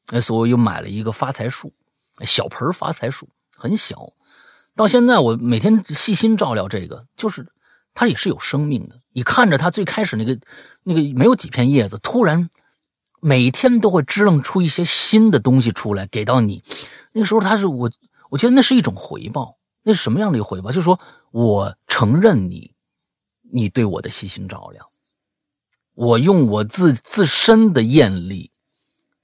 [0.06, 1.72] 哎，所以又买了一个发财树，
[2.22, 3.96] 小盆发财树，很小。
[4.74, 7.46] 到现在我每天细心照料这个，就是
[7.94, 8.96] 它也是有生命的。
[9.12, 10.36] 你看着它最开始那个
[10.82, 12.50] 那个没有几片叶子，突然
[13.20, 16.64] 每天都会支棱出一些新的东西出来给到你。
[17.12, 17.90] 那时候，他是我，
[18.30, 19.58] 我觉得那是一种回报。
[19.82, 20.70] 那是什么样的一个回报？
[20.70, 21.00] 就是说
[21.30, 22.74] 我承认你，
[23.40, 24.86] 你对我的悉心照料，
[25.94, 28.50] 我用我自自身的艳丽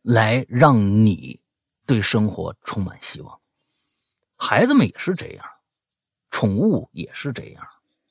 [0.03, 1.41] 来让你
[1.85, 3.39] 对生活充满希望。
[4.37, 5.45] 孩子们也是这样，
[6.31, 7.67] 宠物也是这样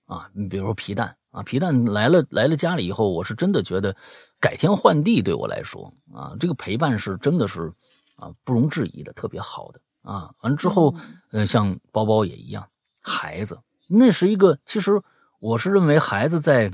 [0.05, 0.29] 啊。
[0.33, 1.17] 你比如说皮蛋。
[1.35, 3.93] 啊，皮蛋来了来了家里以后，我是真的觉得
[4.39, 7.69] 改天换地对我来说啊，这个陪伴是真的是
[8.15, 10.33] 啊不容置疑的，特别好的啊。
[10.41, 10.95] 完了之后，
[11.31, 12.67] 呃，像包包也一样，
[13.01, 15.01] 孩子那是一个，其实
[15.39, 16.71] 我是认为孩子在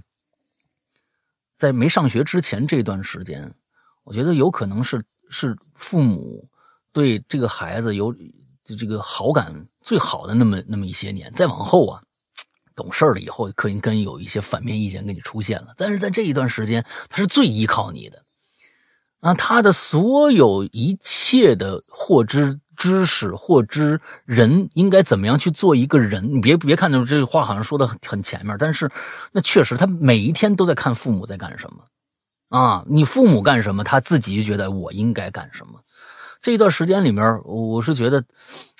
[1.57, 3.53] 在没上学之前这段时间，
[4.03, 6.49] 我觉得有可能是是父母
[6.91, 8.15] 对这个孩子有
[8.63, 12.01] 这个好感最好的那么那么一些年，再往后啊。
[12.73, 15.73] 懂事了以后，可能跟有一些反面意见跟你出现了。
[15.75, 18.23] 但是在这一段时间，他是最依靠你的
[19.21, 19.33] 啊！
[19.35, 28.89] 他的所有一切的获知知识、获知人应该怎么样去做一个人，你别别看到这话好像说的很很前面，但是
[29.31, 32.83] 那确实他每一天都在看父母在干什么啊！
[32.87, 35.79] 你父母干什么，他自己就觉得我应该干什么。
[36.41, 38.23] 这一段时间里面，我是觉得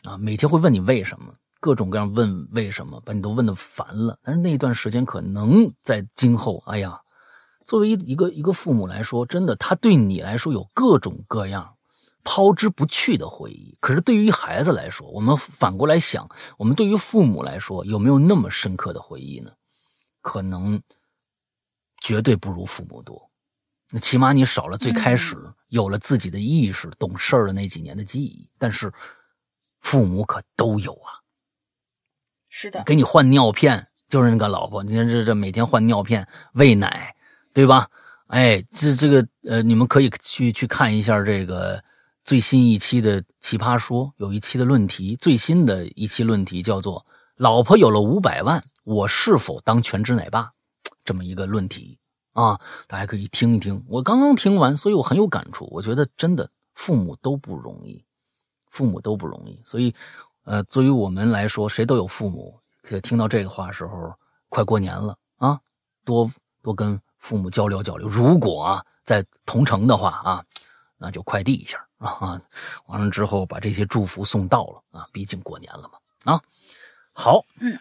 [0.04, 1.34] 啊，每天会问你为什么。
[1.60, 4.18] 各种各样问为什么，把你都问的烦了。
[4.24, 7.00] 但是那段时间可能在今后，哎呀，
[7.72, 11.78] 作为一一个一个父母来说，真的他对你来说有各种各样
[12.22, 13.78] 抛之不去的回忆。
[13.80, 19.52] 可是对于孩子来说，我们反过来想，我们对于父母来说有没有那么深刻的回忆呢？
[20.20, 20.82] 可能
[22.02, 23.32] 绝对不如父母多。
[23.90, 25.38] 那起码你少了最开始
[25.70, 28.50] 有了自己的意识、懂事儿的那几年的记忆。
[28.58, 28.92] 但是
[29.80, 31.24] 父母可都有啊。
[32.50, 34.84] 是的，给你换尿片，就是那个老婆。
[34.84, 37.16] 你看这这每天换尿片、喂奶，
[37.54, 37.88] 对吧？
[38.28, 41.84] 哎，这这个呃，你们可以去去看一下这个
[42.24, 47.06] 最新一期的《奇葩说》，有一期的论题，最新的一期论题叫做
[47.38, 50.52] “老婆有了五百万，我是否当全职奶爸”
[51.04, 51.98] 这么一个论题
[52.34, 53.84] 啊，大家可以听一听。
[53.88, 55.68] 我刚刚听完，所以我很有感触。
[55.72, 58.04] 我觉得真的父母都不容易，
[58.70, 59.94] 父母都不容易，所以。
[60.44, 62.60] 呃，作为我们来说，谁都有父母。
[63.04, 64.12] 听到这个话时候，
[64.50, 65.60] 快过年了啊，
[66.04, 66.32] 多
[66.64, 68.08] 多跟父母交流交流。
[68.08, 70.44] 如果啊在同城的话啊，
[70.98, 72.42] 那就快递一下啊。
[72.88, 76.42] 完了之后把这些祝福送到了啊，毕竟过年了嘛啊。
[77.14, 77.80] 好，嗯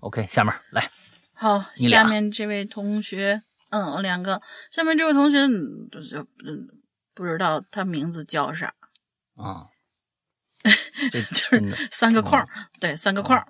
[0.00, 0.90] ，OK，下面来。
[1.32, 4.40] 好，下面这位同学，嗯，我两个。
[4.70, 5.48] 下面这位同学，
[5.90, 6.68] 就是嗯，
[7.14, 8.74] 不知道他名字叫啥
[9.36, 9.68] 啊。
[11.12, 12.46] 就是三个框
[12.80, 13.46] 对，三个框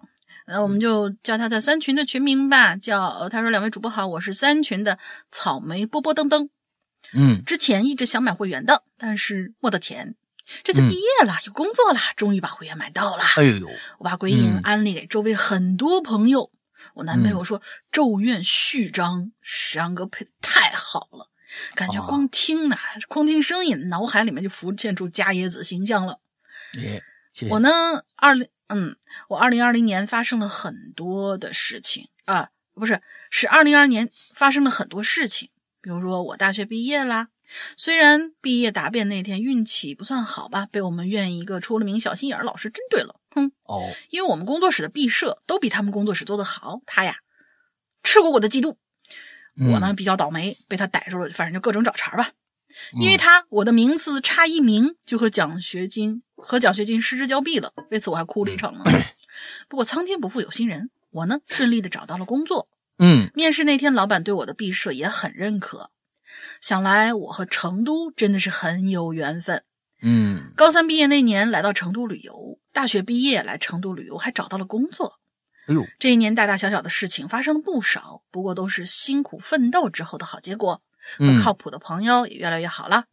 [0.51, 2.75] 那我们就叫他在三群的群名吧。
[2.75, 4.99] 叫他说：“两位主播好，我是三群的
[5.31, 6.49] 草莓波波噔噔。
[7.13, 10.15] 嗯，之前一直想买会员的，但是没得钱。
[10.65, 13.23] 这次毕业了，有工作了，终于把会员买到了。
[13.37, 13.69] 哎呦，
[13.99, 16.51] 我把鬼影安利给周围很多朋友。
[16.95, 17.61] 我男朋友说
[17.91, 21.29] 《咒怨》序章石阳哥配的太好了，
[21.75, 22.77] 感觉光听呢，
[23.09, 26.21] 光听声音，脑海里面就浮现出加野子形象了。”
[27.51, 27.69] 我呢，
[28.17, 28.97] 二零嗯，
[29.29, 35.51] 我二零二零年发生了很多的事情啊，不是，是二零二年发生了很多事情。
[35.81, 37.29] 比如说我大学毕业啦，
[37.77, 47.19] 虽然毕业答辩那天运气不算好吧，被我们院一个出了名小心眼老师针对了，哼哦，因为我们工作室的毕设都比他们工作室做得好，他呀
[48.03, 48.77] 吃过我的嫉妒，
[49.73, 52.33] 我呢比较倒霉，被他逮住了，反正就各种找茬吧。
[53.01, 58.83] 因为他我的名次差一名就和奖学金和奖学金失之交臂了，为此我还哭了一场呢。
[59.69, 62.69] 不过苍天不负有心人，我呢顺利的找到了工作。
[62.99, 65.91] 嗯，面试那天老板对我的毕设也很认可，
[66.61, 69.63] 想来我和成都真的是很有缘分。
[70.03, 75.21] 嗯，高三毕业那年来到成都旅游，大学毕业来成都旅游还找到了工作。
[75.67, 80.83] 哎呦，这一年大大小小的事情发生了不少，不过都是辛苦奋斗之后的好结果。
[81.19, 83.05] 和靠谱的朋友也越来越好了，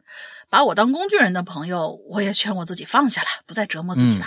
[0.48, 4.26] 把我当工具人的朋友，我也劝我自己放下了，不再折磨自己了。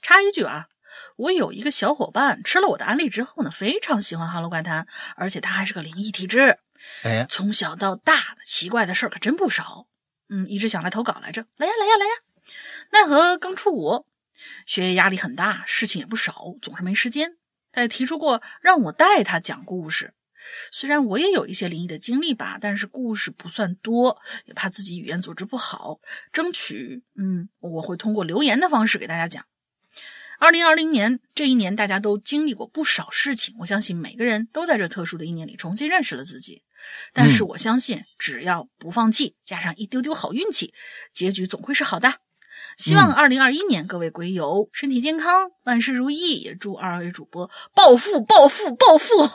[0.00, 0.68] 插一句啊，
[1.16, 4.84] 我有一个小伙伴吃了我的安利之后呢，非常喜欢《哈喽怪谈》，
[5.16, 6.58] 而且他还是个灵异体质。
[7.02, 9.86] 哎，从小到大的奇怪的事儿可真不少。
[10.28, 12.12] 嗯，一直想来投稿来着，来呀来呀来呀！
[12.92, 14.06] 奈何刚出国，
[14.66, 17.36] 学业压力很大，事情也不少，总是没时间。
[17.72, 20.14] 他也提出过让我带他讲故事。
[20.70, 26.00] 虽然我也有一些灵异的经历吧，但是故事不算多，也怕自己语言组织不好，
[26.32, 29.44] 争取嗯，我会通过留言的方式给大家讲。
[30.40, 36.62] 二零二零年这一年，大家都经历过不少事情，我相信每个人都在这特殊的一年里重新认识了自己，
[37.12, 40.72] 但是我相信，只要不放弃，加上一丢丢好运气，
[41.12, 42.14] 结局总会是好的。
[42.76, 46.36] 希望二零二一年各位鬼友身体健康，万事如意。
[46.38, 49.28] 也祝二位主播暴富、暴富、暴富！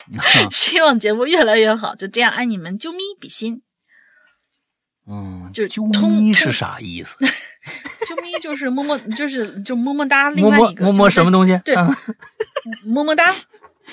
[0.50, 1.94] 希望节目越来越好。
[1.94, 3.62] 就这样，爱你们，啾咪比心。
[5.06, 7.16] 嗯，就是啾咪是啥意思？
[8.06, 10.30] 啾咪就是么么，就是就么么哒。
[10.30, 11.60] 另外一个么么么什么东西？
[11.64, 11.94] 对嗯
[12.86, 13.34] 么么哒，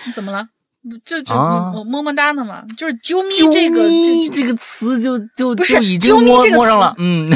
[0.06, 0.48] 你怎么了？
[1.04, 7.30] 就就啊么么么哒呢嘛，就是啾咪这个这这个词就就不是就已经啾咪这个摸摸上词了，嗯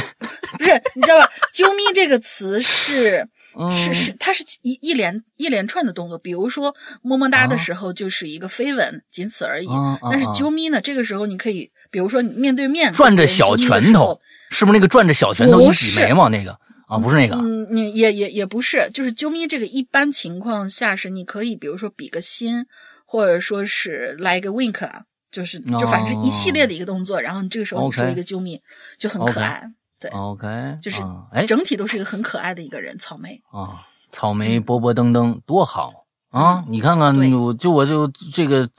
[0.58, 1.30] 不是你知道吧？
[1.54, 3.28] 啾咪这个词是
[3.58, 7.58] 嗯是是，它是一一连一连串的动作，比如说么么哒的啊。
[7.58, 9.68] 时候就是一个飞吻，仅此而已。
[10.10, 14.20] 但是啊啾咪呢，这个时候你可以，比如说你面对面转着小拳头，
[14.50, 16.52] 是不是那个转着小拳头一挤眉毛那个
[16.88, 16.98] 啊？
[16.98, 22.66] 不是那个嗯，你也也也不是，就是啾咪这个一般情况下是你可以，比如说比个心，
[23.06, 28.60] 或者说是来一个 wink，啊，就是就反正是一系列的一个动作，然后你这个时候你说一个啾咪
[28.98, 29.64] 就很可爱，
[30.10, 33.42] 对，OK，就是啊哎整体都是一个很可爱的一个人，草莓。
[33.52, 36.64] 啊，草莓波波登登多好啊！
[36.68, 38.70] 你看看，我就我就这个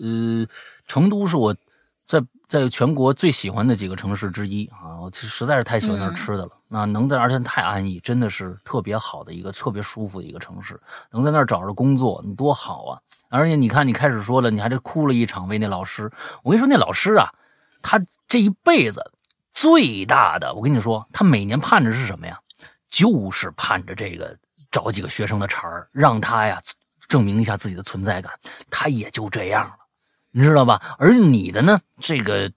[0.00, 0.46] 呃，
[0.86, 1.54] 成都是我
[2.06, 5.00] 在在全国最喜欢的几个城市之一啊！
[5.00, 6.50] 我其实实在是太喜欢那吃的了。
[6.68, 10.76] 那能在而且太安逸，真的是特别好的一个特别舒服的一个城市。
[11.10, 12.98] 能在那儿找着工作，你多好啊！
[13.28, 16.10] 而且你看，你开始说了，你还这哭了一场为那老师。
[16.42, 17.32] 我跟你说，那老师啊，
[17.82, 17.98] 他
[18.28, 19.12] 这一辈子
[19.56, 22.38] 最大的，我跟你说，他每年盼着是什么呀？
[22.90, 24.36] 就是盼着这个
[24.70, 26.60] 找几个学生的茬儿，让他呀
[27.08, 28.30] 证明一下自己的存在感。
[28.70, 29.74] 他也就这样了，
[30.30, 30.94] 你知道吧？
[30.98, 32.52] 而你的呢，这个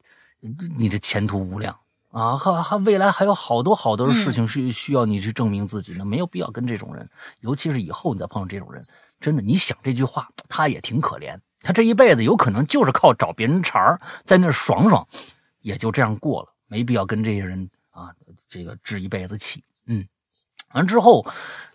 [0.78, 1.74] 你的前途无量
[2.12, 7.10] 啊，还还未来还有好多好多的事情是需要你去证明自己的，没有必要跟这种人，
[7.40, 8.84] 尤其是以后你再碰到这种人，
[9.22, 15.08] 真的，你想这句话，他也挺可怜，他这一辈子有可能就是靠找别人茬儿在那儿爽爽，
[15.62, 18.16] 也就这样过了，没必要跟这些人啊，
[18.48, 20.08] 这个置一辈子气，嗯。
[20.74, 21.26] 完之后，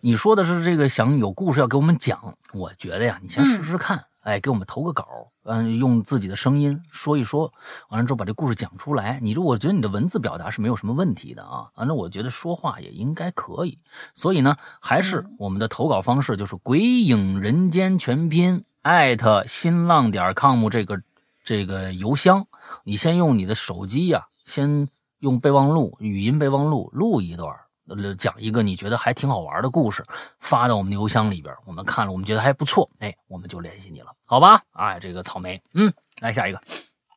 [0.03, 7.53] 你说的是这个想有故事要给我们讲，我觉得呀，你先试试看，哎，给我们投个稿，嗯，用自己的声音说一说，
[7.91, 9.19] 完了之后把这故事讲出来。
[9.21, 13.81] 你如果觉得你的文字表达是没有什么问题的啊，反正我觉得说话也应该可以。
[14.15, 21.03] 所以呢，还是我们的投稿方式就是“鬼影人间”全拼艾特新浪点 com 这个
[21.45, 22.47] 这个邮箱，
[22.85, 24.89] 你先用你的手机呀、先
[25.19, 27.55] 用备忘录语音备忘录录一段。
[27.87, 30.03] 呃，讲一个你觉得还挺好玩的故事，
[30.41, 34.63] 发到我们的邮箱里边，我们看了，我们觉得还不错，哎，我们就联系你了，好吧？
[34.71, 36.63] 哎，这个草莓，嗯，来下一个，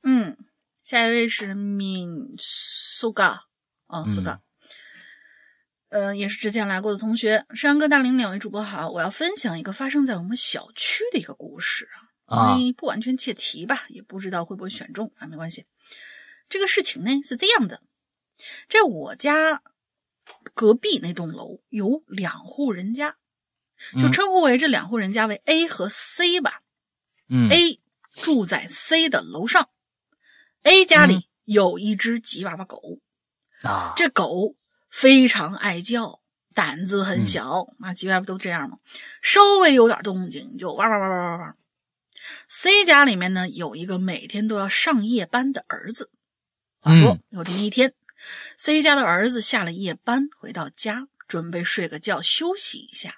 [0.04, 0.38] 嗯，
[0.84, 3.46] 下一位是敏苏嘎，
[3.88, 4.42] 啊，苏嘎。
[5.88, 15.66] 呃，也是之前来过的同学，山哥、大林两位主播好，我要分享一个发生在我们小区的一个故事啊，啊因为不完全切题吧，也不知道会不会选中啊，没关系。
[16.50, 17.82] 这个事情呢是这样的，
[18.70, 19.62] 在我家
[20.54, 23.16] 隔壁那栋楼有两户人家，
[23.94, 26.62] 就嗯称呼为这两户人家为 A 和 C 吧。
[27.30, 27.80] 嗯 A
[28.14, 29.70] 住在 C 的楼上
[30.64, 33.00] ，A 家嗯里有一只吉娃娃狗，
[33.62, 34.56] 啊，这狗
[34.90, 36.22] 非常爱叫，
[36.54, 38.80] 胆子很嗯小，啊，吉娃娃不都这样吗？
[39.22, 41.56] 稍微有点动静就哇哇哇哇哇哇。
[42.48, 46.10] C 家里面呢有一个每天都要上夜班的儿子。
[46.80, 47.94] 话说嗯有这么一天
[48.58, 53.16] ，C 家的儿子下了夜班回到家，准备睡个觉休息一下。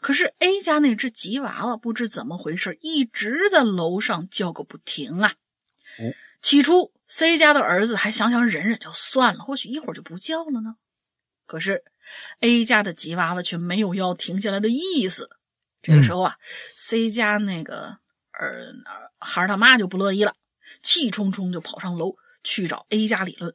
[0.00, 5.34] 可是 A 家那只吉娃娃不知怎么回事，一直在楼上叫个不停啊。
[5.98, 6.12] 哦
[6.42, 10.76] 起初 C 家的儿子还想想忍忍就算了，或许一会儿就不叫了呢。
[11.46, 11.82] 可是
[12.40, 15.30] A 家的吉娃娃却没有要停下来的意思。
[15.80, 16.36] 这个时候啊、
[16.76, 17.98] c 家那个
[18.38, 20.34] 儿儿孩儿他妈就不乐意了，
[20.82, 23.54] 气冲冲就跑上楼去找 A 家理论。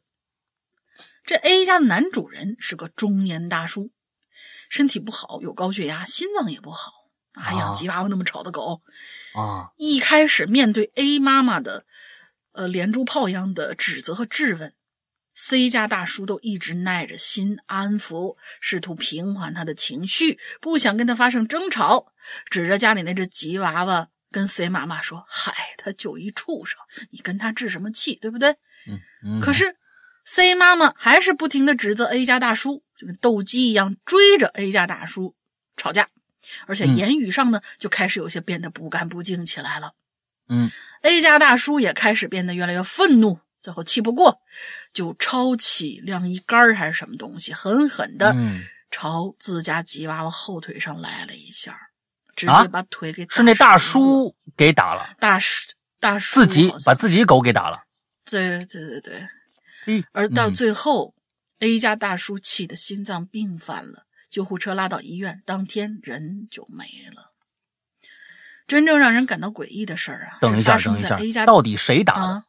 [1.23, 3.91] 这 A 家的男主人是个中年大叔，
[4.69, 6.91] 身体不好，有高血压，心脏也不好，
[7.33, 8.81] 还养啊吉娃娃那么吵的狗。
[9.35, 11.85] 啊，一开始面对 A 妈妈的，
[12.53, 14.73] 呃连珠炮一样的指责和质问
[15.35, 22.11] ，C 家大叔都一直耐着心安抚，试图平缓他的情绪，不想跟他发生争吵，
[22.49, 26.79] 指着家里那只吉娃娃跟 C 妈妈说：“嗨，他就一畜生，
[27.11, 28.51] 你跟他置什么气，对不对？”
[28.87, 29.75] 嗯嗯，可是
[30.25, 35.35] C 妈妈还是不停的指责 A 家大叔，就跟斗鸡一样追着 A 家大叔
[35.75, 36.09] 吵架，
[36.67, 39.93] 而且嗯言语上呢、就开始有些变得不干不净起来了。
[40.47, 40.69] 嗯
[41.01, 44.41] A 家大叔也开始变得越来越愤怒，最后气不过，
[44.93, 51.88] 就抄起晾衣杆儿还是什么东西，狠狠的嗯朝自家吉娃娃后腿上来了一下，
[52.39, 57.79] 直啊接把腿给打是那大叔给打了大叔大叔自己把自己狗给打了。
[58.23, 59.27] 对对对对，
[59.83, 61.13] 嘿而到嗯最后、
[61.59, 67.33] a 家大叔气得心脏病犯了，救护车拉到医院，当天人就没了。
[68.67, 72.43] 真正让人感到诡异的事儿啊，等一下，等一下 A 家，到底谁打的啊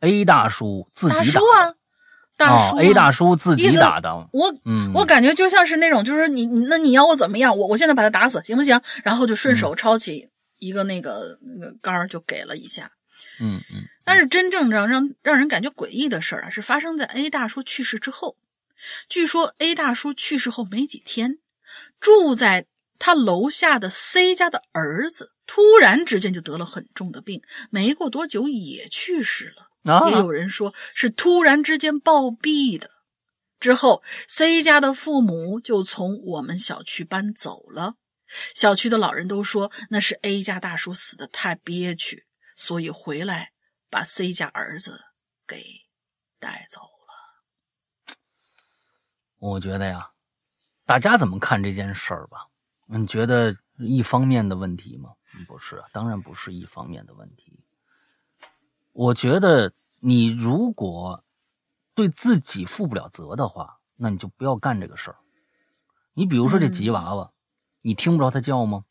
[0.00, 1.60] ？A 大叔自己打大叔的。
[1.60, 1.74] 啊，
[2.36, 4.12] 大叔、，A 大叔自己打的。
[4.32, 7.56] 我嗯，我感觉就像是那种，就是你你那你要我怎么样？
[7.56, 8.80] 我我现在把他打死行不行？
[9.04, 10.28] 然后就顺嗯手抄起
[10.58, 12.90] 一个那个那个杆儿就给了一下。
[13.40, 18.36] 嗯嗯，但是真正让让让人感觉诡异的事儿啊，是发生在 A 大叔去世之后。
[19.08, 21.38] 据说 A 大叔去世后没几天，
[22.00, 22.66] 住在
[22.98, 29.63] 他楼下的 C 家的儿子突然之间就得了很重的病，没过多久也去世了。
[29.84, 32.90] 啊也有人说是突然之间暴毙的。
[33.60, 37.94] 之后，C 家的父母就从我们小区搬走了。
[38.54, 43.52] 小区的老人都说那是 A 家大叔死的太憋屈，所以回来
[43.88, 45.00] 把 C 家儿子
[45.46, 45.64] 给
[46.38, 48.16] 带走了。
[49.38, 50.10] 我觉得呀，
[50.84, 52.48] 大家怎么看这件事儿吧？
[52.86, 55.10] 你觉得一方面的问题吗？
[55.46, 57.63] 不是，当然不是一方面的问题。
[58.94, 61.22] 我觉得你如果
[61.94, 65.16] 对自己负不了责的话，那你就不要干这个事儿。
[66.14, 67.30] 你比如说这吉娃娃，
[67.82, 68.84] 你听不着它叫吗？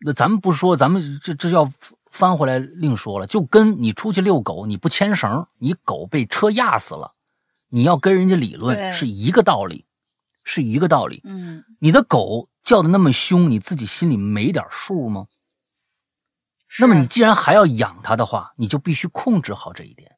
[0.00, 1.72] 那咱们不说，咱们这这要
[2.10, 3.28] 翻回来另说了。
[3.28, 7.14] 就跟你出去遛狗，你不牵绳，你狗被车压死了，
[7.68, 9.86] 你要跟人家理论是一个道理，
[10.42, 11.20] 是一个道理。
[11.22, 15.28] 嗯，你的狗叫的那么凶，你自己心里没点数吗？
[16.80, 20.16] 那么你既然还要养它的话，你就必须控制好这一点。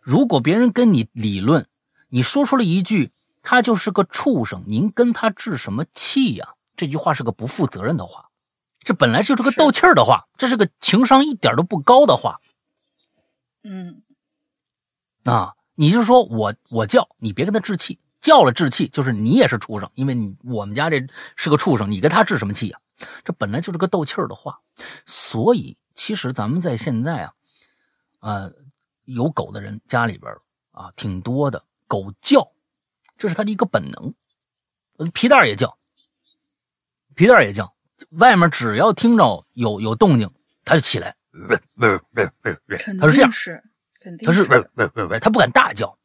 [0.00, 1.66] 如果别人跟你理论，
[2.08, 3.10] 你说出了一句
[3.42, 8.28] “他就是个畜生”，您跟他置什么气呀、这句话是个不负责任的话，
[8.80, 12.40] 这本来就是个斗气儿的话，这是个情商一点都不高的话
[13.62, 14.02] 嗯，
[15.24, 15.54] 啊！
[15.74, 21.04] 你就说我我叫你别跟他置气，叫了置气就是你也是畜生，因为你我们家这
[21.34, 22.78] 是个畜生，你跟他置什么气呀、
[23.24, 24.60] 这本来就是个斗气儿的话，
[25.06, 27.32] 所以其实咱们在现在啊，
[28.20, 28.52] 呃，
[29.04, 30.32] 有狗的人家里边
[30.72, 32.52] 啊挺多的，狗叫，
[33.16, 34.14] 这是它的一个本能。
[34.96, 35.76] 呃皮蛋也叫，
[37.16, 37.74] 皮蛋也叫，
[38.10, 40.30] 外面只要听着有有动静，
[40.64, 43.62] 它就起来，喂喂喂喂喂，它是这样定，是，
[44.24, 45.98] 它是喂喂喂喂，它不敢大叫。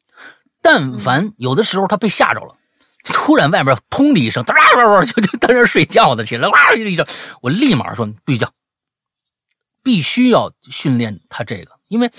[0.60, 2.56] 但凡有的时候它被吓着了，
[3.04, 7.06] 突然外面通的一声，哒哇哇就就在那睡觉的起来，哇一声，
[7.42, 8.52] 我立马说不许叫，
[9.82, 12.10] 必须要训练它这个，因为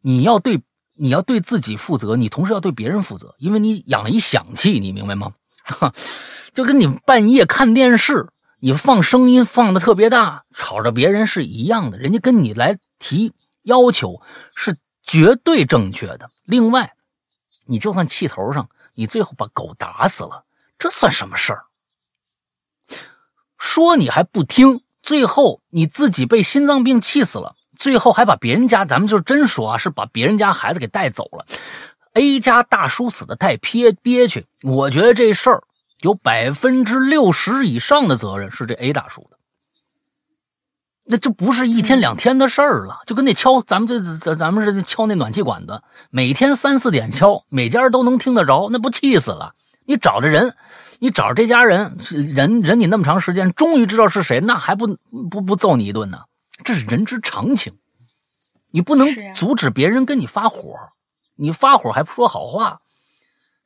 [0.00, 0.62] 你要对
[0.94, 5.32] 你要对自己负责，你同时要对别人负责，因为你养一响器，你明白吗？
[6.54, 8.28] 就跟你半夜看电视，
[8.60, 14.22] 你放声音放的特别大，吵着别人是一样的，人家跟你来提要求
[14.54, 16.30] 是绝对正确的。
[16.44, 16.94] 另外，
[17.66, 20.44] 你就算气头上，你最后把狗打死了，
[20.78, 21.64] 这算什么事儿？
[23.58, 31.46] 说你还不听，最后你自己被心脏病气死了，最后还把别人家，咱们就真说啊，是把别人家孩子给带走了。
[32.14, 35.62] A 家大叔死的太憋憋屈，我觉得这事儿
[36.00, 39.36] 有百分之六十以上的责任是这 A 大叔的。
[41.04, 45.80] 那这不是一天两天的事儿了，就跟那敲咱们这咱咱们是敲那暖气管子，
[46.10, 49.54] 每天三四点敲，每家都能听得着，那不气死了？
[49.84, 50.56] 你找着人，
[50.98, 54.96] 你找着这家人，人忍你那么长时间，终于知道是谁，那还不
[55.30, 56.24] 不不揍你一顿呢？
[56.64, 57.76] 这是人之常情，
[58.70, 60.74] 你不能阻止别人跟你发火，
[61.34, 62.80] 你发火还不说好话，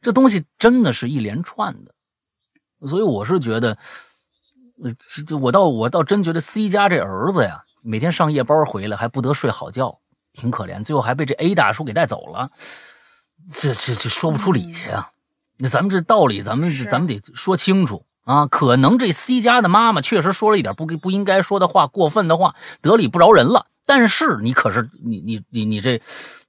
[0.02, 1.94] 这东西真的是一连串的，
[2.86, 3.78] 所以我是觉得，
[4.82, 10.00] 呃，这这我倒我倒真觉得 C 家这儿子呀，每天上夜班回来还不得睡好觉，
[10.32, 12.50] 挺可怜，最后还被这 A 大叔给带走了，
[13.52, 15.12] 这这这说不出理去啊！
[15.60, 18.46] 那咱们这道理，咱们咱们得说清楚啊。
[18.46, 23.66] 可能这 C 家的妈妈确实说了一点不不应该说的话，过分的话，得理不饶人了。
[23.84, 26.00] 但是你可是你你你你这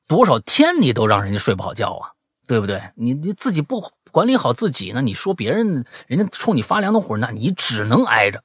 [0.07, 2.11] 多少天你都让人家睡不好觉啊，
[2.47, 2.81] 对不对？
[2.95, 8.43] 你你自己不管理好自己呢，你说别人人家冲你发凉的火，那你只能挨着，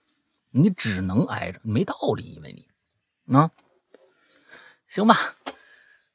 [0.50, 3.50] 你只能挨着，没道理，因为你啊，
[4.88, 5.16] 行吧。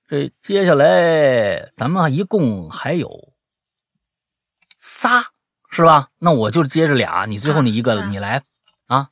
[0.07, 3.31] 这接下来咱们一共还有
[4.82, 5.28] 仨，
[5.72, 6.10] 是吧？
[6.18, 8.41] 那我就接着俩，你最后你一个，啊你来
[8.88, 9.10] 啊，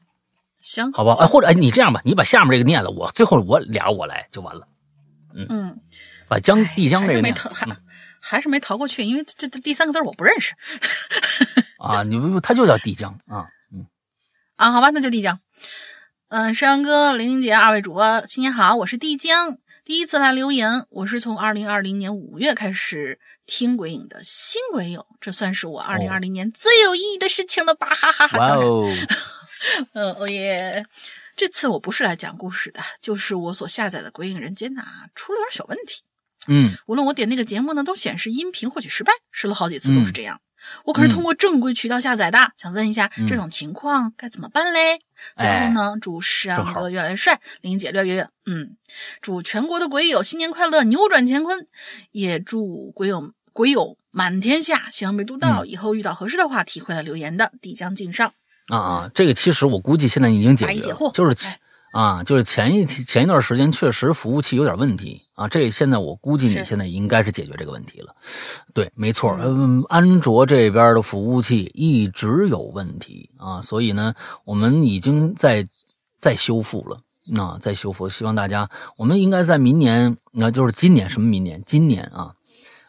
[0.62, 1.18] 行，好不好？
[1.18, 4.68] 哎，或者哎，你这样吧，你把下面这个念了，我最后我俩我来就完了，
[5.36, 5.80] 嗯嗯，
[6.28, 7.78] 把江哎递江这个念还是没逃，还嗯
[8.22, 10.54] 还是没逃过去，因为这这第三个字我不认识
[11.78, 13.86] 啊，你不他就叫递江啊，嗯
[14.58, 14.72] 啊。
[14.72, 15.40] 好吧，那就递江。
[16.30, 19.58] 嗯，山羊哥、玲玲姐，二位主播新年好，我是帝江，
[19.90, 28.38] 第一次来留言，我是从二零二零年五月开始听鬼影的新鬼友，这算是我二零二零年最有意义的事情了吧，哈哈哈！
[28.38, 28.88] 哇哦，
[29.94, 30.86] 嗯，哦耶，
[31.36, 34.84] 这次我不是来讲故事的，就是我所下载的鬼影人间呐
[35.16, 36.04] 出了点小问题，
[36.48, 40.40] 嗯，无论我点那个节目呢，都显示音频获取失败，试了好几次都是这样。
[40.84, 45.02] 我可是通过正规渠道下载的，想问一下这种情况该怎么办嘞？
[45.36, 48.30] 最后呢，祝石阳哥越来越帅，林姐越来越远。
[48.46, 48.78] 嗯，
[49.22, 51.68] 祝全国的鬼友新年快乐，扭转乾坤，
[52.12, 54.90] 也祝鬼友鬼友满天下。
[54.92, 57.52] 希望被读到，以后遇到合适的话题会来留言的。
[57.62, 58.34] 递将敬上
[58.68, 59.12] 啊啊！
[59.14, 61.36] 这个其实我估计现在已经解决了，就是。
[61.92, 68.16] 啊，就是前一前一段时间确实服务器有点问题啊，这现在我估计你现在应该是解决这个问题了。
[68.74, 74.14] 对，没错，嗯，安卓这边的服务器一直有问题啊，所以呢，
[74.46, 75.66] 我们已经在
[76.20, 77.02] 在修复了，
[77.42, 81.60] 啊，在修复，希望大家，我们应该在明年，那就是今年什么明年？
[81.66, 82.32] 今年啊，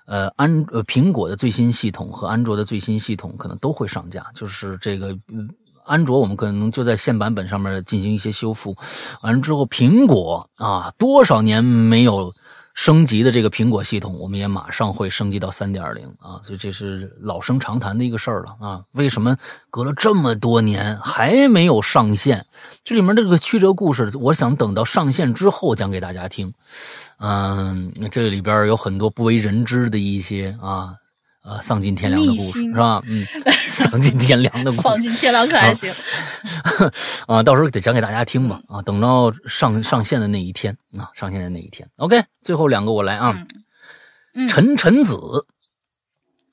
[0.06, 5.48] 呃，安呃苹果的最新系统和安卓的最新系统可能都会上架，就是这个嗯。
[5.84, 8.76] 安卓我们可能就在现版本上面进行一些修复，
[9.22, 12.32] 完了之后，苹果啊，多少年没有
[12.72, 18.82] 升级的这个苹果系统，我们也马上会升级到三点零啊，所以这是老生常谈的一个事儿了啊。
[18.92, 19.36] 为什么
[19.70, 22.46] 隔了这么多年还没有上线？
[22.84, 26.52] 这里面这个曲折故事，我想等到上线之后讲给大家听。
[27.18, 30.94] 嗯，这里边有很多不为人知的一些啊。
[31.42, 33.02] 啊， 丧尽天良的故事是吧？
[33.06, 35.92] 嗯，丧尽天良的故事，丧尽天良可还行
[37.26, 37.42] 啊？
[37.42, 38.60] 到时候得讲给大家听吧。
[38.68, 41.88] 啊，等到上上线的那一天啊，上线的那一天。
[41.96, 43.46] OK，最后两个我来啊。
[44.48, 45.18] 陈陈子，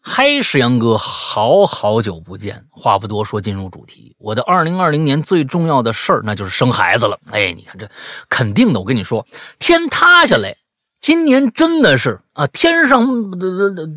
[0.01, 2.65] 嗨，石阳哥，好好久不见。
[2.71, 4.15] 话不多说，进入主题。
[4.17, 7.19] 我的二零二零年最重要的事儿，那就是生孩子了。
[7.29, 7.87] 哎，你看这
[8.29, 9.27] 肯定的，我跟你说，
[9.59, 10.55] 天塌下来，
[11.01, 13.05] 今年真的是啊，天上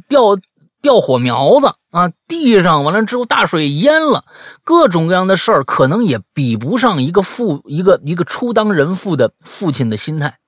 [0.09, 0.37] 掉。
[0.83, 2.11] 掉火苗子啊！
[2.27, 4.25] 地上完了之后，大水淹了，
[4.65, 10.39] 各种各样的事儿，可能也比不上一个父一个一个初当人父的父亲的心态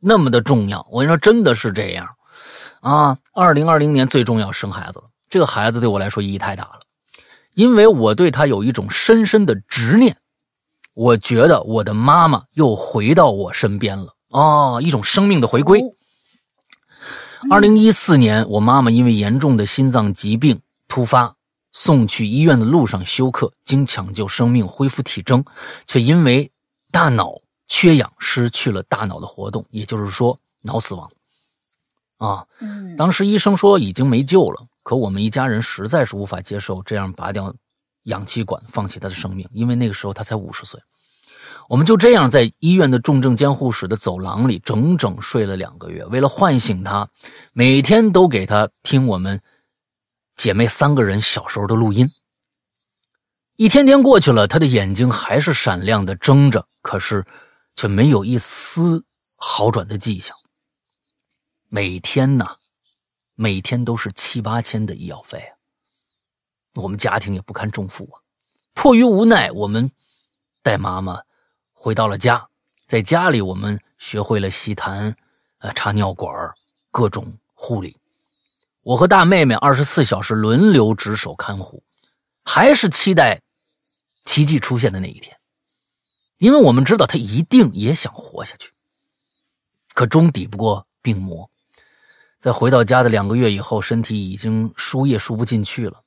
[0.00, 0.86] 那么的重要。
[0.90, 2.08] 我跟你说，真的是这样
[2.80, 3.18] 啊！
[3.32, 6.80] 二零二零年最重要生孩子了，这个孩子对我来说意义太大了，
[7.54, 10.16] 因为我对他有一种深深的执念。
[10.92, 15.80] 我觉得我的妈妈又回到我身边了啊，一种生命的回归。
[17.50, 21.36] 二零一四年，我妈妈因为严重的心脏疾病突发，
[21.72, 25.44] 送去医院的路上休克，经抢救生命恢复体征，
[25.86, 26.50] 却因为
[26.90, 27.34] 大脑
[27.68, 31.10] 缺氧失去了大脑的活动，也就是说脑死亡。
[32.16, 32.46] 啊，
[32.96, 37.54] 当时医生说已经没救了，可我们一家人实在是无法接受这样拔掉
[38.04, 40.80] 氧气管，放弃他的生命，因为那个时候他才五十岁。
[41.68, 46.04] 我们就这样在医院的重症监护室的走廊里整整睡了两个月。
[46.06, 47.08] 为了唤醒他，
[47.54, 49.40] 每天都给他听我们
[50.36, 52.06] 姐妹三个人小时候的录音。
[53.56, 57.24] 一天天过去了，他的眼睛还是闪亮的睁着，可是
[57.76, 59.04] 却没有一丝
[59.38, 60.36] 好转的迹象。
[61.68, 62.46] 每天呢，
[63.34, 65.54] 每天都是七八千的医药费啊！
[66.74, 68.20] 我们家庭也不堪重负啊！
[68.74, 69.90] 迫于无奈，我们
[70.62, 71.22] 带妈妈。
[71.84, 72.48] 回到了家，
[72.86, 75.14] 在家里我们学会了吸痰，
[75.58, 76.34] 呃，插尿管
[76.90, 77.94] 各种护理。
[78.80, 81.82] 我和大妹妹二十四小时轮流值守看护，
[82.42, 83.42] 还是期待
[84.24, 85.36] 奇迹出现的那一天，
[86.38, 88.72] 因为我们知道她一定也想活下去，
[89.92, 91.50] 可终抵不过病魔。
[92.38, 96.02] 在回到家的两个月以后，身体已经输液输不进去了，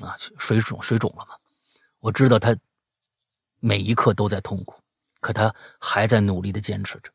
[0.00, 1.36] 啊，水肿水肿了嘛。
[2.00, 2.56] 我知道她
[3.60, 4.74] 每一刻都在痛苦。
[5.20, 7.12] 可他还在努力的坚持着。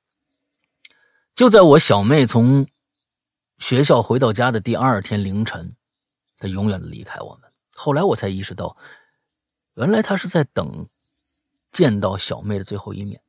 [1.34, 2.65] 就在我小妹从
[3.57, 5.76] 学校回到家的第二天凌晨，
[6.38, 7.52] 他永远的离开我们。
[7.73, 8.77] 后来我才意识到，
[9.73, 10.88] 原来他是在等
[11.72, 13.22] 见到小妹的最后一面。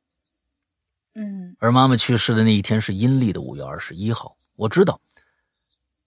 [1.15, 1.57] 嗯。
[1.59, 4.37] 而妈妈去世的那一天是阴历的五月二十一号。
[4.55, 5.01] 我知道，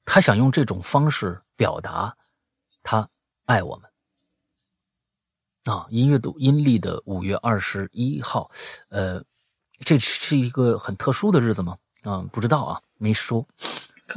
[0.05, 2.17] 他想用这种方式表达
[2.83, 3.09] 他
[3.45, 3.90] 爱我们。
[5.65, 8.51] 啊，音乐的阴历的五月二十一号，
[8.89, 9.23] 呃，
[9.81, 11.77] 这是一个很特殊的日子吗？
[12.05, 13.47] 啊，不知道啊，没说。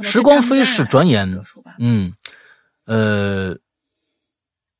[0.00, 1.30] 时光飞逝，转眼，
[1.78, 2.14] 嗯，
[2.86, 3.54] 呃，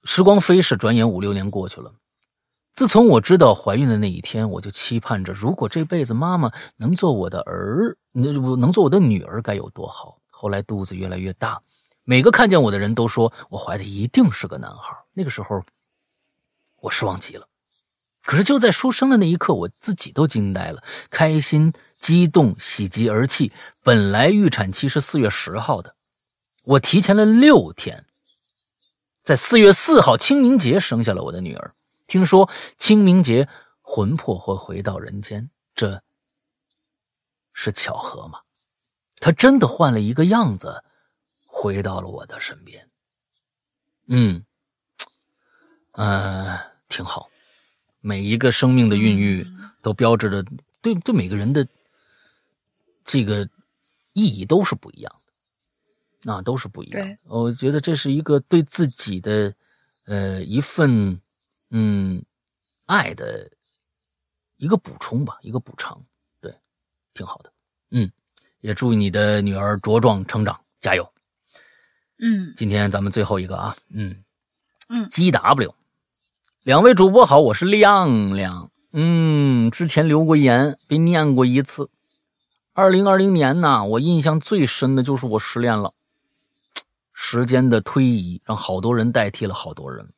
[0.05, 1.93] 时光飞逝，转眼五六年过去了。
[2.73, 10.19] 自从我知道怀孕的那一天，我就期盼着，如果这辈子妈妈能做我的儿，能能做我的女儿，该有多好。
[10.31, 11.61] 后来肚子越来越大，
[12.05, 14.97] 每个看见我的人都说我怀的一定是个男孩。
[15.12, 15.62] 那个时候。
[16.85, 17.48] 我失望极了，
[18.23, 23.51] 可是就在说生的那一刻，我自己都惊呆了，开心、激动、喜极而泣。
[23.82, 25.97] 本来预产期是四月十号的，
[26.65, 28.05] 我提前了六天，
[29.23, 31.70] 在四月四号清明节生下了我的女儿。
[32.06, 33.48] 听说清明节
[33.81, 36.02] 魂魄会回到人间，这
[37.55, 38.40] 是巧合吗？
[39.16, 40.85] 她真的换了一个样子，
[41.47, 42.90] 回到了我的身边。
[44.06, 44.44] 嗯，
[45.93, 46.61] 呃，
[46.95, 47.29] 挺好。
[48.01, 49.45] 每一个生命的孕育，
[49.83, 50.45] 都标志着
[50.81, 51.66] 对对每个人的
[53.05, 53.49] 这个
[54.12, 55.12] 意义都是不一样
[56.23, 57.19] 的，啊，都是不一样。
[57.25, 59.53] 我觉得这是一个对自己的
[60.05, 61.21] 呃一份
[61.71, 62.25] 嗯
[62.87, 63.51] 爱的
[64.57, 66.01] 一个补充吧，一个补偿，
[66.41, 66.55] 对，
[67.15, 67.53] 挺好的。
[67.91, 68.09] 嗯，
[68.61, 71.12] 也祝你的女儿茁壮成长，加油。
[72.19, 74.23] 嗯，今天咱们最后一个啊，嗯
[74.89, 75.75] 嗯，G W。
[76.65, 78.70] 两位主播好，我是亮亮。
[78.91, 81.91] 嗯，之前留过言，被念过一次。
[82.73, 85.93] 二零二零年呢，我印象最深的就是我失恋了。
[87.12, 90.09] 时间的推移，让好多人代替了好多人，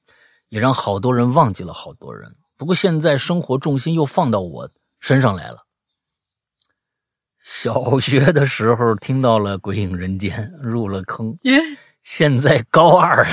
[0.48, 2.36] 也让好多人忘记了好多人。
[2.56, 4.70] 不过现在生活重心又放到我
[5.00, 5.66] 身上来了。
[7.42, 11.36] 小学的时候听到了《鬼影人间》，入了坑。
[12.04, 13.30] 现在高二了。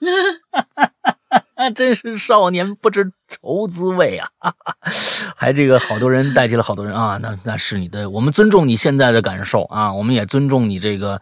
[1.60, 4.30] 那真是少年不知愁滋味啊！
[5.36, 11.20] 还这个好多人代替了好多人啊，那那是你的，我们尊重你现在的感受啊，我们也尊重你这个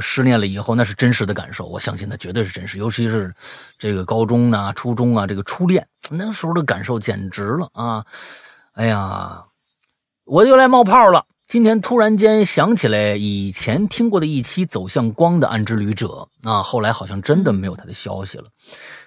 [0.00, 3.34] 失恋了以后那是真实的感受，我相信那绝对是真实，尤其是
[3.80, 8.04] 这个高中啊、初中啊，这个初恋那时候的感受简直了啊！
[8.74, 9.42] 哎呀，
[10.24, 11.24] 我又来冒泡了。
[11.48, 18.44] 今天突然间想起来以前听过的一期《走向光》的暗之旅者啊，后来好像真的没有他的消息了。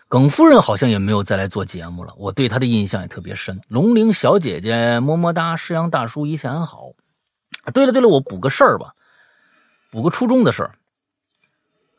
[0.07, 3.59] 耿夫人好像也没有再来做节目了，我对她的印象也特别深。
[3.67, 6.91] 龙玲小姐姐么么哒，师阳大叔一切安好。
[7.73, 8.93] 对了对了，我补个事儿吧，
[9.89, 10.75] 补个初中的事儿。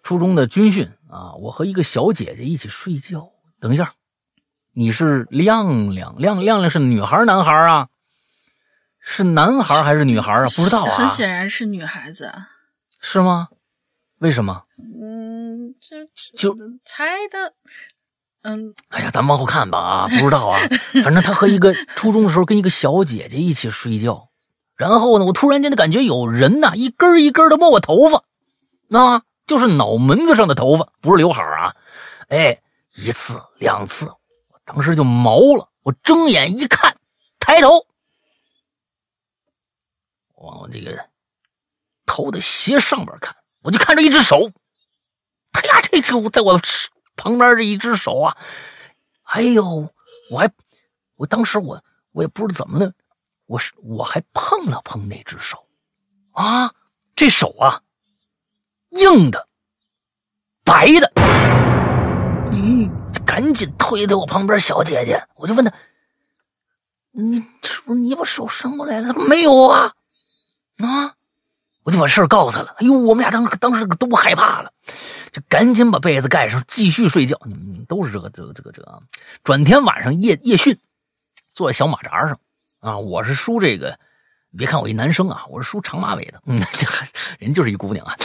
[0.03, 3.31] 初中的军训啊，我和一个小姐姐一起睡觉。
[3.59, 3.95] 等一下，
[4.75, 7.89] 你是亮亮亮亮亮是女孩男孩啊？
[9.01, 10.45] 是男孩还是女孩啊？
[10.45, 10.91] 不知道啊。
[10.97, 12.33] 很显然是女孩子。
[13.01, 13.49] 是吗？
[14.19, 14.63] 为什么？
[14.79, 16.07] 嗯，这
[16.37, 17.55] 就猜的。
[18.45, 20.61] 嗯，哎呀，咱们往后看吧啊，不知道啊，
[21.03, 24.29] 反正他和一个初中的时候跟一个小姐姐一起睡觉，
[24.77, 28.23] 然后呢，我突然间就感觉有人呐一根一根的摸我头发，
[28.87, 31.75] 那就是脑门子上的头发，不是刘海啊，
[32.29, 32.61] 哎，
[32.97, 36.99] 一次两次，我当时就毛了，我睁眼一看，
[37.41, 37.87] 抬头
[40.35, 41.09] 往这个
[42.05, 44.51] 头的斜上边看，我就看着一只手，
[45.53, 46.61] 哎呀，这就在我。
[47.17, 48.37] 旁边这一只手啊，
[49.25, 49.89] 哎呦，
[50.31, 50.51] 我还，
[51.17, 51.83] 我当时我
[52.13, 52.93] 我也不知道怎么的，
[53.47, 55.67] 我是我还碰了碰那只手，
[56.33, 56.73] 啊，
[57.17, 57.83] 这手啊，
[58.91, 59.49] 硬的，
[60.65, 61.13] 白的，
[62.53, 62.91] 嗯，
[63.25, 65.73] 赶紧推推我旁边小姐姐，我就问她，
[67.13, 69.09] 你是不是你把手伸过来了？
[69.09, 69.93] 她说没有啊，
[70.79, 71.15] 啊。
[71.85, 72.75] 我就把事儿告诉他了。
[72.79, 74.73] 哎呦，我们俩当时当时都害怕了，
[75.31, 77.39] 就赶紧把被子盖上，继续睡觉。
[77.45, 79.03] 你们都是这个这个这个这个。
[79.43, 80.79] 转天晚上夜夜训，
[81.55, 82.39] 坐在小马扎上
[82.81, 83.99] 啊，我是梳这个，
[84.57, 86.41] 别看我一男生啊，我是梳长马尾的。
[86.47, 86.87] 嗯， 这
[87.39, 88.17] 人就是一姑娘啊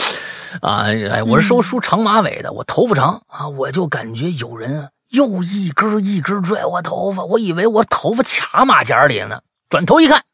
[0.62, 0.84] 啊！
[0.86, 10.24] 哎，我是梳梳长马尾的，我头发长啊，我就感觉有人又一根一根拽我头发，我以为我头发卡马甲里呢，转头一看，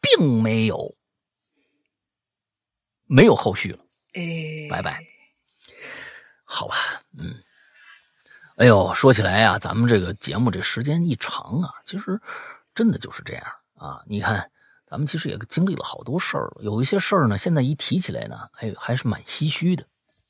[0.00, 0.94] 并没有。
[3.12, 3.78] 没有后续了，
[4.14, 5.04] 哎，拜拜。
[6.44, 6.74] 好吧，
[7.18, 7.34] 嗯，
[8.56, 12.18] 哎呦，说起来呀，咱们这个节目这时间一长啊，其实
[12.74, 13.44] 真的就是这样
[13.74, 14.02] 啊。
[14.06, 14.50] 你看，
[14.88, 19.84] 咱们其实也经历了好多事儿，有一些事儿呢，现在一提起来呢，哎，还是蛮唏嘘的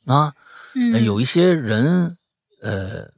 [0.07, 0.35] 啊。
[0.75, 2.17] 嗯，有一些人
[2.63, 3.09] 呃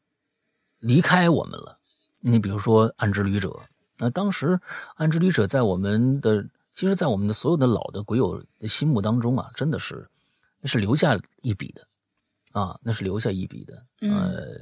[0.79, 1.79] 离开我们了，
[2.21, 3.63] 你比如说暗之旅者，
[3.97, 4.61] 那当时
[4.97, 6.45] 暗之旅者在我们的。
[6.75, 10.09] 其实，在我们的所有的老的鬼友的心目当中啊，真的是，
[10.61, 11.87] 那是留下一笔的，
[12.51, 13.87] 啊，那是留下一笔的。
[14.01, 14.59] 呃，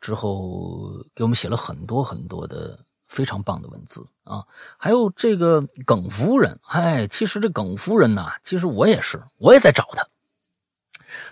[0.00, 4.44] 之后给我们写了很多很多的非常棒的文字啊。
[4.78, 10.04] 还有这个耿夫人，哎，其实这耿夫人呐，其实我也是，我也在找她。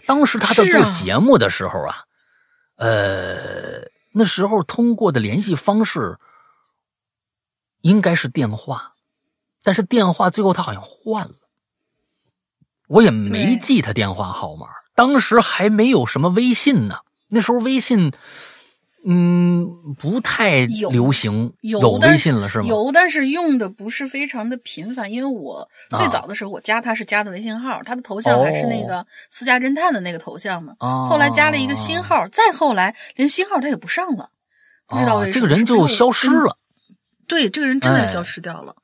[0.07, 2.05] 当时她在做节目的时候啊，
[2.77, 6.17] 呃，那时候通过的联系方式
[7.81, 8.92] 应该是电话。
[9.63, 11.35] 但是电话最后他好像换了，
[12.89, 14.67] 我也没记他电话号码。
[14.95, 16.97] 当时还没有什么微信呢，
[17.31, 18.13] 那时候微信
[19.05, 19.67] 嗯，
[19.99, 22.67] 不太流行，有微信了是吗？
[22.67, 25.11] 有，但是用的不是非常的频繁。
[25.11, 30.77] 因为我最早的时候，我加他是加的微信号，他的头像还是那个私家侦探的那个头像呢。
[30.79, 34.31] 后来加了一个新号，再后来连新号他也不上了，
[34.87, 36.57] 不知道为什么这个人就消失了。
[37.27, 38.73] 对，这个人真的消失掉了。
[38.73, 38.82] 哎，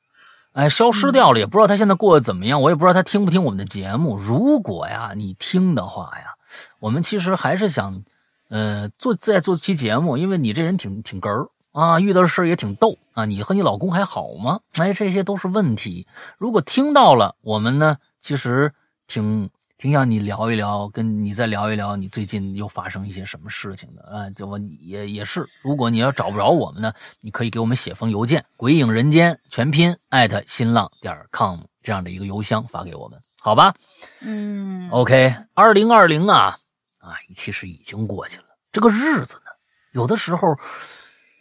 [0.67, 2.59] 消失掉了，也不知道他现在过得怎么样。
[2.61, 4.17] 我也不知道他听不听我们的节目。
[4.17, 6.33] 如果呀，你听的话呀，
[6.79, 8.03] 我们其实还是想。
[8.51, 13.23] 呃，做再做期节目，因为你这人挺挺哏儿啊，遇到的事也挺逗啊。
[13.23, 14.61] 你和你老公还好吗？
[14.73, 16.07] 哎，这些都是问题。
[16.39, 18.73] 如果听到了，我们呢，其实
[19.05, 24.29] 挺挺想你聊一聊，跟你再聊一聊，你最近又发生一些什么事情的啊？
[24.31, 26.91] 就我也也是，如果你要找不着我们呢，
[27.21, 33.73] 你可以给我们写封邮件，鬼影人间全拼艾特新浪点 com 这样的一个邮箱发给我们，好吧？
[34.19, 36.59] 嗯，OK，二零二零啊。
[36.99, 38.47] 啊，其实已经过去了。
[38.73, 39.51] 这个日子呢，
[39.93, 40.57] 有的时候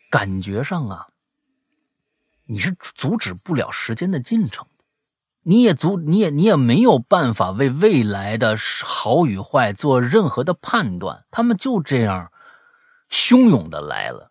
[0.09, 1.09] 感觉上啊，
[2.47, 4.78] 你是阻止不了时间的进程的，
[5.49, 8.55] 你也阻，你也你也没有办法为未来的
[8.85, 11.25] 好与坏做任何的判断。
[11.31, 12.31] 他们就这样
[13.11, 14.31] 汹涌的来了，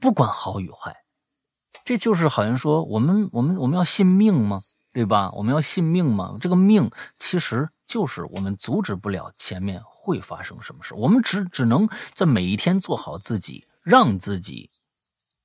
[0.00, 0.96] 不管好与坏。
[1.84, 4.58] 这就是好像说，我们我们我们要信命吗？
[4.92, 5.30] 对吧？
[5.32, 6.34] 我们要信命吗？
[6.40, 9.80] 这个命其实就是我们阻止不了前面。
[10.06, 10.92] 会发生什么事？
[10.94, 14.70] 我们只只能在每一天做好自己，让自己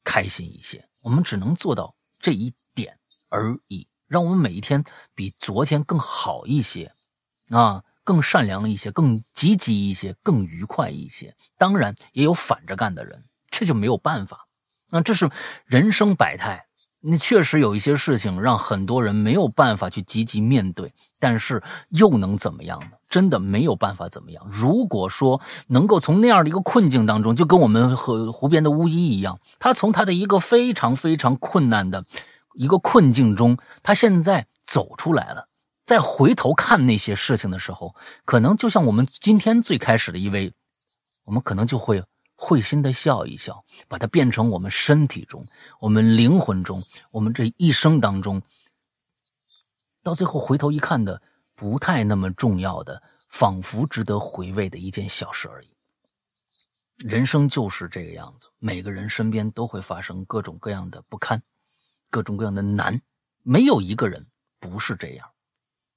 [0.04, 0.86] 开心一些。
[1.02, 3.00] 我们只能做到这一点
[3.30, 4.84] 而已，让我们每一天
[5.16, 6.92] 比昨天更好一些，
[7.52, 11.36] 啊，更善良一些，更积极一些，更愉快一些。
[11.58, 14.48] 当然，也有反着干的人，这就没有办法。
[14.90, 15.30] 那这是
[15.66, 16.66] 人生百态。
[17.02, 22.88] 那确实有一些事情让很多人没有办法去积极面对，但是又能怎么样呢？
[23.08, 24.46] 真的没有办法怎么样。
[24.52, 32.04] 如果说能够从那样的一个困境当中，就跟我们和湖边的巫医一样，他从他的一个非常非常困难的
[32.60, 35.48] 一个困境中，他现在走出来了，
[35.86, 37.96] 再回头看那些事情的时候，
[38.26, 40.54] 可能就像我们今天最开始的一位，
[41.24, 42.04] 我们可能就会。
[42.42, 45.46] 会心的笑一笑，把它变成我们身体中、
[45.82, 46.82] 我们灵魂中、
[47.12, 48.42] 我们这一生当中，
[50.02, 51.22] 到最后回头一看的
[51.54, 55.68] 不太那么重要的，仿佛值得回味的一件小事而已。
[57.00, 61.44] 人生就是这个样子，每个人身边都会发生各种各样的不堪，
[62.10, 63.02] 各种各样的难，
[63.44, 64.26] 没有一个人
[64.60, 65.30] 不是这样，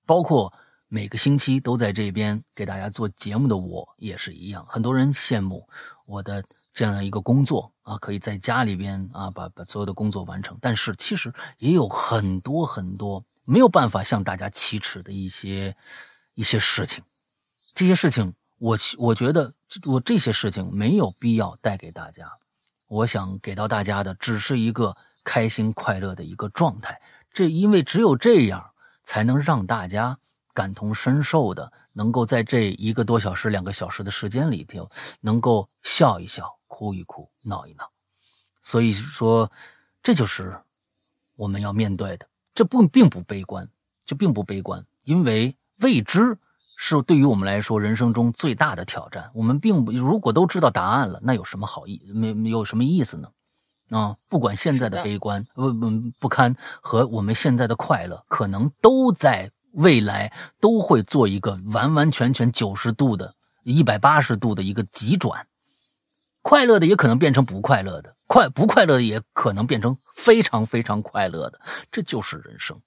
[0.06, 0.52] 包括。
[0.94, 5.66] 每个星期都在这边给大家做节目的我也是一样，很多人羡慕
[6.04, 6.44] 我的
[6.74, 10.54] 这样一个工作啊，可以在家里边啊把把所有的工作完成。
[10.60, 15.74] 但是其实也有很多很多没有办法向大家启齿的一些
[16.34, 17.02] 一些事情，
[17.72, 19.50] 这些事情我我觉得
[19.86, 22.30] 我这些事情没有必要带给大家，
[22.86, 27.00] 我想给到大家的只是一个开心快乐的一个状态。
[27.32, 28.72] 这因为只有这样
[29.02, 30.18] 才能让大家。
[30.54, 34.86] 感同身受的，能够在这一个多小时、两个小时的时间里头，
[35.22, 37.90] 能够笑一笑、哭一哭、闹一闹。
[38.60, 39.50] 所以说，
[40.02, 40.54] 这就是
[41.36, 42.28] 我们要面对的。
[42.54, 43.66] 这不并不悲观，
[44.04, 46.36] 这并不悲观，因为未知
[46.76, 49.30] 是对于我们来说人生中最大的挑战。
[49.32, 53.30] 我们并不如果都知道答案了，那有什么好意没有什么意思呢？
[53.92, 59.52] 啊，不管现在的悲观、不不不堪和我们现在的快乐，可能都在。
[59.76, 65.46] 未来都会做一个完完全全九十度的、一百八十度的一个急转，
[66.42, 71.58] 快乐的也可能变成不快乐的，快不快乐的也可能变成非常非常快乐的，
[71.90, 72.78] 这就是人生。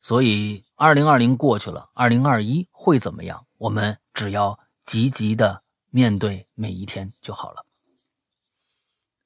[0.00, 3.46] 所以，二零二零过去了，二零二一会怎么样？
[3.56, 7.64] 我们只要积极的面对每一天就好了。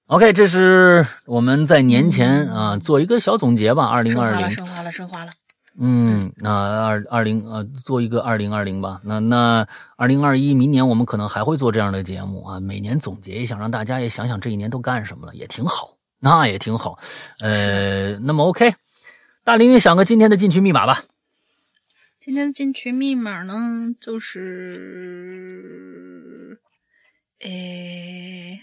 [0.08, 3.84] OK，这是我们在年前啊做一个小总结吧。
[3.84, 5.32] 二零二零升华了，升华了。
[5.78, 9.02] 嗯，那二二零呃，做一个二零二零吧。
[9.04, 12.58] 那那二零二一，明年我们可能还会做这样的节目啊。
[12.58, 15.98] 每年总结一下，让大家也想想这一年都干什么了，也挺好。
[16.20, 16.98] 那也挺好。
[17.40, 18.76] 呃，那么 OK，
[19.44, 21.04] 大林，你想个今天的进群密码吧。
[22.18, 25.78] 今天的进群密码呢，就是
[27.40, 28.62] 诶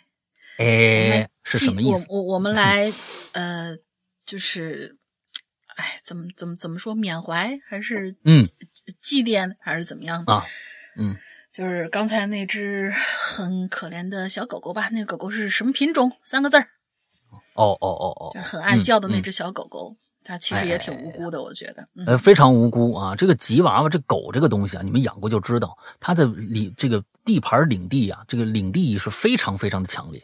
[0.57, 2.05] 诶，是什么意思？
[2.09, 2.91] 我我我们来
[3.31, 3.77] 呃，
[4.26, 4.97] 就是。
[5.77, 6.95] 哎，怎么怎么怎么说？
[6.95, 8.41] 缅怀还是嗯
[9.01, 10.41] 祭奠还是怎么样的啊？
[10.95, 11.17] 嗯，
[11.51, 14.88] 就是刚才那只很可怜的小狗狗吧？
[14.93, 16.13] 那个狗狗是什么品种？
[16.23, 16.69] 三个字儿。
[17.55, 19.93] 哦哦哦哦，就是很爱叫的那只小狗狗，
[20.23, 21.85] 它其实也挺无辜的，我觉得。
[22.05, 23.13] 呃，非常无辜啊！
[23.13, 30.23] 这个吉娃娃，这狗这个东西啊，你们养过就知道，它的领这个地盘领地啊，这个领地意识非常非常的强烈。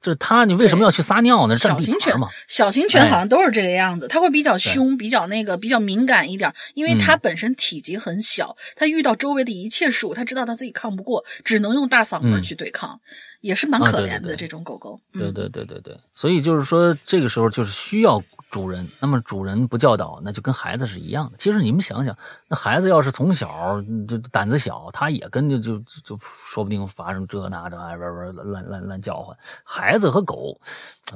[0.00, 1.56] 就是它，你为什么要去撒尿呢？
[1.56, 13.00] 小型犬嘛，小型犬好像都是这个样子，它会比较凶，比较那个，比较敏感一点，因为它本身体积很小，它遇到周围的一切事物，它知道它自己抗不过，只能用大嗓门去对抗。
[13.40, 18.20] 也是蛮可怜的这种狗狗，对对对对对，所以就是说这个时候就是需要
[18.50, 21.36] 主人，那么主人不教导，那就跟孩子是一样的。
[21.38, 22.16] 其实你们想想，
[22.48, 29.36] 那孩子要是从小就胆子小，他也跟就就就说不定发生这那的，玩玩乱乱乱叫唤。
[29.62, 30.58] 孩子和狗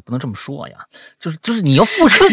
[0.04, 0.76] 不能这么说呀，
[1.18, 2.24] 就是 就是你要付出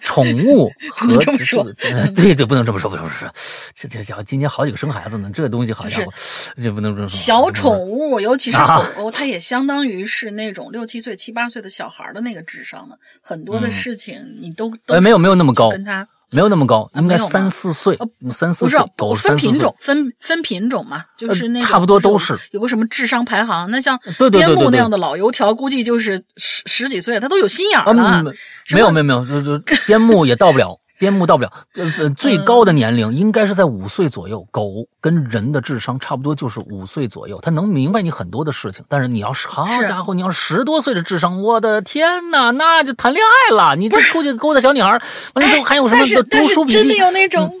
[0.00, 1.62] 宠物和这么说，
[2.14, 3.30] 对对，不能这么说，不能这么说。
[3.74, 6.12] 这这家伙今年好几个生孩子呢，这东西好家伙，
[6.56, 7.16] 这不能这么说。
[7.16, 8.02] 小宠物。
[8.22, 12.96] 尤其是狗狗， 它也相当于是那种六七岁、七八岁的小孩的那个智商了。
[13.20, 17.98] 很多的事情你都都没有没有那么高，跟他没有那么高，应该三四岁，
[18.30, 18.80] 三四岁。
[18.96, 23.70] 狗分品种，分分品种嘛，就是那差不多都是有个什么智商排行。
[23.70, 23.98] 那像
[24.30, 27.92] 边牧那样的老油条，估计就是十十几岁，他都有心眼了。
[28.72, 30.78] 没有没有没有，就就边牧也到不了。
[31.02, 34.46] 边牧到不了，呃呃，最高的年龄应该是在五岁左右。
[34.52, 38.84] 狗跟人的智商差不多，就是五岁左右，它能明白你很多的事情。
[38.88, 43.74] 但是你要是好家伙，你要是十多岁的智商，我的天哪，那就谈恋爱了。
[43.74, 46.78] 你这出去勾搭小女孩，完了之后还有什么读书笔记？
[46.78, 47.52] 真的有那种，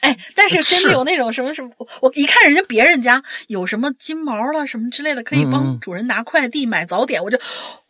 [0.00, 1.70] 哎，但是真的有那种什么什么，
[2.00, 7.38] 我一看人家别人家有什么金毛了什么之类的，可以帮主人拿快递、买早点，我就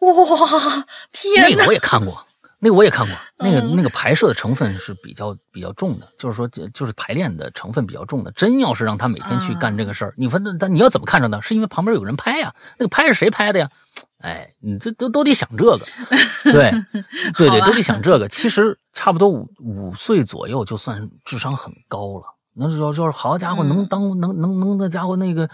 [0.01, 1.49] 哇，天哪！
[1.49, 2.23] 那个我也看过。
[2.61, 8.31] 那个我也看过，那个那个拍摄的成分是比较比较重的，就是说就是排练的成分比较重的。
[8.33, 11.41] 真要是让他每天去干这个事儿，你说那但你要怎么看着呢？
[11.41, 12.53] 是因为旁边有人拍呀？
[12.79, 13.71] 那个拍是谁拍的呀？
[14.19, 15.79] 哎，你这都都得想这个，
[16.51, 16.73] 对
[17.37, 18.29] 对对，都得想这个。
[18.29, 22.25] 其实差不多五五岁左右就算智商很高了，
[22.55, 25.49] 那要就是好家伙能当能能能那家伙那个。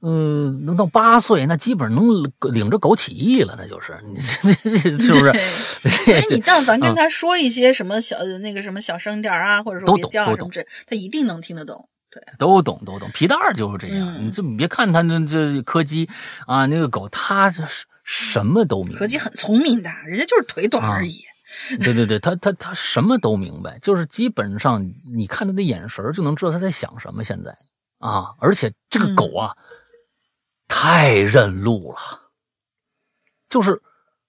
[0.00, 5.32] 嗯，能到八岁，那基本上能领着狗起义了，那就是 你这这是不是？
[6.04, 11.88] 所以你但凡跟他说一些什么小那个什么小声点啊，或者说别叫啊什么之，他一定能听得懂。
[12.10, 13.10] 对，都懂都懂。
[13.12, 16.08] 皮蛋儿就是这样，你这别看他这这柯基
[16.46, 18.96] 啊，那个狗它是什么都明。
[18.96, 21.24] 柯基很聪明的，人家就是腿短而已。
[21.82, 27.24] 对对对，他他他什么都明白，就是基本上你看他的眼神就能知道他在想什么。
[27.24, 27.52] 现在
[27.98, 29.52] 啊，而且这个狗啊。
[30.68, 31.98] 太认路了，
[33.48, 33.82] 就是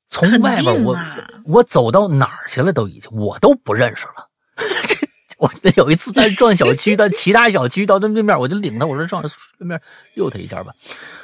[0.07, 0.97] 从外边我
[1.45, 4.27] 我走到哪儿去了都已经我都不认识了。
[5.37, 9.21] 我有一次在转小区，在其他小区到对面，我就领他，我说上
[9.57, 9.81] 对面
[10.13, 10.73] 溜他一下吧。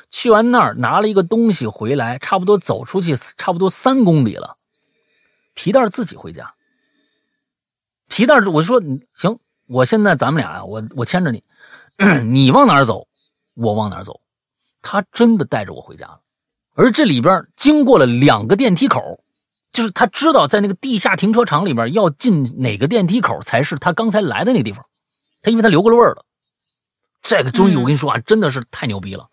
[0.10, 4.56] 去完那儿拿了一个东西回来，差不多走出去差不多三公里了。
[5.54, 6.54] 皮蛋自己回家。
[8.08, 8.82] 皮蛋我说
[9.16, 9.38] 行，
[9.68, 11.44] 我现在咱们俩呀我我牵着你，
[12.24, 13.08] 你往哪儿走，
[13.56, 14.22] 我往哪儿走。
[14.88, 16.20] 他真的带着我回家了，
[16.76, 19.02] 而这里边经过了两个电梯口，
[19.72, 24.86] 就是他知道在那个地下停车场里面要进哪个电梯口才是他刚才来的那个地方，
[25.42, 26.24] 他因为他留过了味儿了。
[27.28, 29.28] 这个综艺我跟你说啊，真的是太牛逼了。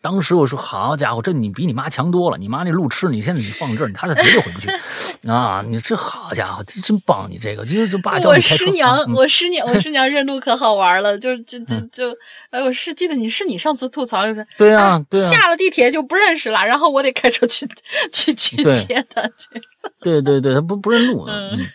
[0.00, 2.38] 当时我说：“好家伙，这你比你妈强多了。
[2.38, 4.68] 你妈那路痴，你现在你放这儿，他是绝对回不去
[5.28, 5.64] 啊！
[5.66, 7.28] 你这好家伙，这真棒！
[7.30, 8.64] 你这个就就爸教你开车。
[8.64, 12.16] 我师娘，我师娘，我师娘认路可好玩了，就是 就就就，
[12.50, 17.66] 哎，我是记得你是你上次吐槽就是对啊，对啊，下了地铁就不认识了，然后我得开车去
[18.12, 19.60] 去去接他去。
[20.02, 21.66] 对对对，他不不认路嗯，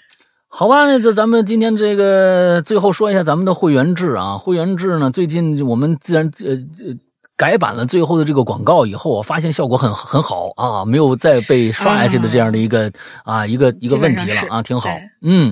[0.53, 6.51] 好吧，那这咱们今天这个最后说一下咱们的会员制啊，会员制呢，最近我们自然呃
[6.85, 6.95] 呃。
[7.37, 12.91] 改版了最后的这个广告以后，我发现效果很很好啊，没有再被刷下去的这样的一个
[13.23, 14.89] 啊一个一个问题了啊，挺好。
[15.23, 15.51] 嗯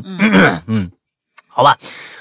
[0.67, 0.91] 嗯，
[1.47, 1.75] 好吧，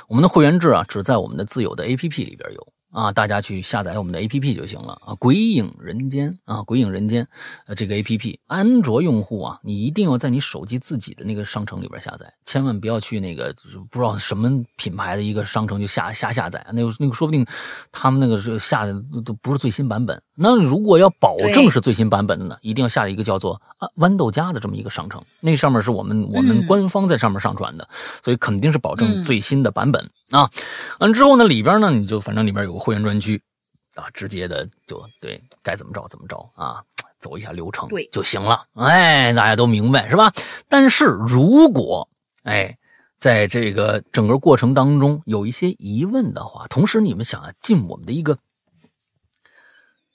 [0.09, 2.67] 我们的会员制啊，只在我们的自有的 APP 里边有。
[2.91, 4.99] 啊，大家去下载我们的 A P P 就行了。
[5.05, 5.15] 啊！
[5.15, 7.27] 鬼影人间啊，鬼影人间，
[7.67, 13.55] 呃，这个 A P P，安卓用户啊，你一定要在你手机自己的那个商城里边下载，千万不要去那个
[13.91, 17.45] 不知道什么品牌的一个商城就下下下载，那个那个说不定
[17.93, 18.95] 他们那个是下的
[19.25, 20.21] 都不是最新版本。
[20.35, 27.89] 那如果要保证是最新版本的呢，一定要下一个叫做啊豌豆荚的这么一个商城，那上面是我们我们官方在上面上传的，
[28.23, 30.51] 所以肯定是保证最新的版本啊。
[31.01, 33.41] 完之后呢，里边呢你就反正里边有个会员专区
[33.95, 36.83] 啊，直接的就对该怎么着怎么着啊，
[37.21, 38.67] 走一下流程对就行了。
[38.75, 40.33] 哎，大家都明白是吧？
[40.69, 42.09] 但是如果
[42.45, 42.77] 哎
[43.19, 48.39] 在这个整个过程当中有一些疑问的话，同时你们想要进我们的一个。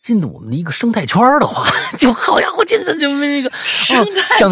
[0.04, 1.66] 进我们的一个生态圈的话，
[1.98, 4.50] 就好家伙，这这就那个生态圈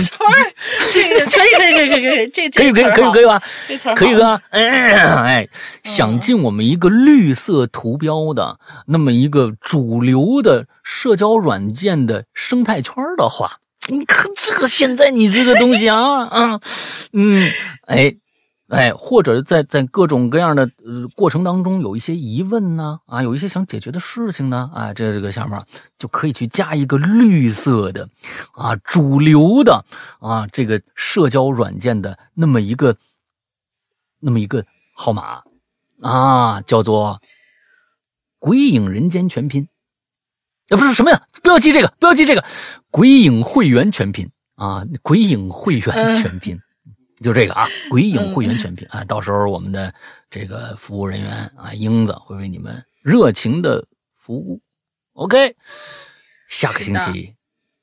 [0.93, 3.43] 这个 可以可以可以可以可以，这可以可以可以可以吧？
[3.67, 4.41] 这词儿可以吧？
[4.51, 5.45] 哎，
[5.83, 13.57] 想进我们一个绿色图标的那么一个主流的社交软件的生态圈的话，
[13.89, 16.61] 你看这个现在你这个东西啊啊，
[17.11, 17.51] 嗯，
[17.87, 18.15] 哎。
[18.72, 25.60] 哎，或者在在各种各样的呃过程当中有一些疑问呢，啊，有一些想解决的事情呢，啊，这这个下面
[25.99, 28.07] 就可以去加一个绿色的，
[28.53, 29.84] 啊，主流的
[30.22, 32.95] 啊，这个社交软件的那么一个
[34.22, 34.65] 那么一个
[34.95, 35.43] 号码，
[36.02, 37.19] 啊，叫做
[38.39, 39.68] “鬼影人间”全拼，
[40.69, 41.22] 啊，不是什么呀？
[41.43, 42.45] 不要记这个，不要记这个
[42.89, 46.57] ，“鬼影会员”全拼啊，“鬼影会员”全拼。
[47.22, 49.93] 就这个啊，鬼影会员全拼啊，到时候我们的
[50.30, 54.60] 这个服务人员啊，英子会为你们热情的服务。
[55.14, 55.56] OK，
[56.49, 57.35] 下个星期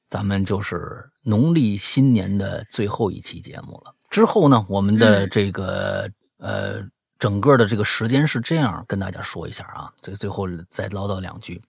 [0.08, 3.94] 咱们就是农历新年的最后一期节目了。
[4.10, 6.82] 之后呢，我们的这个呃，
[7.18, 11.62] 整个的这个时间是这样，跟大家说一下啊，最最后再唠叨两句。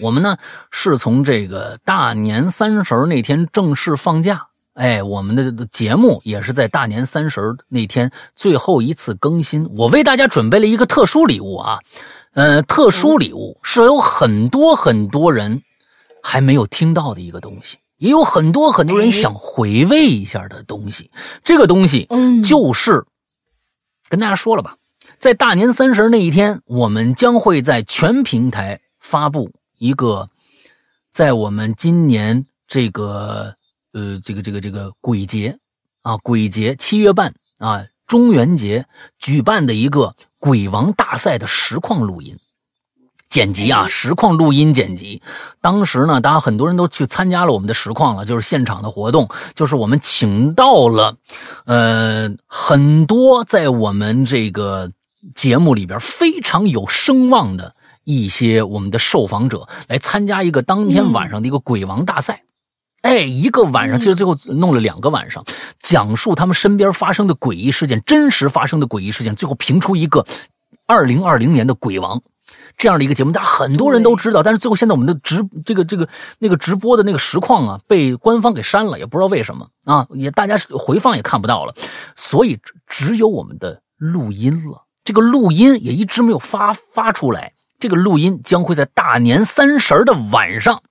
[0.00, 0.38] 我们呢
[0.70, 4.48] 是从这个大年三十那天正式放假。
[4.78, 9.68] 哎，我们的节目也是在大年三十那天最后一次更新。
[9.76, 11.80] 我为大家准备了一个特殊礼物啊，
[12.32, 15.64] 呃，特殊礼物是有很多很多人
[16.22, 21.10] 还没有听到的一个东西，也有很多很多人想回味一下的东西。
[21.42, 23.04] 这个东西，嗯，就是
[24.08, 24.76] 跟大家说了吧，
[25.18, 30.30] 在大年三十那一天，我们将会在全平台发布一个，
[31.10, 33.57] 在我们今年这个。
[33.92, 35.58] 呃，这个这个这个鬼节
[36.02, 38.86] 啊，鬼节七月半啊，中元节
[39.18, 42.36] 举办的一个鬼王大赛的实况录音
[43.28, 45.20] 剪辑啊，实况录音剪辑。
[45.60, 51.16] 当时呢，大家很多人都去参加了我们的实况了，就是现场的活动，就是我们请到了
[51.66, 54.90] 呃很多在我们这个
[55.34, 57.74] 节目里边非常有声望的
[58.04, 62.44] 一些我们的受访者来参加一个当天晚上的一个鬼王大赛。
[63.02, 65.44] 哎，一个晚上，其实最后弄了两个晚上，
[65.80, 70.26] 讲述他们身边发生的诡异事件，真实发生的诡异事件，最后评出一个
[70.86, 72.20] 二零二零年的鬼王
[72.76, 74.42] 这样的一个节目，大家很多人都知道。
[74.42, 76.08] 但是最后现在我们的直这个这个
[76.38, 81.74] 那个直播的那个实况啊，被官方给删了，也不知道为什么啊，也大家回放也看不到了，
[82.16, 84.84] 所以只有我们的录音了。
[85.04, 90.82] 这个录音也一直没有发发出来，这个录音将会在大年三十的晚上。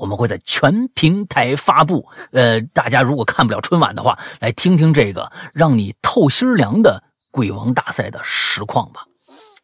[0.00, 9.04] 我们会在全平台发布，呃，大家如果看不了春晚的话，来听听这个让你透心凉的鬼王大赛的实况吧。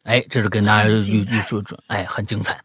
[0.05, 2.61] 哎，这是跟大家预预说准，哎，很精彩。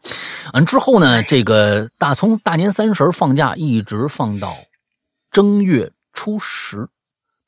[0.52, 4.54] 完之后呢，这个大从大年三十放假一直放到
[5.30, 6.90] 正月初十，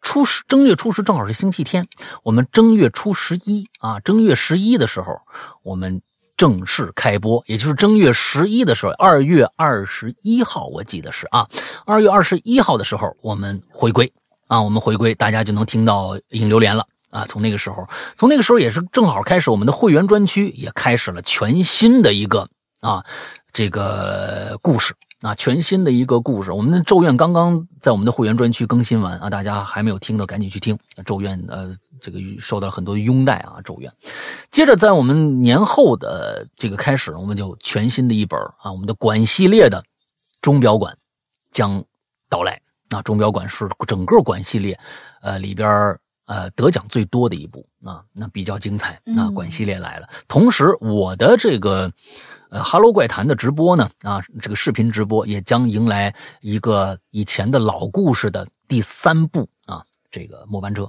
[0.01, 1.87] 初十正月初十正好是星期天，
[2.23, 5.21] 我们正月初十一啊，正月十一的时候
[5.63, 6.01] 我们。
[6.36, 11.48] 正式开播，也就是正月十一的时候，二月二十一号，我记得是啊，
[11.86, 14.12] 二月二十一号的时候，我们回归
[14.48, 17.24] 啊，我们回归，大家就能听到影流连了啊。
[17.27, 17.86] 从那个时候，
[18.16, 22.48] 从那个时候也是正好开始，我们的会员专区也开始了全新的一个
[22.81, 23.05] 啊
[23.52, 24.94] 这个故事。
[25.25, 26.53] 啊，全新的一个故事。
[26.53, 31.43] 我们的《咒怨》刚刚在我们的会员专区更新完啊，大家还没有听的赶紧去听《咒怨》。
[31.51, 33.91] 呃，这个受到了很多拥戴啊，《咒怨》。
[34.51, 39.83] 接着在我们年后的这个开始，我们就全新的一本啊，我们的馆系列的
[40.43, 40.95] 钟表馆
[41.51, 41.83] 将
[42.29, 42.61] 到来。
[42.91, 44.79] 啊，钟表馆是整个馆系列
[45.23, 49.31] 呃里边呃得奖最多的一部啊，那比较精彩啊。
[49.31, 51.91] 馆系列来了，同时我的这个。
[52.55, 60.89] 呃，哈喽怪谈的直播呢，啊，这个视频直播也将迎来一个以前的老故事的第三部啊，这个末班车，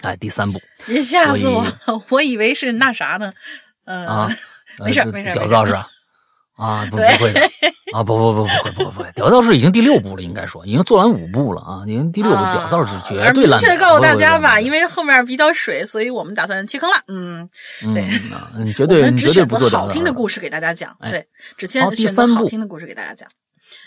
[0.00, 1.66] 哎，第三部，别吓死我，
[2.08, 3.30] 我以为是那啥呢，
[3.84, 4.26] 呃，
[4.82, 5.80] 没事没事，屌造是吧？
[5.80, 5.88] 啊，
[6.90, 7.40] 不不会的
[7.92, 13.60] 啊，不不不不会不会不会，屌道士已经第六部了，应该说已经做完五部了啊，已经第六部屌道士绝对烂。
[13.60, 16.96] 明确告诉大家吧，因为后面比较水，所以我们打算弃坑了。
[17.08, 17.48] 嗯，
[17.94, 18.06] 对，
[18.56, 21.26] 嗯，绝对只选择好听的故事给大家讲，对，
[21.56, 23.28] 只先选择好听的故事给大家讲。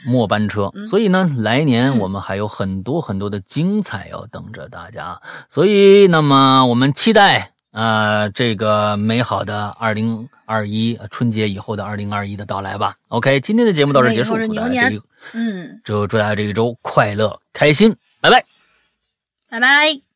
[0.06, 7.53] 末班车，所以呢，来年我们还有很多很多的精彩要等着大家，所以那么我们期待。
[7.74, 12.96] 啊，这个美好的二零二一春节以后的二零二一的到来吧。
[13.08, 15.02] OK，今天的节目到这结束，牛年，
[15.34, 18.46] 嗯，就祝大家这一周快乐开心，拜拜，
[19.50, 20.13] 拜拜。